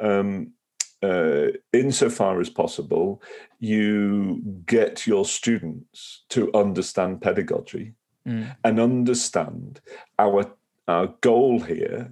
um, 0.00 0.52
uh, 1.02 1.48
insofar 1.72 2.40
as 2.40 2.50
possible, 2.50 3.20
you 3.58 4.42
get 4.66 5.06
your 5.06 5.24
students 5.24 6.24
to 6.30 6.52
understand 6.54 7.20
pedagogy 7.20 7.94
Mm. 8.26 8.56
and 8.64 8.80
understand 8.80 9.82
our 10.18 10.50
our 10.88 11.08
goal 11.20 11.60
here 11.60 12.10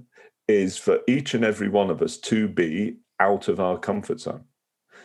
is 0.53 0.76
for 0.76 1.00
each 1.07 1.34
and 1.34 1.44
every 1.44 1.68
one 1.68 1.90
of 1.90 2.03
us 2.03 2.16
to 2.18 2.48
be 2.48 2.96
out 3.18 3.48
of 3.48 3.61
our 3.61 3.78
comfort 3.78 4.20
zone. 4.20 4.44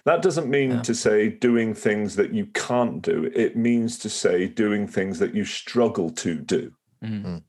That 0.06 0.22
doesn't 0.22 0.50
mean 0.50 0.72
Yeah. 0.72 0.82
to 0.84 0.95
say 0.95 1.30
doing 1.30 1.74
things 1.74 2.16
that 2.16 2.34
you 2.34 2.45
can't 2.48 3.02
do. 3.02 3.32
It 3.36 3.58
means 3.58 4.00
to 4.00 4.10
say 4.10 4.48
doing 4.48 4.88
things 4.88 5.20
that 5.20 5.36
you 5.36 5.43
struggle 5.43 6.10
to 6.12 6.36
do. 6.36 6.74
Mm. 7.04 7.43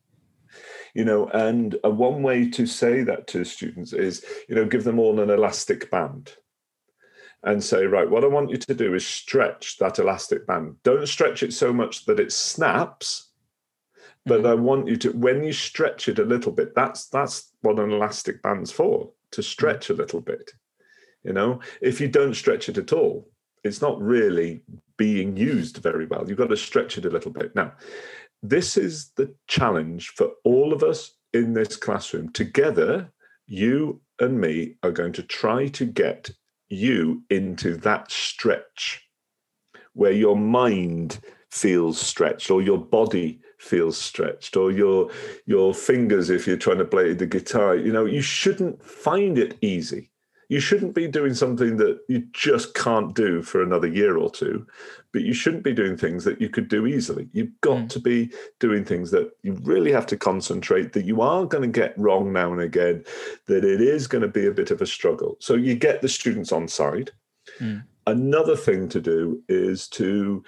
You 0.95 1.05
know, 1.05 1.29
and 1.29 1.77
uh, 1.85 1.91
one 1.91 2.23
way 2.23 2.51
to 2.51 2.67
say 2.67 3.03
that 3.05 3.27
to 3.29 3.45
students 3.45 3.93
is, 3.93 4.25
you 4.49 4.55
know, 4.57 4.65
give 4.65 4.85
them 4.85 4.99
all 4.99 5.21
an 5.21 5.31
elastic 5.31 5.91
band 5.91 6.33
and 7.45 7.63
say, 7.63 7.87
right, 7.87 8.11
what 8.11 8.25
I 8.25 8.27
want 8.27 8.51
you 8.51 8.57
to 8.57 8.75
do 8.75 8.95
is 8.95 9.07
stretch 9.07 9.79
that 9.79 9.99
elastic 10.01 10.45
band. 10.47 10.77
Don't 10.83 11.07
stretch 11.07 11.43
it 11.45 11.53
so 11.53 11.73
much 11.73 12.05
that 12.07 12.19
it 12.19 12.33
snaps, 12.33 13.28
but 14.29 14.43
mm-hmm. 14.43 14.47
I 14.47 14.55
want 14.55 14.89
you 14.89 14.97
to 14.99 15.11
when 15.13 15.43
you 15.43 15.53
stretch 15.53 16.09
it 16.09 16.19
a 16.19 16.25
little 16.25 16.53
bit, 16.53 16.75
that's 16.75 17.09
that's 17.09 17.51
what 17.63 17.79
an 17.79 17.91
elastic 17.91 18.43
band's 18.43 18.71
for, 18.71 19.11
to 19.33 19.41
mm-hmm. 19.41 19.47
stretch 19.47 19.91
a 19.91 19.95
little 19.95 20.21
bit. 20.21 20.53
You 21.25 21.33
know, 21.33 21.61
if 21.81 22.01
you 22.01 22.09
don't 22.09 22.35
stretch 22.35 22.69
it 22.69 22.79
at 22.79 22.93
all, 22.93 23.29
it's 23.65 23.83
not 23.83 24.01
really 24.01 24.63
being 24.97 25.37
used 25.37 25.79
very 25.79 26.07
well. 26.07 26.25
You've 26.29 26.39
got 26.39 26.51
to 26.51 26.57
stretch 26.57 26.99
it 26.99 27.05
a 27.05 27.11
little 27.11 27.33
bit. 27.33 27.55
Now, 27.55 27.73
this 28.43 28.77
is 28.77 29.11
the 29.17 29.35
challenge 29.47 30.11
for 30.11 30.31
all 30.45 30.73
of 30.73 30.83
us 30.83 31.15
in 31.33 31.55
this 31.55 31.77
classroom. 31.77 32.33
Together, 32.33 33.11
you 33.47 34.01
and 34.21 34.41
me 34.41 34.77
are 34.83 34.93
going 34.93 35.13
to 35.15 35.23
try 35.23 35.69
to 35.69 35.85
get 35.85 36.31
you 36.69 37.23
into 37.31 37.77
that 37.79 38.11
stretch 38.11 39.03
where 39.95 40.13
your 40.13 40.37
mind 40.37 41.19
feels 41.51 42.01
stretched 42.01 42.51
or 42.51 42.63
your 42.63 42.79
body 42.79 43.41
feels 43.59 43.99
stretched 43.99 44.57
or 44.57 44.73
your 44.73 45.11
your 45.47 45.75
fingers 45.75 46.31
if 46.31 46.47
you're 46.47 46.57
trying 46.57 46.79
to 46.79 46.85
play 46.87 47.15
the 47.15 47.27
guitar 47.27 47.77
you 47.77 47.93
know 47.93 48.07
you 48.07 48.23
shouldn't 48.23 48.83
find 48.85 49.39
it 49.39 49.57
easy 49.63 50.11
You 50.49 50.61
shouldn't 50.61 50.95
be 50.95 51.09
doing 51.09 51.35
something 51.35 51.79
that 51.79 52.01
you 52.09 52.25
just 52.33 52.75
can't 52.75 53.17
do 53.17 53.43
for 53.43 53.65
another 53.65 53.89
year 53.89 54.17
or 54.19 54.31
two, 54.31 54.67
but 55.13 55.25
you 55.25 55.35
shouldn't 55.35 55.65
be 55.65 55.75
doing 55.75 55.99
things 55.99 56.25
that 56.25 56.41
you 56.41 56.51
could 56.51 56.69
do 56.69 56.87
easily. 56.87 57.29
You've 57.35 57.61
got 57.63 57.87
Mm. 57.87 57.91
to 57.91 58.01
be 58.01 58.33
doing 58.61 58.85
things 58.87 59.11
that 59.13 59.33
you 59.43 59.55
really 59.65 59.93
have 59.93 60.07
to 60.09 60.19
concentrate, 60.19 60.95
that 60.95 61.07
you 61.07 61.23
are 61.23 61.47
going 61.47 61.65
to 61.65 61.81
get 61.83 61.99
wrong 61.99 62.33
now 62.33 62.53
and 62.53 62.63
again, 62.63 63.05
that 63.49 63.65
it 63.65 63.83
is 63.83 64.07
going 64.07 64.23
to 64.23 64.29
be 64.29 64.47
a 64.47 64.53
bit 64.53 64.71
of 64.71 64.83
a 64.83 64.87
struggle. 64.87 65.37
So 65.41 65.57
you 65.57 65.75
get 65.77 66.03
the 66.03 66.09
students 66.09 66.53
on 66.53 66.69
side. 66.69 67.13
Mm. 67.61 67.85
Another 68.07 68.57
thing 68.57 68.89
to 68.91 69.01
do 69.01 69.43
is 69.49 69.89
to 69.91 70.45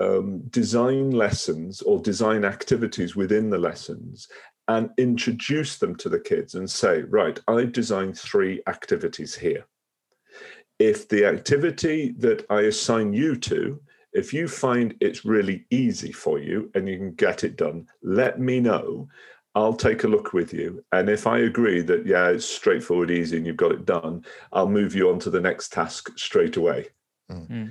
um, 0.00 0.40
design 0.50 1.10
lessons 1.10 1.82
or 1.82 1.98
design 1.98 2.44
activities 2.44 3.16
within 3.16 3.50
the 3.50 3.58
lessons 3.58 4.28
and 4.68 4.90
introduce 4.98 5.78
them 5.78 5.96
to 5.96 6.08
the 6.08 6.20
kids 6.20 6.54
and 6.54 6.70
say, 6.70 7.02
right, 7.02 7.40
I've 7.48 7.72
designed 7.72 8.18
three 8.18 8.62
activities 8.66 9.34
here. 9.34 9.66
If 10.78 11.08
the 11.08 11.24
activity 11.24 12.14
that 12.18 12.46
I 12.50 12.62
assign 12.62 13.12
you 13.12 13.36
to, 13.36 13.80
if 14.12 14.32
you 14.32 14.46
find 14.46 14.94
it's 15.00 15.24
really 15.24 15.66
easy 15.70 16.12
for 16.12 16.38
you 16.38 16.70
and 16.74 16.88
you 16.88 16.96
can 16.98 17.12
get 17.14 17.44
it 17.44 17.56
done, 17.56 17.86
let 18.02 18.38
me 18.38 18.60
know. 18.60 19.08
I'll 19.54 19.74
take 19.74 20.04
a 20.04 20.08
look 20.08 20.32
with 20.32 20.52
you. 20.52 20.84
And 20.92 21.08
if 21.08 21.26
I 21.26 21.38
agree 21.38 21.80
that, 21.82 22.06
yeah, 22.06 22.28
it's 22.28 22.46
straightforward, 22.46 23.10
easy, 23.10 23.38
and 23.38 23.46
you've 23.46 23.56
got 23.56 23.72
it 23.72 23.86
done, 23.86 24.24
I'll 24.52 24.68
move 24.68 24.94
you 24.94 25.10
on 25.10 25.18
to 25.20 25.30
the 25.30 25.40
next 25.40 25.72
task 25.72 26.16
straight 26.16 26.56
away 26.56 26.88
Mm. 27.30 27.70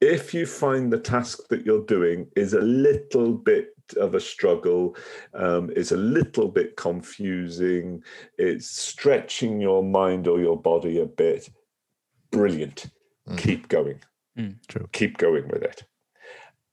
If 0.00 0.32
you 0.32 0.46
find 0.46 0.92
the 0.92 0.98
task 0.98 1.48
that 1.48 1.66
you're 1.66 1.84
doing 1.84 2.26
is 2.34 2.54
a 2.54 2.60
little 2.60 3.34
bit 3.34 3.74
of 3.96 4.14
a 4.14 4.20
struggle, 4.20 4.96
um, 5.34 5.70
is 5.70 5.92
a 5.92 5.96
little 5.96 6.48
bit 6.48 6.76
confusing, 6.76 8.02
it's 8.38 8.70
stretching 8.70 9.60
your 9.60 9.82
mind 9.82 10.26
or 10.26 10.40
your 10.40 10.60
body 10.60 11.00
a 11.00 11.06
bit, 11.06 11.50
brilliant. 12.30 12.86
Mm. 13.28 13.38
Keep 13.38 13.68
going. 13.68 14.00
Mm. 14.38 14.56
True. 14.68 14.88
Keep 14.92 15.18
going 15.18 15.48
with 15.48 15.62
it. 15.62 15.84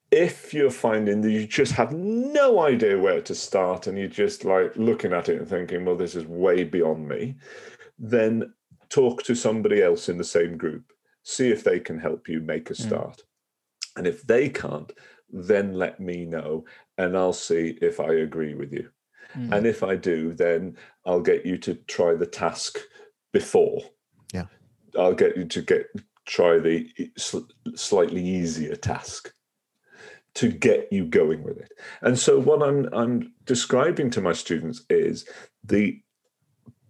If 0.10 0.54
you're 0.54 0.72
finding 0.72 1.20
that 1.22 1.32
you 1.32 1.46
just 1.46 1.74
have 1.74 1.92
no 1.92 2.62
idea 2.62 2.98
where 2.98 3.22
to 3.22 3.36
start 3.36 3.88
and 3.88 3.98
you're 3.98 4.08
just 4.08 4.46
like 4.46 4.74
looking 4.78 5.12
at 5.12 5.28
it 5.28 5.40
and 5.40 5.48
thinking, 5.48 5.84
well, 5.84 5.98
this 5.98 6.16
is 6.16 6.26
way 6.26 6.64
beyond 6.64 7.10
me, 7.10 7.36
then 8.00 8.54
talk 8.88 9.24
to 9.24 9.36
somebody 9.36 9.82
else 9.82 10.08
in 10.08 10.18
the 10.18 10.24
same 10.24 10.56
group 10.56 10.94
see 11.28 11.50
if 11.50 11.62
they 11.62 11.78
can 11.78 12.00
help 12.00 12.30
you 12.30 12.40
make 12.40 12.70
a 12.70 12.74
Mm. 12.74 12.88
start. 12.88 13.24
And 13.98 14.08
if 14.08 14.26
they 14.26 14.48
can't, 14.48 14.94
then 15.30 15.74
let 15.74 16.00
me 16.00 16.26
know 16.26 16.64
and 16.98 17.18
I'll 17.18 17.34
see 17.34 17.78
if 17.82 18.00
I 18.00 18.14
agree 18.14 18.56
with 18.56 18.72
you. 18.72 18.90
Mm. 19.36 19.58
And 19.58 19.68
if 19.68 19.84
I 19.84 19.98
do, 19.98 20.34
then 20.34 20.78
I'll 21.06 21.22
get 21.22 21.46
you 21.46 21.58
to 21.58 21.76
try 21.96 22.14
the 22.16 22.26
task 22.26 22.80
before. 23.34 23.82
Yeah. 24.34 24.46
I'll 24.98 25.14
get 25.14 25.36
you 25.36 25.44
to 25.46 25.62
get 25.62 25.88
try 26.26 26.60
the 26.60 26.90
sl- 27.18 27.52
slightly 27.76 28.24
easier 28.24 28.76
task 28.76 29.34
to 30.36 30.50
get 30.50 30.92
you 30.94 31.06
going 31.06 31.44
with 31.44 31.58
it. 31.58 31.74
And 32.02 32.18
so 32.18 32.40
what 32.40 32.64
I'm 32.64 32.88
I'm 32.94 33.34
describing 33.44 34.10
to 34.12 34.22
my 34.22 34.34
students 34.34 34.86
is 34.90 35.28
the 35.64 36.02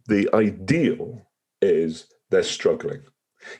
the 0.07 0.29
ideal 0.33 1.27
is 1.59 2.07
they're 2.29 2.43
struggling. 2.43 3.01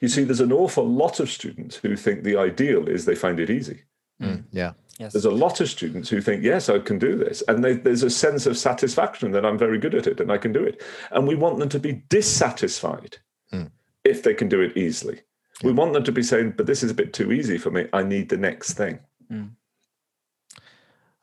You 0.02 0.08
see, 0.08 0.24
there's 0.24 0.40
an 0.42 0.52
awful 0.52 0.88
lot 0.88 1.20
of 1.20 1.30
students 1.30 1.76
who 1.78 1.96
think 1.96 2.24
the 2.24 2.38
ideal 2.38 2.88
is 2.88 3.06
they 3.06 3.16
find 3.16 3.40
it 3.40 3.50
easy. 3.50 3.84
Mm. 4.22 4.44
Yeah. 4.52 4.74
Yes. 5.00 5.14
There's 5.14 5.26
a 5.26 5.32
lot 5.32 5.62
of 5.62 5.70
students 5.70 6.10
who 6.10 6.22
think, 6.22 6.44
yes, 6.44 6.70
I 6.70 6.80
can 6.80 6.98
do 6.98 7.16
this. 7.16 7.44
And 7.48 7.64
they, 7.64 7.74
there's 7.74 8.02
a 8.02 8.10
sense 8.10 8.48
of 8.48 8.58
satisfaction 8.58 9.32
that 9.32 9.46
I'm 9.46 9.58
very 9.58 9.78
good 9.78 9.94
at 9.94 10.08
it 10.08 10.20
and 10.20 10.32
I 10.32 10.40
can 10.40 10.52
do 10.52 10.64
it. 10.64 10.82
And 11.12 11.28
we 11.28 11.36
want 11.36 11.60
them 11.60 11.70
to 11.70 11.80
be 11.80 12.04
dissatisfied 12.10 13.18
Mm. 13.54 13.70
if 14.04 14.24
they 14.24 14.34
can 14.34 14.50
do 14.50 14.60
it 14.60 14.76
easily. 14.76 15.22
We 15.64 15.72
want 15.72 15.94
them 15.94 16.04
to 16.04 16.12
be 16.12 16.24
saying, 16.24 16.56
but 16.58 16.66
this 16.66 16.84
is 16.84 16.92
a 16.92 16.94
bit 16.96 17.14
too 17.14 17.32
easy 17.32 17.58
for 17.58 17.72
me. 17.72 17.88
I 17.94 18.04
need 18.04 18.28
the 18.30 18.38
next 18.38 18.74
thing. 18.74 19.00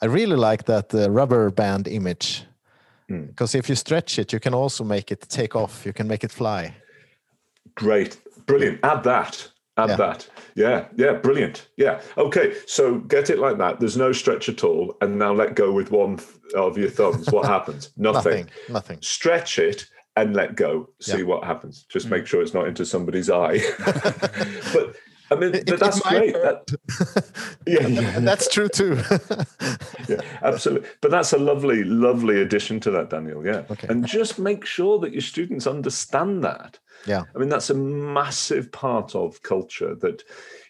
I 0.01 0.07
really 0.07 0.37
like 0.37 0.65
that 0.65 0.95
uh, 0.95 1.11
rubber 1.11 1.51
band 1.51 1.89
image 1.89 2.45
Mm. 3.11 3.27
because 3.27 3.55
if 3.55 3.69
you 3.69 3.75
stretch 3.75 4.19
it, 4.19 4.33
you 4.33 4.41
can 4.41 4.55
also 4.55 4.83
make 4.83 5.11
it 5.13 5.21
take 5.29 5.55
off. 5.55 5.85
You 5.85 5.93
can 5.93 6.07
make 6.09 6.25
it 6.25 6.33
fly. 6.33 6.75
Great. 7.75 8.17
Brilliant. 8.47 8.81
Add 8.83 9.05
that. 9.05 9.49
Add 9.77 9.91
Yeah. 9.91 9.97
that. 9.97 10.29
Yeah. 10.55 10.87
Yeah. 10.97 11.13
Brilliant. 11.15 11.69
Yeah. 11.77 12.01
Okay. 12.17 12.55
So 12.67 12.99
get 12.99 13.31
it 13.31 13.39
like 13.39 13.59
that. 13.59 13.81
There's 13.81 13.97
no 13.97 14.13
stretch 14.13 14.49
at 14.49 14.63
all. 14.65 14.97
And 15.01 15.19
now 15.19 15.33
let 15.33 15.55
go 15.57 15.73
with 15.73 15.91
one 15.91 16.21
of 16.55 16.79
your 16.79 16.91
thumbs. 16.91 17.31
What 17.33 17.47
happens? 17.57 17.91
Nothing. 17.97 18.33
Nothing. 18.33 18.51
Nothing. 18.69 18.99
Stretch 19.03 19.59
it 19.59 19.87
and 20.17 20.35
let 20.37 20.55
go. 20.55 20.91
See 21.01 21.19
Yeah. 21.19 21.25
what 21.25 21.43
happens. 21.45 21.87
Just 21.89 22.07
Mm. 22.07 22.11
make 22.11 22.27
sure 22.27 22.41
it's 22.41 22.55
not 22.55 22.69
into 22.69 22.85
somebody's 22.87 23.29
eye. 23.31 23.59
but 24.73 24.95
I 25.31 25.37
mean, 25.37 25.55
It- 25.55 25.67
but 25.67 25.81
that's 25.81 26.01
great. 26.01 26.35
That- 26.35 27.33
yeah, 27.67 27.87
And 28.17 28.27
that's 28.29 28.49
true 28.49 28.69
too. 28.69 29.01
yeah, 30.09 30.21
absolutely. 30.43 30.89
But 31.01 31.11
that's 31.11 31.33
a 31.33 31.39
lovely, 31.39 31.85
lovely 31.85 32.41
addition 32.43 32.81
to 32.81 32.91
that, 32.93 33.11
Daniel. 33.11 33.45
Yeah. 33.45 33.63
Okay. 33.71 33.89
And 33.89 34.07
just 34.07 34.39
make 34.39 34.65
sure 34.67 34.99
that 34.99 35.13
your 35.13 35.23
students 35.23 35.67
understand 35.67 36.45
that. 36.45 36.79
Yeah. 37.07 37.25
I 37.35 37.39
mean, 37.39 37.49
that's 37.49 37.71
a 37.71 37.75
massive 37.75 38.71
part 38.73 39.15
of 39.15 39.43
culture 39.43 39.95
that, 39.97 40.23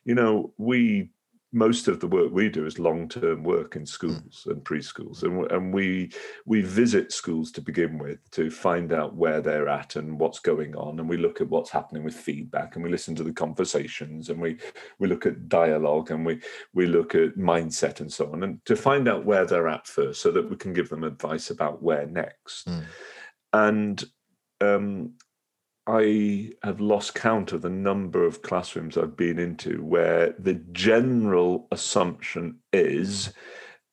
you 0.04 0.14
know, 0.14 0.52
we, 0.56 1.10
most 1.54 1.86
of 1.86 2.00
the 2.00 2.08
work 2.08 2.32
we 2.32 2.48
do 2.48 2.66
is 2.66 2.78
long-term 2.78 3.44
work 3.44 3.76
in 3.76 3.86
schools 3.86 4.46
and 4.50 4.62
preschools, 4.64 5.22
and 5.22 5.50
and 5.52 5.72
we 5.72 6.10
we 6.44 6.60
visit 6.60 7.12
schools 7.12 7.52
to 7.52 7.62
begin 7.62 7.96
with 7.96 8.18
to 8.32 8.50
find 8.50 8.92
out 8.92 9.14
where 9.14 9.40
they're 9.40 9.68
at 9.68 9.96
and 9.96 10.18
what's 10.18 10.40
going 10.40 10.74
on, 10.74 10.98
and 10.98 11.08
we 11.08 11.16
look 11.16 11.40
at 11.40 11.48
what's 11.48 11.70
happening 11.70 12.02
with 12.02 12.14
feedback, 12.14 12.74
and 12.74 12.84
we 12.84 12.90
listen 12.90 13.14
to 13.14 13.22
the 13.22 13.32
conversations, 13.32 14.28
and 14.28 14.40
we 14.40 14.58
we 14.98 15.06
look 15.06 15.26
at 15.26 15.48
dialogue, 15.48 16.10
and 16.10 16.26
we 16.26 16.40
we 16.74 16.86
look 16.86 17.14
at 17.14 17.36
mindset 17.36 18.00
and 18.00 18.12
so 18.12 18.30
on, 18.32 18.42
and 18.42 18.64
to 18.64 18.74
find 18.74 19.08
out 19.08 19.24
where 19.24 19.46
they're 19.46 19.68
at 19.68 19.86
first, 19.86 20.20
so 20.20 20.32
that 20.32 20.50
we 20.50 20.56
can 20.56 20.72
give 20.72 20.88
them 20.88 21.04
advice 21.04 21.50
about 21.50 21.82
where 21.82 22.06
next. 22.06 22.66
Mm. 22.66 22.84
And 23.52 24.04
um, 24.60 25.14
I 25.86 26.52
have 26.62 26.80
lost 26.80 27.14
count 27.14 27.52
of 27.52 27.62
the 27.62 27.70
number 27.70 28.24
of 28.24 28.42
classrooms 28.42 28.96
I've 28.96 29.16
been 29.16 29.38
into 29.38 29.84
where 29.84 30.34
the 30.38 30.54
general 30.72 31.68
assumption 31.70 32.60
is 32.72 33.32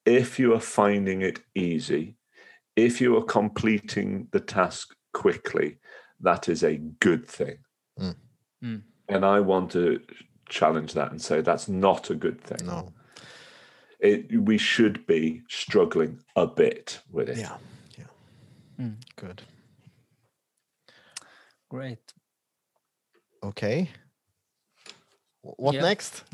if 0.05 0.39
you 0.39 0.53
are 0.53 0.59
finding 0.59 1.21
it 1.21 1.41
easy, 1.53 2.15
if 2.75 3.01
you 3.01 3.17
are 3.17 3.23
completing 3.23 4.29
the 4.31 4.39
task 4.39 4.95
quickly, 5.13 5.79
that 6.21 6.47
is 6.47 6.63
a 6.63 6.77
good 6.77 7.27
thing. 7.27 7.57
Mm. 7.99 8.15
Mm. 8.63 8.81
And 9.09 9.25
I 9.25 9.41
want 9.41 9.71
to 9.71 9.99
challenge 10.47 10.93
that 10.93 11.11
and 11.11 11.21
say 11.21 11.41
that's 11.41 11.67
not 11.67 12.09
a 12.09 12.15
good 12.15 12.41
thing. 12.41 12.65
no. 12.65 12.93
It, 13.99 14.41
we 14.41 14.57
should 14.57 15.05
be 15.05 15.43
struggling 15.47 16.23
a 16.35 16.47
bit 16.47 16.99
with 17.11 17.29
it. 17.29 17.37
Yeah. 17.37 17.57
Yeah. 17.99 18.05
Mm. 18.79 18.95
Good. 19.15 19.43
Great. 21.71 22.13
Okay. 23.43 23.89
What 25.41 25.73
Yeah. 25.75 25.81
next? 25.83 26.23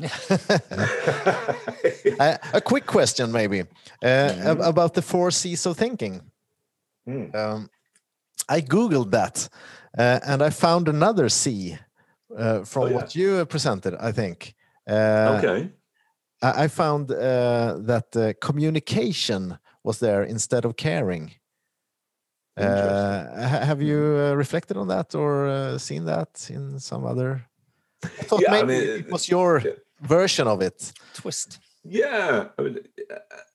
Uh, 2.20 2.36
a 2.52 2.60
quick 2.60 2.84
question, 2.86 3.30
maybe, 3.30 3.60
uh, 4.02 4.50
ab- 4.50 4.60
about 4.60 4.92
the 4.94 5.02
four 5.02 5.30
C's 5.30 5.66
of 5.66 5.76
thinking. 5.76 6.20
Mm. 7.08 7.32
Um, 7.34 7.70
I 8.48 8.60
googled 8.60 9.10
that, 9.12 9.48
uh, 9.96 10.18
and 10.26 10.42
I 10.42 10.50
found 10.50 10.88
another 10.88 11.28
C 11.28 11.78
uh, 12.36 12.64
from 12.64 12.82
Oh, 12.82 12.86
yeah. 12.88 12.94
what 12.96 13.14
you 13.14 13.44
presented. 13.46 13.94
I 14.08 14.12
think. 14.12 14.54
Uh, 14.90 15.36
okay. 15.38 15.70
I 16.42 16.64
I 16.64 16.68
found 16.68 17.10
uh, 17.10 17.16
that 17.86 18.16
uh, 18.16 18.32
communication 18.46 19.58
was 19.84 19.98
there 19.98 20.24
instead 20.28 20.64
of 20.64 20.74
caring. 20.76 21.30
Uh, 22.58 23.48
have 23.66 23.80
you 23.82 23.98
uh, 23.98 24.34
reflected 24.34 24.76
on 24.76 24.88
that 24.88 25.14
or 25.14 25.46
uh, 25.48 25.78
seen 25.78 26.04
that 26.06 26.48
in 26.50 26.78
some 26.78 27.04
other? 27.06 27.44
I 28.04 28.08
thought 28.24 28.40
Yeah, 28.42 28.52
I 28.54 28.62
maybe 28.62 28.86
mean, 28.86 28.98
it 29.00 29.10
was 29.10 29.28
your 29.28 29.60
yeah. 29.64 29.72
version 30.02 30.46
of 30.48 30.60
it. 30.62 30.92
Twist. 31.14 31.58
Yeah, 31.84 32.48
I, 32.58 32.62
mean, 32.62 32.78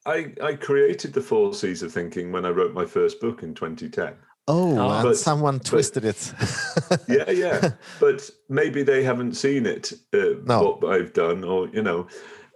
I 0.05 0.33
I 0.41 0.55
created 0.55 1.13
the 1.13 1.21
four 1.21 1.53
C's 1.53 1.83
of 1.83 1.91
thinking 1.91 2.31
when 2.31 2.45
I 2.45 2.49
wrote 2.49 2.73
my 2.73 2.85
first 2.85 3.19
book 3.21 3.43
in 3.43 3.53
2010. 3.53 4.13
Oh, 4.47 4.77
Ah. 4.77 4.99
and 4.99 5.09
But- 5.09 5.17
someone 5.17 5.59
twisted 5.59 6.05
it. 6.05 6.33
Yeah, 7.07 7.29
yeah, 7.31 7.71
but 7.99 8.29
maybe 8.49 8.83
they 8.83 9.03
haven't 9.03 9.33
seen 9.35 9.65
it. 9.65 9.93
Uh, 10.13 10.35
No. 10.45 10.77
What 10.81 10.93
I've 10.95 11.13
done, 11.13 11.43
or 11.43 11.67
you 11.69 11.81
know, 11.81 12.07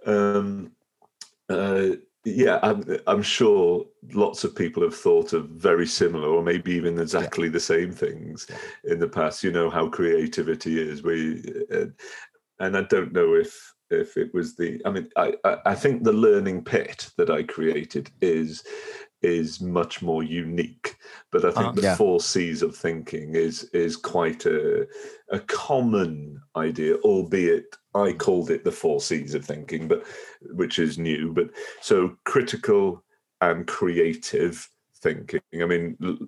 um, 0.06 0.72
uh, 1.48 1.96
yeah, 2.24 2.58
I'm, 2.62 2.84
I'm 3.06 3.22
sure 3.22 3.86
lots 4.12 4.44
of 4.44 4.54
people 4.56 4.82
have 4.82 4.94
thought 4.96 5.32
of 5.32 5.48
very 5.50 5.86
similar, 5.86 6.28
or 6.28 6.42
maybe 6.42 6.72
even 6.72 6.98
exactly 6.98 7.48
the 7.48 7.60
same 7.60 7.92
things 7.92 8.46
in 8.84 8.98
the 8.98 9.08
past. 9.08 9.42
You 9.44 9.52
know 9.52 9.70
how 9.70 9.88
creativity 9.88 10.80
is. 10.80 11.02
We, 11.02 11.42
uh, 11.72 11.86
and 12.60 12.76
I 12.76 12.82
don't 12.82 13.12
know 13.12 13.34
if 13.34 13.74
if 13.90 14.16
it 14.16 14.32
was 14.34 14.56
the. 14.56 14.80
I 14.84 14.90
mean, 14.90 15.08
I 15.16 15.34
I, 15.44 15.56
I 15.66 15.74
think 15.74 16.02
the 16.02 16.12
learning 16.12 16.64
pit 16.64 17.10
that 17.16 17.30
I 17.30 17.42
created 17.42 18.10
is 18.20 18.62
is 19.20 19.60
much 19.60 20.00
more 20.00 20.22
unique 20.22 20.96
but 21.32 21.44
I 21.44 21.50
think 21.50 21.66
Ah. 21.66 21.72
the 21.72 21.82
Yeah. 21.82 21.96
four 21.96 22.20
C's 22.20 22.62
of 22.62 22.76
thinking 22.76 23.34
is 23.34 23.64
is 23.72 23.96
quite 23.96 24.46
a 24.46 24.86
a 25.30 25.40
common 25.40 26.40
idea, 26.56 26.94
albeit 26.98 27.76
I 27.94 28.12
called 28.12 28.50
it 28.50 28.64
the 28.64 28.72
four 28.72 29.00
C's 29.00 29.34
of 29.34 29.44
thinking, 29.44 29.88
but 29.88 30.04
which 30.52 30.78
is 30.78 30.98
new. 30.98 31.32
But 31.32 31.50
so 31.80 32.16
critical 32.24 33.02
and 33.40 33.66
creative 33.66 34.68
thinking. 35.02 35.40
I 35.60 35.64
mean, 35.66 35.96
l- 36.02 36.18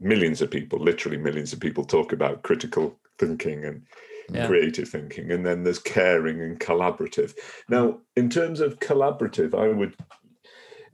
millions 0.00 0.40
of 0.42 0.50
people, 0.50 0.78
literally 0.78 1.16
millions 1.18 1.52
of 1.52 1.60
people, 1.60 1.84
talk 1.84 2.12
about 2.12 2.42
critical 2.42 2.98
thinking 3.18 3.64
and 3.64 3.82
Yeah. 4.30 4.46
creative 4.46 4.88
thinking, 4.88 5.30
and 5.32 5.44
then 5.46 5.64
there's 5.64 5.78
caring 5.78 6.40
and 6.42 6.60
collaborative. 6.60 7.34
Now, 7.68 8.00
in 8.16 8.28
terms 8.28 8.60
of 8.60 8.78
collaborative, 8.78 9.54
I 9.54 9.68
would 9.68 9.94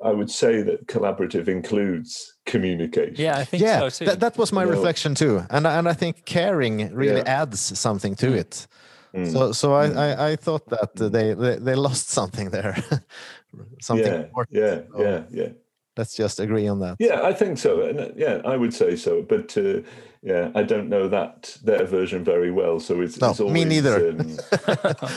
I 0.02 0.10
would 0.12 0.30
say 0.30 0.60
that 0.62 0.86
collaborative 0.86 1.48
includes 1.48 2.34
communication. 2.46 3.14
Yeah, 3.16 3.38
I 3.38 3.44
think 3.44 3.62
yeah, 3.62 3.78
so 3.80 3.88
too. 3.90 4.04
that, 4.10 4.20
that 4.20 4.36
was 4.36 4.52
my 4.52 4.62
You 4.62 4.66
know- 4.70 4.76
reflection 4.76 5.14
too, 5.14 5.42
and 5.50 5.66
and 5.66 5.88
I 5.88 5.94
think 5.94 6.24
caring 6.26 6.94
really 6.94 7.22
Yeah. 7.24 7.42
adds 7.42 7.60
something 7.78 8.14
to 8.16 8.26
Mm. 8.26 8.36
it. 8.40 8.66
Mm. 9.14 9.32
So 9.32 9.52
so 9.52 9.72
I, 9.74 9.86
I 10.06 10.30
I 10.32 10.36
thought 10.36 10.68
that 10.68 10.94
they 10.96 11.34
they, 11.34 11.56
they 11.58 11.74
lost 11.74 12.10
something 12.10 12.50
there, 12.50 12.74
something. 13.80 14.06
yeah, 14.06 14.20
important. 14.20 14.56
yeah, 14.56 14.80
So 14.92 15.02
yeah, 15.02 15.22
yeah. 15.30 15.48
Let's 15.96 16.16
just 16.16 16.40
agree 16.40 16.66
on 16.66 16.80
that. 16.80 16.96
Yeah, 16.98 17.22
I 17.22 17.32
think 17.32 17.56
so. 17.56 17.82
And 17.82 18.00
uh, 18.00 18.08
yeah, 18.16 18.40
I 18.44 18.56
would 18.56 18.74
say 18.74 18.96
so. 18.96 19.22
But 19.22 19.56
uh, 19.56 19.80
yeah, 20.22 20.50
I 20.54 20.64
don't 20.64 20.88
know 20.88 21.06
that 21.08 21.56
their 21.62 21.84
version 21.84 22.24
very 22.24 22.50
well. 22.50 22.80
So 22.80 23.00
it's, 23.00 23.20
No, 23.20 23.30
it's 23.30 23.40
me 23.40 23.64
neither. 23.64 24.08
um, 24.10 24.36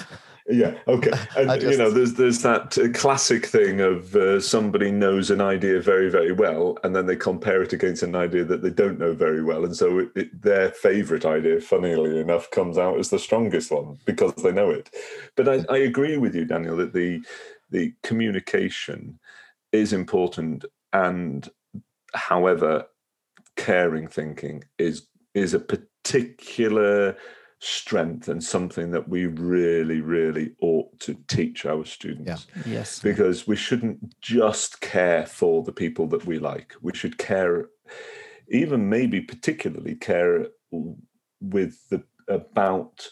yeah, 0.47 0.75
okay. 0.88 1.11
And 1.35 1.51
I 1.51 1.55
you 1.55 1.77
know, 1.77 1.89
there's 1.89 2.13
there's 2.13 2.43
that 2.43 2.77
uh, 2.77 2.89
classic 2.93 3.47
thing 3.47 3.81
of 3.81 4.15
uh, 4.15 4.39
somebody 4.39 4.91
knows 4.91 5.31
an 5.31 5.41
idea 5.41 5.79
very 5.81 6.09
very 6.11 6.31
well, 6.31 6.77
and 6.83 6.95
then 6.95 7.07
they 7.07 7.15
compare 7.15 7.63
it 7.63 7.73
against 7.73 8.03
an 8.03 8.15
idea 8.15 8.43
that 8.45 8.61
they 8.61 8.69
don't 8.69 8.99
know 8.99 9.13
very 9.13 9.43
well, 9.43 9.65
and 9.65 9.75
so 9.75 9.99
it, 9.99 10.09
it, 10.15 10.41
their 10.41 10.69
favourite 10.69 11.25
idea, 11.25 11.59
funnily 11.59 12.19
enough, 12.19 12.51
comes 12.51 12.77
out 12.77 12.99
as 12.99 13.09
the 13.09 13.17
strongest 13.19 13.71
one 13.71 13.97
because 14.05 14.33
they 14.35 14.51
know 14.51 14.69
it. 14.69 14.93
But 15.35 15.49
I, 15.49 15.65
I 15.73 15.77
agree 15.79 16.17
with 16.17 16.35
you, 16.35 16.45
Daniel, 16.45 16.77
that 16.77 16.93
the 16.93 17.21
the 17.70 17.93
communication 18.03 19.20
is 19.72 19.93
important, 19.93 20.65
and 20.93 21.49
however, 22.13 22.86
caring 23.55 24.07
thinking 24.07 24.63
is 24.78 25.07
is 25.34 25.53
a 25.53 25.59
particular 25.59 27.15
strength 27.59 28.28
and 28.28 28.43
something 28.43 28.91
that 28.91 29.09
we 29.09 29.26
really 29.26 29.99
really 29.99 30.51
ought 30.61 30.99
to 30.99 31.15
teach 31.28 31.65
our 31.65 31.84
students. 31.86 32.47
Yes. 32.65 32.99
because 32.99 33.47
we 33.47 33.55
shouldn't 33.55 34.20
just 34.22 34.80
care 34.80 35.26
for 35.26 35.63
the 35.63 35.72
people 35.72 36.07
that 36.07 36.26
we 36.26 36.38
like. 36.38 36.76
We 36.82 36.93
should 36.93 37.18
care 37.18 37.70
even 38.49 38.89
maybe 38.89 39.22
particularly 39.22 39.95
care 39.95 40.47
with 41.41 41.89
the 41.89 42.03
about 42.28 43.09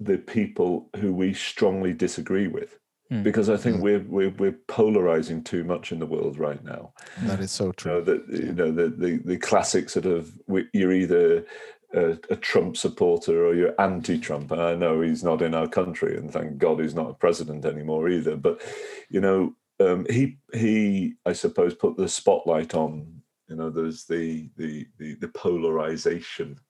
the 0.00 0.18
people 0.18 0.90
who 0.96 1.12
we 1.12 1.32
strongly 1.32 1.92
disagree 1.92 2.48
with 2.48 2.78
Mm. 3.10 3.22
because 3.22 3.48
i 3.48 3.56
think 3.56 3.76
Mm. 3.78 3.80
we're, 3.80 4.04
we're 4.08 4.34
we're 4.38 4.58
polarizing 4.66 5.42
too 5.42 5.64
much 5.64 5.92
in 5.92 5.98
the 5.98 6.06
world 6.06 6.38
right 6.38 6.62
now 6.62 6.92
That 7.22 7.40
is 7.40 7.50
so 7.50 7.64
you 7.64 7.68
know 7.68 8.02
true. 8.02 8.04
that 8.04 8.20
you 8.46 8.52
know 8.52 8.70
the, 8.70 8.88
the 8.88 9.16
the 9.24 9.38
classic 9.38 9.88
sort 9.88 10.04
of 10.06 10.30
you're 10.74 10.92
either 10.92 11.46
a, 11.94 12.18
a 12.28 12.36
Trump 12.36 12.76
supporter 12.76 13.46
or 13.46 13.54
you're 13.54 13.80
anti-Trump. 13.80 14.50
And 14.52 14.60
I 14.60 14.74
know 14.74 15.00
he's 15.00 15.24
not 15.24 15.40
in 15.40 15.54
our 15.54 15.66
country, 15.66 16.18
and 16.18 16.30
thank 16.30 16.58
God 16.58 16.80
he's 16.80 16.94
not 16.94 17.08
a 17.08 17.14
president 17.14 17.64
anymore 17.64 18.10
either. 18.10 18.36
But 18.36 18.60
you 19.08 19.22
know, 19.22 19.54
um, 19.80 20.04
he 20.10 20.36
he 20.52 21.14
I 21.24 21.32
suppose 21.32 21.72
put 21.74 21.96
the 21.96 22.06
spotlight 22.06 22.74
on. 22.74 23.22
You 23.48 23.56
know, 23.56 23.70
there's 23.70 24.04
the 24.04 24.50
the 24.58 24.86
the, 24.98 25.14
the 25.14 25.28
polarization 25.28 26.60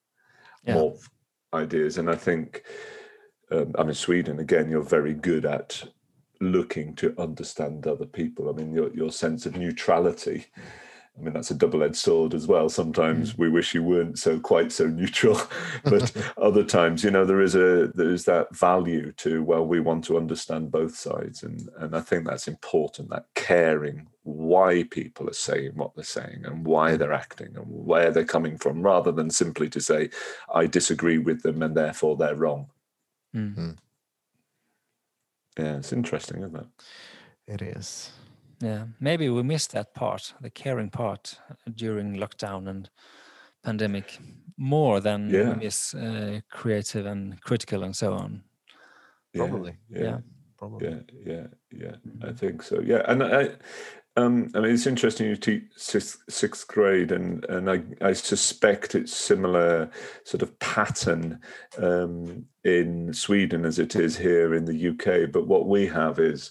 Yeah. 0.65 0.77
of 0.77 1.11
ideas, 1.53 1.99
and 1.99 2.09
I 2.09 2.15
think 2.17 2.63
um, 3.51 3.73
I'm 3.77 3.89
in 3.89 3.95
Sweden 3.97 4.39
again. 4.39 4.71
You're 4.71 4.83
very 4.99 5.15
good 5.15 5.45
at 5.45 5.83
looking 6.41 6.95
to 6.97 7.15
understand 7.19 7.87
other 7.87 8.07
people. 8.07 8.49
I 8.49 8.53
mean, 8.53 8.73
your 8.73 8.93
your 8.95 9.13
sense 9.13 9.47
of 9.47 9.57
neutrality. 9.57 10.47
I 11.19 11.21
mean, 11.25 11.35
that's 11.35 11.51
a 11.51 11.55
double-edged 11.55 11.97
sword 11.97 12.33
as 12.33 12.47
well. 12.47 12.69
Sometimes 12.69 13.37
we 13.37 13.49
wish 13.49 13.75
you 13.75 13.83
weren't 13.83 14.21
so 14.21 14.39
quite 14.39 14.71
so 14.71 14.87
neutral, 14.87 15.41
but 15.85 16.13
other 16.41 16.63
times, 16.63 17.03
you 17.03 17.11
know, 17.11 17.25
there 17.25 17.41
is 17.41 17.57
a 17.57 17.91
there 17.95 18.13
is 18.13 18.25
that 18.27 18.55
value 18.55 19.13
to 19.13 19.43
well, 19.43 19.67
we 19.67 19.81
want 19.81 20.05
to 20.05 20.17
understand 20.17 20.71
both 20.71 20.95
sides, 20.95 21.43
and 21.43 21.69
and 21.79 21.97
I 21.97 22.01
think 22.01 22.25
that's 22.25 22.47
important. 22.47 23.11
That 23.11 23.27
caring 23.35 24.07
why 24.23 24.85
people 24.85 25.29
are 25.29 25.35
saying 25.35 25.73
what 25.75 25.95
they're 25.95 26.05
saying 26.05 26.43
and 26.45 26.65
why 26.65 26.97
they're 26.97 27.13
acting 27.13 27.57
and 27.57 27.65
where 27.67 28.11
they're 28.11 28.25
coming 28.25 28.57
from, 28.59 28.83
rather 28.83 29.11
than 29.11 29.31
simply 29.31 29.69
to 29.71 29.81
say 29.81 30.11
I 30.55 30.67
disagree 30.67 31.19
with 31.19 31.43
them 31.43 31.63
and 31.63 31.77
therefore 31.77 32.17
they're 32.17 32.37
wrong. 32.37 32.71
Mm. 33.35 33.77
Yeah, 35.59 35.77
it's 35.79 35.93
interesting, 35.93 36.39
isn't 36.43 36.57
it? 36.57 36.67
It 37.47 37.63
is. 37.63 38.11
Yeah, 38.61 38.85
maybe 39.01 39.29
we 39.29 39.43
missed 39.43 39.73
that 39.73 39.95
part, 39.95 40.35
the 40.41 40.51
caring 40.51 40.91
part, 40.91 41.39
during 41.75 42.15
lockdown 42.17 42.69
and 42.69 42.91
pandemic, 43.63 44.19
more 44.57 45.01
than 45.01 45.31
Yeah. 45.31 45.51
we 45.51 45.65
miss 45.65 45.95
uh, 45.95 46.41
creative 46.51 47.07
and 47.07 47.41
critical 47.41 47.83
and 47.85 47.95
so 47.97 48.13
on. 48.15 48.43
Yeah, 49.33 49.47
Probably. 49.47 49.77
Yeah. 49.89 50.19
Probably. 50.59 50.89
yeah 50.89 51.01
yeah 51.25 51.47
yeah 51.71 51.95
i 52.23 52.27
Mhm. 52.31 52.37
think 52.39 52.63
so 52.65 52.81
yeah 52.81 53.03
and 53.07 53.23
i 53.23 53.49
um 54.19 54.51
i 54.55 54.61
mean 54.61 54.73
it's 54.73 54.87
interesting 54.87 55.29
you 55.29 55.37
teach 55.37 55.63
sixth, 55.77 56.67
grade 56.67 57.13
and 57.13 57.45
and 57.47 57.71
i 57.71 57.83
i 58.03 58.13
suspect 58.13 58.95
it's 58.95 59.15
similar 59.15 59.91
sort 60.25 60.43
of 60.43 60.59
pattern 60.59 61.41
um 61.79 62.45
in 62.65 63.13
sweden 63.13 63.65
as 63.65 63.79
it 63.79 63.97
is 63.97 64.17
here 64.17 64.55
in 64.55 64.65
the 64.65 64.89
uk 64.89 65.33
but 65.33 65.47
what 65.47 65.67
we 65.67 65.87
have 65.87 66.19
is 66.19 66.51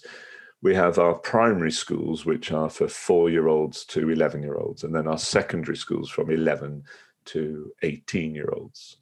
we 0.62 0.74
have 0.74 0.98
our 0.98 1.14
primary 1.14 1.70
schools 1.70 2.24
which 2.24 2.50
are 2.50 2.70
for 2.70 2.88
four 2.88 3.30
year 3.30 3.48
olds 3.48 3.84
to 3.84 4.10
11 4.10 4.42
year 4.42 4.56
olds 4.56 4.84
and 4.84 4.94
then 4.94 5.06
our 5.06 5.18
secondary 5.18 5.76
schools 5.76 6.10
from 6.10 6.30
11 6.30 6.82
to 7.26 7.70
18 7.82 8.34
year 8.34 8.50
olds 8.56 8.96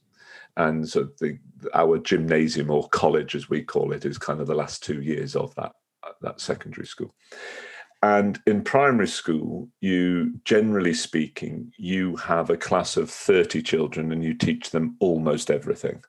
and 0.56 0.88
so 0.88 1.08
the 1.20 1.38
our 1.74 1.98
gymnasium 1.98 2.70
or 2.70 2.88
college 2.88 3.34
as 3.34 3.48
we 3.48 3.62
call 3.62 3.92
it 3.92 4.04
is 4.04 4.18
kind 4.18 4.40
of 4.40 4.46
the 4.46 4.54
last 4.54 4.82
two 4.82 5.02
years 5.02 5.36
of 5.36 5.54
that 5.54 5.72
that 6.20 6.40
secondary 6.40 6.86
school 6.86 7.14
and 8.14 8.40
in 8.46 8.62
primary 8.62 9.08
school 9.08 9.68
you 9.80 10.32
generally 10.44 10.94
speaking 10.94 11.72
you 11.76 12.14
have 12.16 12.50
a 12.50 12.56
class 12.56 12.96
of 12.96 13.10
30 13.10 13.62
children 13.62 14.12
and 14.12 14.22
you 14.22 14.32
teach 14.32 14.70
them 14.70 14.96
almost 15.00 15.50
everything. 15.50 16.00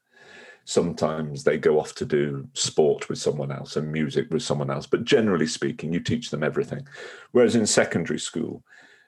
Sometimes 0.65 1.43
they 1.43 1.57
go 1.57 1.79
off 1.79 1.95
to 1.95 2.05
do 2.05 2.47
sport 2.53 3.09
with 3.09 3.17
someone 3.17 3.51
else 3.51 3.77
and 3.77 3.91
music 3.91 4.27
with 4.29 4.43
someone 4.43 4.69
else 4.69 4.85
but 4.85 5.05
generally 5.05 5.47
speaking 5.47 5.91
you 5.91 5.99
teach 5.99 6.29
them 6.29 6.43
everything. 6.43 6.87
Whereas 7.31 7.55
in 7.55 7.65
secondary 7.65 8.19
school 8.19 8.63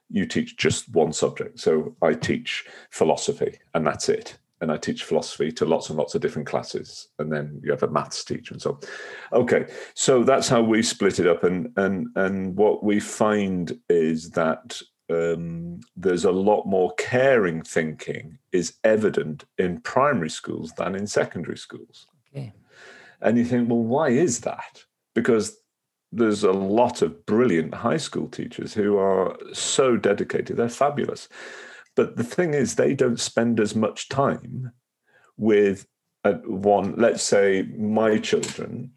you 0.10 0.26
teach 0.26 0.58
just 0.58 0.90
one 0.90 1.14
subject. 1.14 1.60
So 1.60 1.96
i 2.02 2.14
teach 2.14 2.66
philosophy 2.90 3.60
and 3.76 3.86
that's 3.86 4.10
it 4.10 4.36
and 4.62 4.72
I 4.72 4.78
teach 4.78 5.04
philosophy 5.04 5.52
to 5.54 5.66
lots 5.66 5.90
and 5.90 5.98
lots 5.98 6.16
of 6.16 6.22
different 6.22 6.48
classes, 6.48 7.08
and 7.18 7.32
then 7.32 7.62
you 7.64 7.72
have 7.72 7.84
a 7.84 7.90
maths 7.90 8.24
teacher 8.24 8.54
and 8.54 8.62
so. 8.62 8.72
on. 9.32 9.42
Okay, 9.42 9.66
so 9.94 10.24
that's 10.24 10.50
how 10.50 10.62
we 10.62 10.84
split 10.84 11.20
it 11.20 11.28
up, 11.28 11.44
and 11.44 11.72
and 11.78 12.08
and 12.16 12.56
what 12.56 12.84
we 12.84 13.00
find 13.00 13.80
is 13.90 14.32
that 14.32 14.82
um, 15.10 15.80
there's 15.96 16.26
a 16.26 16.32
lot 16.32 16.66
more 16.66 16.94
caring 16.98 17.62
thinking 17.64 18.38
is 18.52 18.76
evident 18.84 19.46
in 19.58 19.82
primary 19.82 20.30
schools 20.30 20.72
than 20.78 20.96
in 20.96 21.08
secondary 21.08 21.58
schools. 21.58 22.06
Okay. 22.32 22.54
And 23.22 23.38
you 23.38 23.46
think, 23.46 23.70
well, 23.70 23.80
why 23.80 24.10
is 24.10 24.42
that? 24.42 24.84
Because 25.16 25.58
there's 26.12 26.44
a 26.44 26.52
lot 26.52 27.02
of 27.02 27.26
brilliant 27.26 27.74
high 27.74 27.98
school 27.98 28.28
teachers 28.28 28.74
who 28.74 28.98
are 28.98 29.38
so 29.54 29.98
dedicated; 29.98 30.58
they're 30.58 30.70
fabulous. 30.70 31.30
But 31.96 32.16
the 32.16 32.24
thing 32.24 32.54
is, 32.54 32.76
they 32.76 32.94
don't 32.94 33.20
spend 33.20 33.60
as 33.60 33.76
much 33.76 34.10
time 34.10 34.72
with 35.38 35.86
uh, 36.24 36.34
one. 36.46 36.96
Let's 36.98 37.24
say 37.24 37.64
my 37.78 38.18
children 38.20 38.92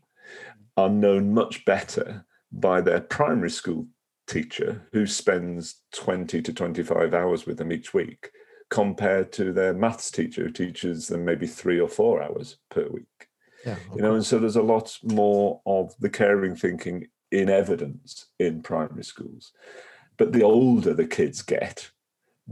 are 0.76 0.88
known 0.88 1.34
much 1.34 1.64
better 1.64 2.24
by 2.50 2.80
their 2.80 3.00
primary 3.00 3.50
school 3.50 3.86
teacher, 4.26 4.86
who 4.92 5.06
spends 5.06 5.82
20 5.94 6.42
to 6.42 6.52
25 6.52 7.14
hours 7.14 7.46
with 7.46 7.58
them 7.58 7.72
each 7.72 7.92
week, 7.92 8.30
compared 8.70 9.32
to 9.32 9.52
their 9.52 9.74
maths 9.74 10.10
teacher, 10.10 10.44
who 10.44 10.50
teaches 10.50 11.08
them 11.08 11.24
maybe 11.24 11.46
three 11.46 11.80
or 11.80 11.88
four 11.88 12.22
hours 12.22 12.58
per 12.70 12.86
week. 12.88 13.06
Yeah. 13.66 13.76
You 13.94 14.02
know, 14.02 14.14
and 14.14 14.24
so 14.24 14.38
there's 14.38 14.56
a 14.56 14.62
lot 14.62 14.98
more 15.02 15.60
of 15.66 15.94
the 16.00 16.10
caring 16.10 16.56
thinking 16.56 17.08
in 17.30 17.48
evidence 17.48 18.26
in 18.38 18.62
primary 18.62 19.04
schools. 19.04 19.52
But 20.16 20.32
the 20.32 20.42
older 20.42 20.94
the 20.94 21.06
kids 21.06 21.42
get, 21.42 21.90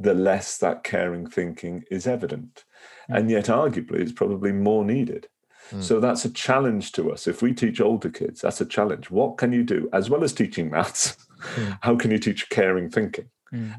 the 0.00 0.14
less 0.14 0.58
that 0.58 0.82
caring 0.84 1.26
thinking 1.28 1.84
is 1.90 2.06
evident. 2.06 2.64
And 3.08 3.30
yet, 3.30 3.46
arguably, 3.46 4.00
it's 4.00 4.12
probably 4.12 4.52
more 4.52 4.84
needed. 4.84 5.28
Mm. 5.70 5.82
So 5.82 6.00
that's 6.00 6.24
a 6.24 6.30
challenge 6.30 6.92
to 6.92 7.12
us. 7.12 7.26
If 7.26 7.42
we 7.42 7.52
teach 7.52 7.80
older 7.80 8.08
kids, 8.08 8.40
that's 8.40 8.60
a 8.60 8.66
challenge. 8.66 9.10
What 9.10 9.36
can 9.36 9.52
you 9.52 9.62
do? 9.62 9.88
As 9.92 10.08
well 10.08 10.24
as 10.24 10.32
teaching 10.32 10.70
maths, 10.70 11.16
Mm. 11.40 11.78
how 11.82 11.96
can 11.96 12.10
you 12.10 12.18
teach 12.18 12.50
caring 12.50 12.90
thinking? 12.90 13.30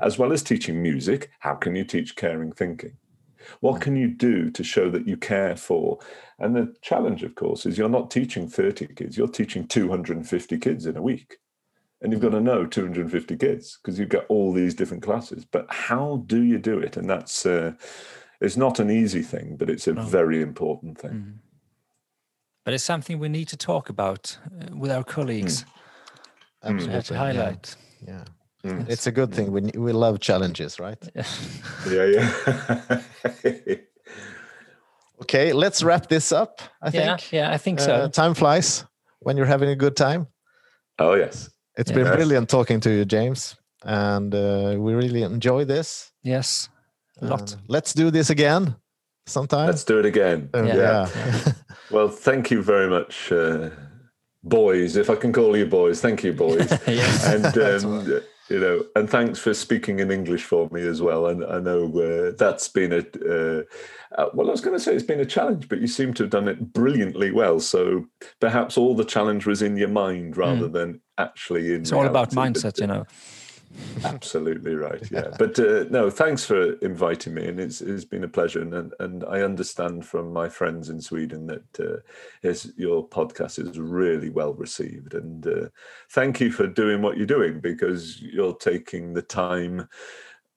As 0.01 0.17
well 0.17 0.33
as 0.33 0.43
teaching 0.43 0.81
music, 0.81 1.29
how 1.39 1.55
can 1.55 1.75
you 1.75 1.85
teach 1.85 2.15
caring 2.15 2.51
thinking? 2.51 2.97
What 3.61 3.81
can 3.81 3.95
you 3.95 4.09
do 4.09 4.51
to 4.51 4.63
show 4.63 4.89
that 4.89 5.07
you 5.07 5.15
care 5.15 5.55
for? 5.55 5.99
And 6.39 6.55
the 6.55 6.75
challenge, 6.81 7.23
of 7.23 7.35
course, 7.35 7.65
is 7.65 7.77
you're 7.77 7.89
not 7.89 8.11
teaching 8.11 8.47
30 8.47 8.87
kids, 8.87 9.17
you're 9.17 9.27
teaching 9.27 9.67
250 9.67 10.57
kids 10.57 10.85
in 10.85 10.97
a 10.97 11.01
week. 11.01 11.37
And 12.01 12.11
you've 12.11 12.21
got 12.21 12.29
to 12.31 12.41
know 12.41 12.65
250 12.65 13.37
kids 13.37 13.77
because 13.77 13.99
you've 13.99 14.09
got 14.09 14.25
all 14.27 14.51
these 14.51 14.73
different 14.73 15.03
classes. 15.03 15.45
But 15.45 15.67
how 15.69 16.23
do 16.25 16.41
you 16.41 16.57
do 16.57 16.79
it? 16.79 16.97
And 16.97 17.07
that's 17.09 17.45
uh, 17.45 17.73
it's 18.39 18.57
not 18.57 18.79
an 18.79 18.89
easy 18.89 19.21
thing, 19.21 19.55
but 19.55 19.69
it's 19.69 19.87
a 19.87 19.93
very 19.93 20.41
important 20.41 20.97
thing. 20.97 21.39
But 22.65 22.73
it's 22.73 22.83
something 22.83 23.19
we 23.19 23.29
need 23.29 23.47
to 23.49 23.57
talk 23.57 23.89
about 23.89 24.37
uh, 24.45 24.75
with 24.75 24.91
our 24.91 25.03
colleagues. 25.03 25.65
uh, 26.63 26.69
Absolutely. 26.69 27.01
to 27.03 27.17
highlight. 27.17 27.75
Yeah. 28.07 28.23
yeah. 28.63 28.83
It's 28.87 29.05
a 29.07 29.11
good 29.11 29.33
thing. 29.33 29.51
We, 29.51 29.61
we 29.77 29.91
love 29.91 30.19
challenges, 30.19 30.79
right? 30.79 30.97
Yeah, 31.89 32.05
yeah. 32.05 33.01
Okay, 35.21 35.53
let's 35.53 35.83
wrap 35.83 36.07
this 36.07 36.31
up. 36.31 36.61
I 36.81 36.89
Yeah, 36.89 37.15
think. 37.17 37.31
yeah, 37.31 37.51
I 37.51 37.57
think 37.59 37.79
Uh, 37.79 37.83
so. 37.85 38.07
time 38.09 38.33
flies 38.33 38.85
when 39.19 39.37
you're 39.37 39.45
having 39.45 39.69
a 39.69 39.75
good 39.75 39.95
time. 39.95 40.27
oh, 40.97 41.13
yes. 41.13 41.49
It's 41.77 41.89
Yeah. 41.91 42.03
been 42.03 42.13
brilliant 42.15 42.49
talking 42.49 42.79
to 42.81 42.89
you, 42.89 43.05
James, 43.05 43.55
and 43.83 44.33
uh, 44.35 44.75
we 44.77 44.93
really 44.93 45.23
enjoy 45.23 45.65
this. 45.65 46.11
Yes, 46.23 46.69
a 47.21 47.25
lot. 47.25 47.51
And 47.53 47.61
let's 47.67 47.93
do 47.93 48.11
this 48.11 48.29
again 48.29 48.75
sometime. 49.25 49.67
Let's 49.67 49.83
do 49.85 49.99
it 49.99 50.05
again. 50.05 50.49
Uh, 50.53 50.63
Yeah. 50.63 50.75
yeah. 51.15 51.53
Well, 51.91 52.07
thank 52.09 52.51
you 52.51 52.61
very 52.63 52.89
much, 52.89 53.31
uh, 53.33 53.69
boys. 54.43 54.95
If 54.95 55.09
I 55.09 55.15
can 55.15 55.33
call 55.33 55.57
you 55.57 55.65
boys, 55.65 55.99
thank 56.01 56.23
you, 56.23 56.33
boys. 56.33 56.69
Yes. 56.87 57.25
and 57.25 57.57
um, 57.85 58.21
you 58.51 58.59
know, 58.59 58.85
and 58.95 59.09
thanks 59.09 59.39
for 59.39 59.53
speaking 59.53 59.99
in 59.99 60.11
English 60.11 60.43
for 60.43 60.67
me 60.71 60.85
as 60.85 61.01
well. 61.01 61.27
And 61.27 61.43
I 61.45 61.59
know 61.59 61.85
uh, 61.99 62.35
that's 62.37 62.67
been 62.67 62.91
a 62.91 62.99
uh, 62.99 63.63
uh, 64.17 64.29
well, 64.33 64.47
I 64.47 64.51
was 64.51 64.61
going 64.61 64.75
to 64.75 64.83
say 64.83 64.93
it's 64.93 65.03
been 65.03 65.21
a 65.21 65.25
challenge, 65.25 65.69
but 65.69 65.79
you 65.79 65.87
seem 65.87 66.13
to 66.15 66.23
have 66.23 66.31
done 66.31 66.47
it 66.47 66.73
brilliantly 66.73 67.31
well. 67.31 67.59
So 67.59 68.05
perhaps 68.39 68.77
all 68.77 68.93
the 68.93 69.05
challenge 69.05 69.45
was 69.45 69.61
in 69.61 69.77
your 69.77 69.87
mind 69.87 70.35
rather 70.35 70.67
than 70.67 71.01
actually 71.17 71.67
in. 71.69 71.77
Hmm. 71.77 71.81
It's 71.81 71.91
all 71.93 72.07
about 72.07 72.31
mindset, 72.31 72.79
you 72.79 72.87
know. 72.87 73.05
Absolutely 74.03 74.75
right. 74.75 75.01
Yeah, 75.11 75.29
but 75.37 75.57
uh, 75.59 75.85
no, 75.89 76.09
thanks 76.09 76.45
for 76.45 76.73
inviting 76.79 77.33
me, 77.33 77.47
and 77.47 77.59
it's 77.59 77.81
it's 77.81 78.05
been 78.05 78.23
a 78.23 78.27
pleasure. 78.27 78.61
And 78.61 78.93
and, 78.99 79.23
I 79.25 79.41
understand 79.41 80.05
from 80.05 80.31
my 80.31 80.49
friends 80.49 80.89
in 80.89 81.01
Sweden 81.01 81.47
that 81.47 81.79
uh, 81.79 82.49
your 82.75 83.07
podcast 83.07 83.59
is 83.59 83.79
really 83.79 84.29
well 84.29 84.53
received, 84.53 85.13
and 85.13 85.45
uh, 85.45 85.67
thank 86.11 86.39
you 86.39 86.51
for 86.51 86.67
doing 86.67 87.01
what 87.01 87.17
you're 87.17 87.25
doing 87.25 87.59
because 87.59 88.21
you're 88.21 88.55
taking 88.55 89.13
the 89.13 89.21
time. 89.21 89.87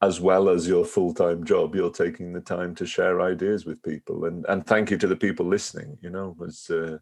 As 0.02 0.20
well 0.20 0.50
as 0.50 0.68
your 0.68 0.84
full-time 0.84 1.44
job, 1.44 1.74
you're 1.74 1.90
taking 1.90 2.34
the 2.34 2.40
time 2.40 2.74
to 2.74 2.84
share 2.84 3.22
ideas 3.22 3.64
with 3.64 3.82
people, 3.82 4.26
and 4.26 4.44
and 4.48 4.66
thank 4.66 4.90
you 4.90 4.98
to 4.98 5.06
the 5.06 5.16
people 5.16 5.46
listening. 5.46 5.96
You 6.02 6.10
know, 6.10 6.36
uh, 6.68 6.98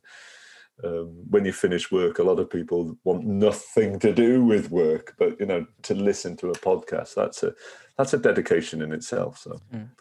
um, 0.85 1.31
when 1.31 1.45
you 1.45 1.53
finish 1.53 1.91
work, 1.93 2.19
a 2.19 2.23
lot 2.23 2.39
of 2.41 2.49
people 2.51 2.97
want 3.05 3.25
nothing 3.25 3.99
to 4.01 4.13
do 4.13 4.45
with 4.45 4.71
work, 4.71 5.15
but 5.19 5.39
you 5.41 5.47
know, 5.47 5.67
to 5.83 5.95
listen 5.95 6.37
to 6.37 6.47
a 6.51 6.53
podcast, 6.59 7.15
that's 7.15 7.43
a 7.43 7.53
that's 7.99 8.15
a 8.15 8.19
dedication 8.19 8.83
in 8.83 8.93
itself. 8.93 9.39
So 9.39 9.51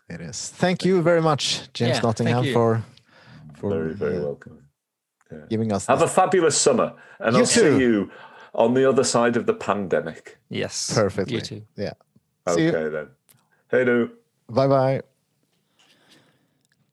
It 0.09 0.21
is. 0.21 0.49
Thank 0.59 0.85
you 0.85 1.01
very 1.03 1.21
much, 1.21 1.61
James 1.73 1.95
Yeah, 1.97 2.01
Nottingham, 2.03 2.53
for 2.53 2.81
for 3.59 3.69
very, 3.69 3.93
very 3.93 4.17
uh, 4.17 4.21
welcome. 4.25 4.57
giving 5.49 5.73
us. 5.75 5.87
Have 5.87 6.03
a 6.03 6.07
fabulous 6.07 6.57
summer, 6.61 6.93
and 7.19 7.33
You 7.35 7.39
I'll 7.41 7.47
too. 7.47 7.59
see 7.77 7.83
you 7.83 8.09
on 8.53 8.73
the 8.73 8.89
other 8.89 9.03
side 9.03 9.39
of 9.39 9.45
the 9.45 9.53
pandemic. 9.53 10.37
Yes. 10.49 10.93
Perfectly. 10.95 11.35
You 11.35 11.41
too. 11.41 11.61
Yeah. 11.75 11.93
See 12.47 12.67
Okay 12.69 12.83
you. 12.83 12.91
then. 12.91 13.07
Hey 13.71 13.85
do. 13.85 14.07
Bye 14.47 14.67
bye. 14.67 15.01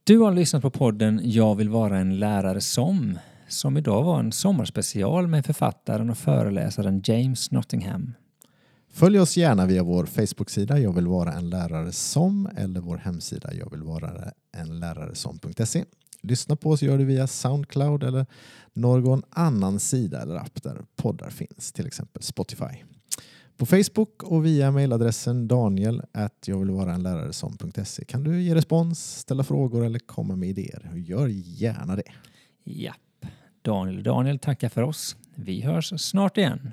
Du 0.05 0.19
har 0.19 0.33
lyssnat 0.33 0.63
på 0.63 0.71
podden 0.71 1.21
Jag 1.25 1.55
vill 1.57 1.69
vara 1.69 1.99
en 1.99 2.19
lärare 2.19 2.61
som, 2.61 3.19
som 3.49 3.77
idag 3.77 4.03
var 4.03 4.21
en 4.21 4.33
sommarspecial 4.33 5.27
med 5.27 5.47
författaren 5.47 6.11
och 6.11 6.19
föreläsaren 6.19 7.03
James 7.05 7.51
Nottingham. 7.51 8.15
Följ 8.91 9.21
oss 9.21 9.37
gärna 9.37 9.67
via 9.67 9.83
vår 9.83 10.07
Facebook-sida 10.07 10.79
Jag 10.79 10.93
vill 10.93 11.07
vara 11.07 11.33
en 11.33 11.51
lärare 11.51 11.93
som 11.93 12.49
eller 12.57 12.81
vår 12.81 12.97
hemsida 12.97 13.55
jag 13.55 13.71
vill 13.71 13.83
vara 13.83 14.33
en 14.57 14.81
lärare 14.81 15.15
som.se. 15.15 15.85
Lyssna 16.23 16.57
på 16.57 16.71
oss 16.71 16.83
gör 16.83 16.99
du 16.99 17.05
via 17.05 17.27
Soundcloud 17.27 18.03
eller 18.03 18.27
någon 18.73 19.23
annan 19.31 19.81
sida 19.81 20.23
eller 20.23 20.37
app 20.37 20.63
där 20.63 20.81
poddar 20.97 21.31
finns, 21.31 21.73
till 21.73 21.87
exempel 21.87 22.23
Spotify. 22.23 22.85
På 23.57 23.67
Facebook 23.67 24.23
och 24.23 24.47
via 24.47 24.71
mejladressen 24.71 25.49
daniel 25.49 26.03
jag 26.45 26.59
vill 26.59 26.71
vara 26.71 26.95
en 26.95 27.03
lärare 27.03 27.33
som.se 27.33 28.05
kan 28.05 28.25
du 28.25 28.43
ge 28.43 28.55
respons, 28.55 29.19
ställa 29.19 29.45
frågor 29.45 29.85
eller 29.85 29.99
komma 29.99 30.37
med 30.37 30.49
idéer. 30.49 30.93
Gör 30.95 31.27
gärna 31.29 31.97
det. 31.97 32.13
Japp. 32.65 33.08
Daniel 33.69 33.97
och 33.97 34.03
Daniel 34.03 34.39
tackar 34.39 34.69
för 34.69 34.83
oss. 34.83 35.17
Vi 35.35 35.63
hörs 35.63 35.93
snart 36.01 36.39
igen. 36.39 36.73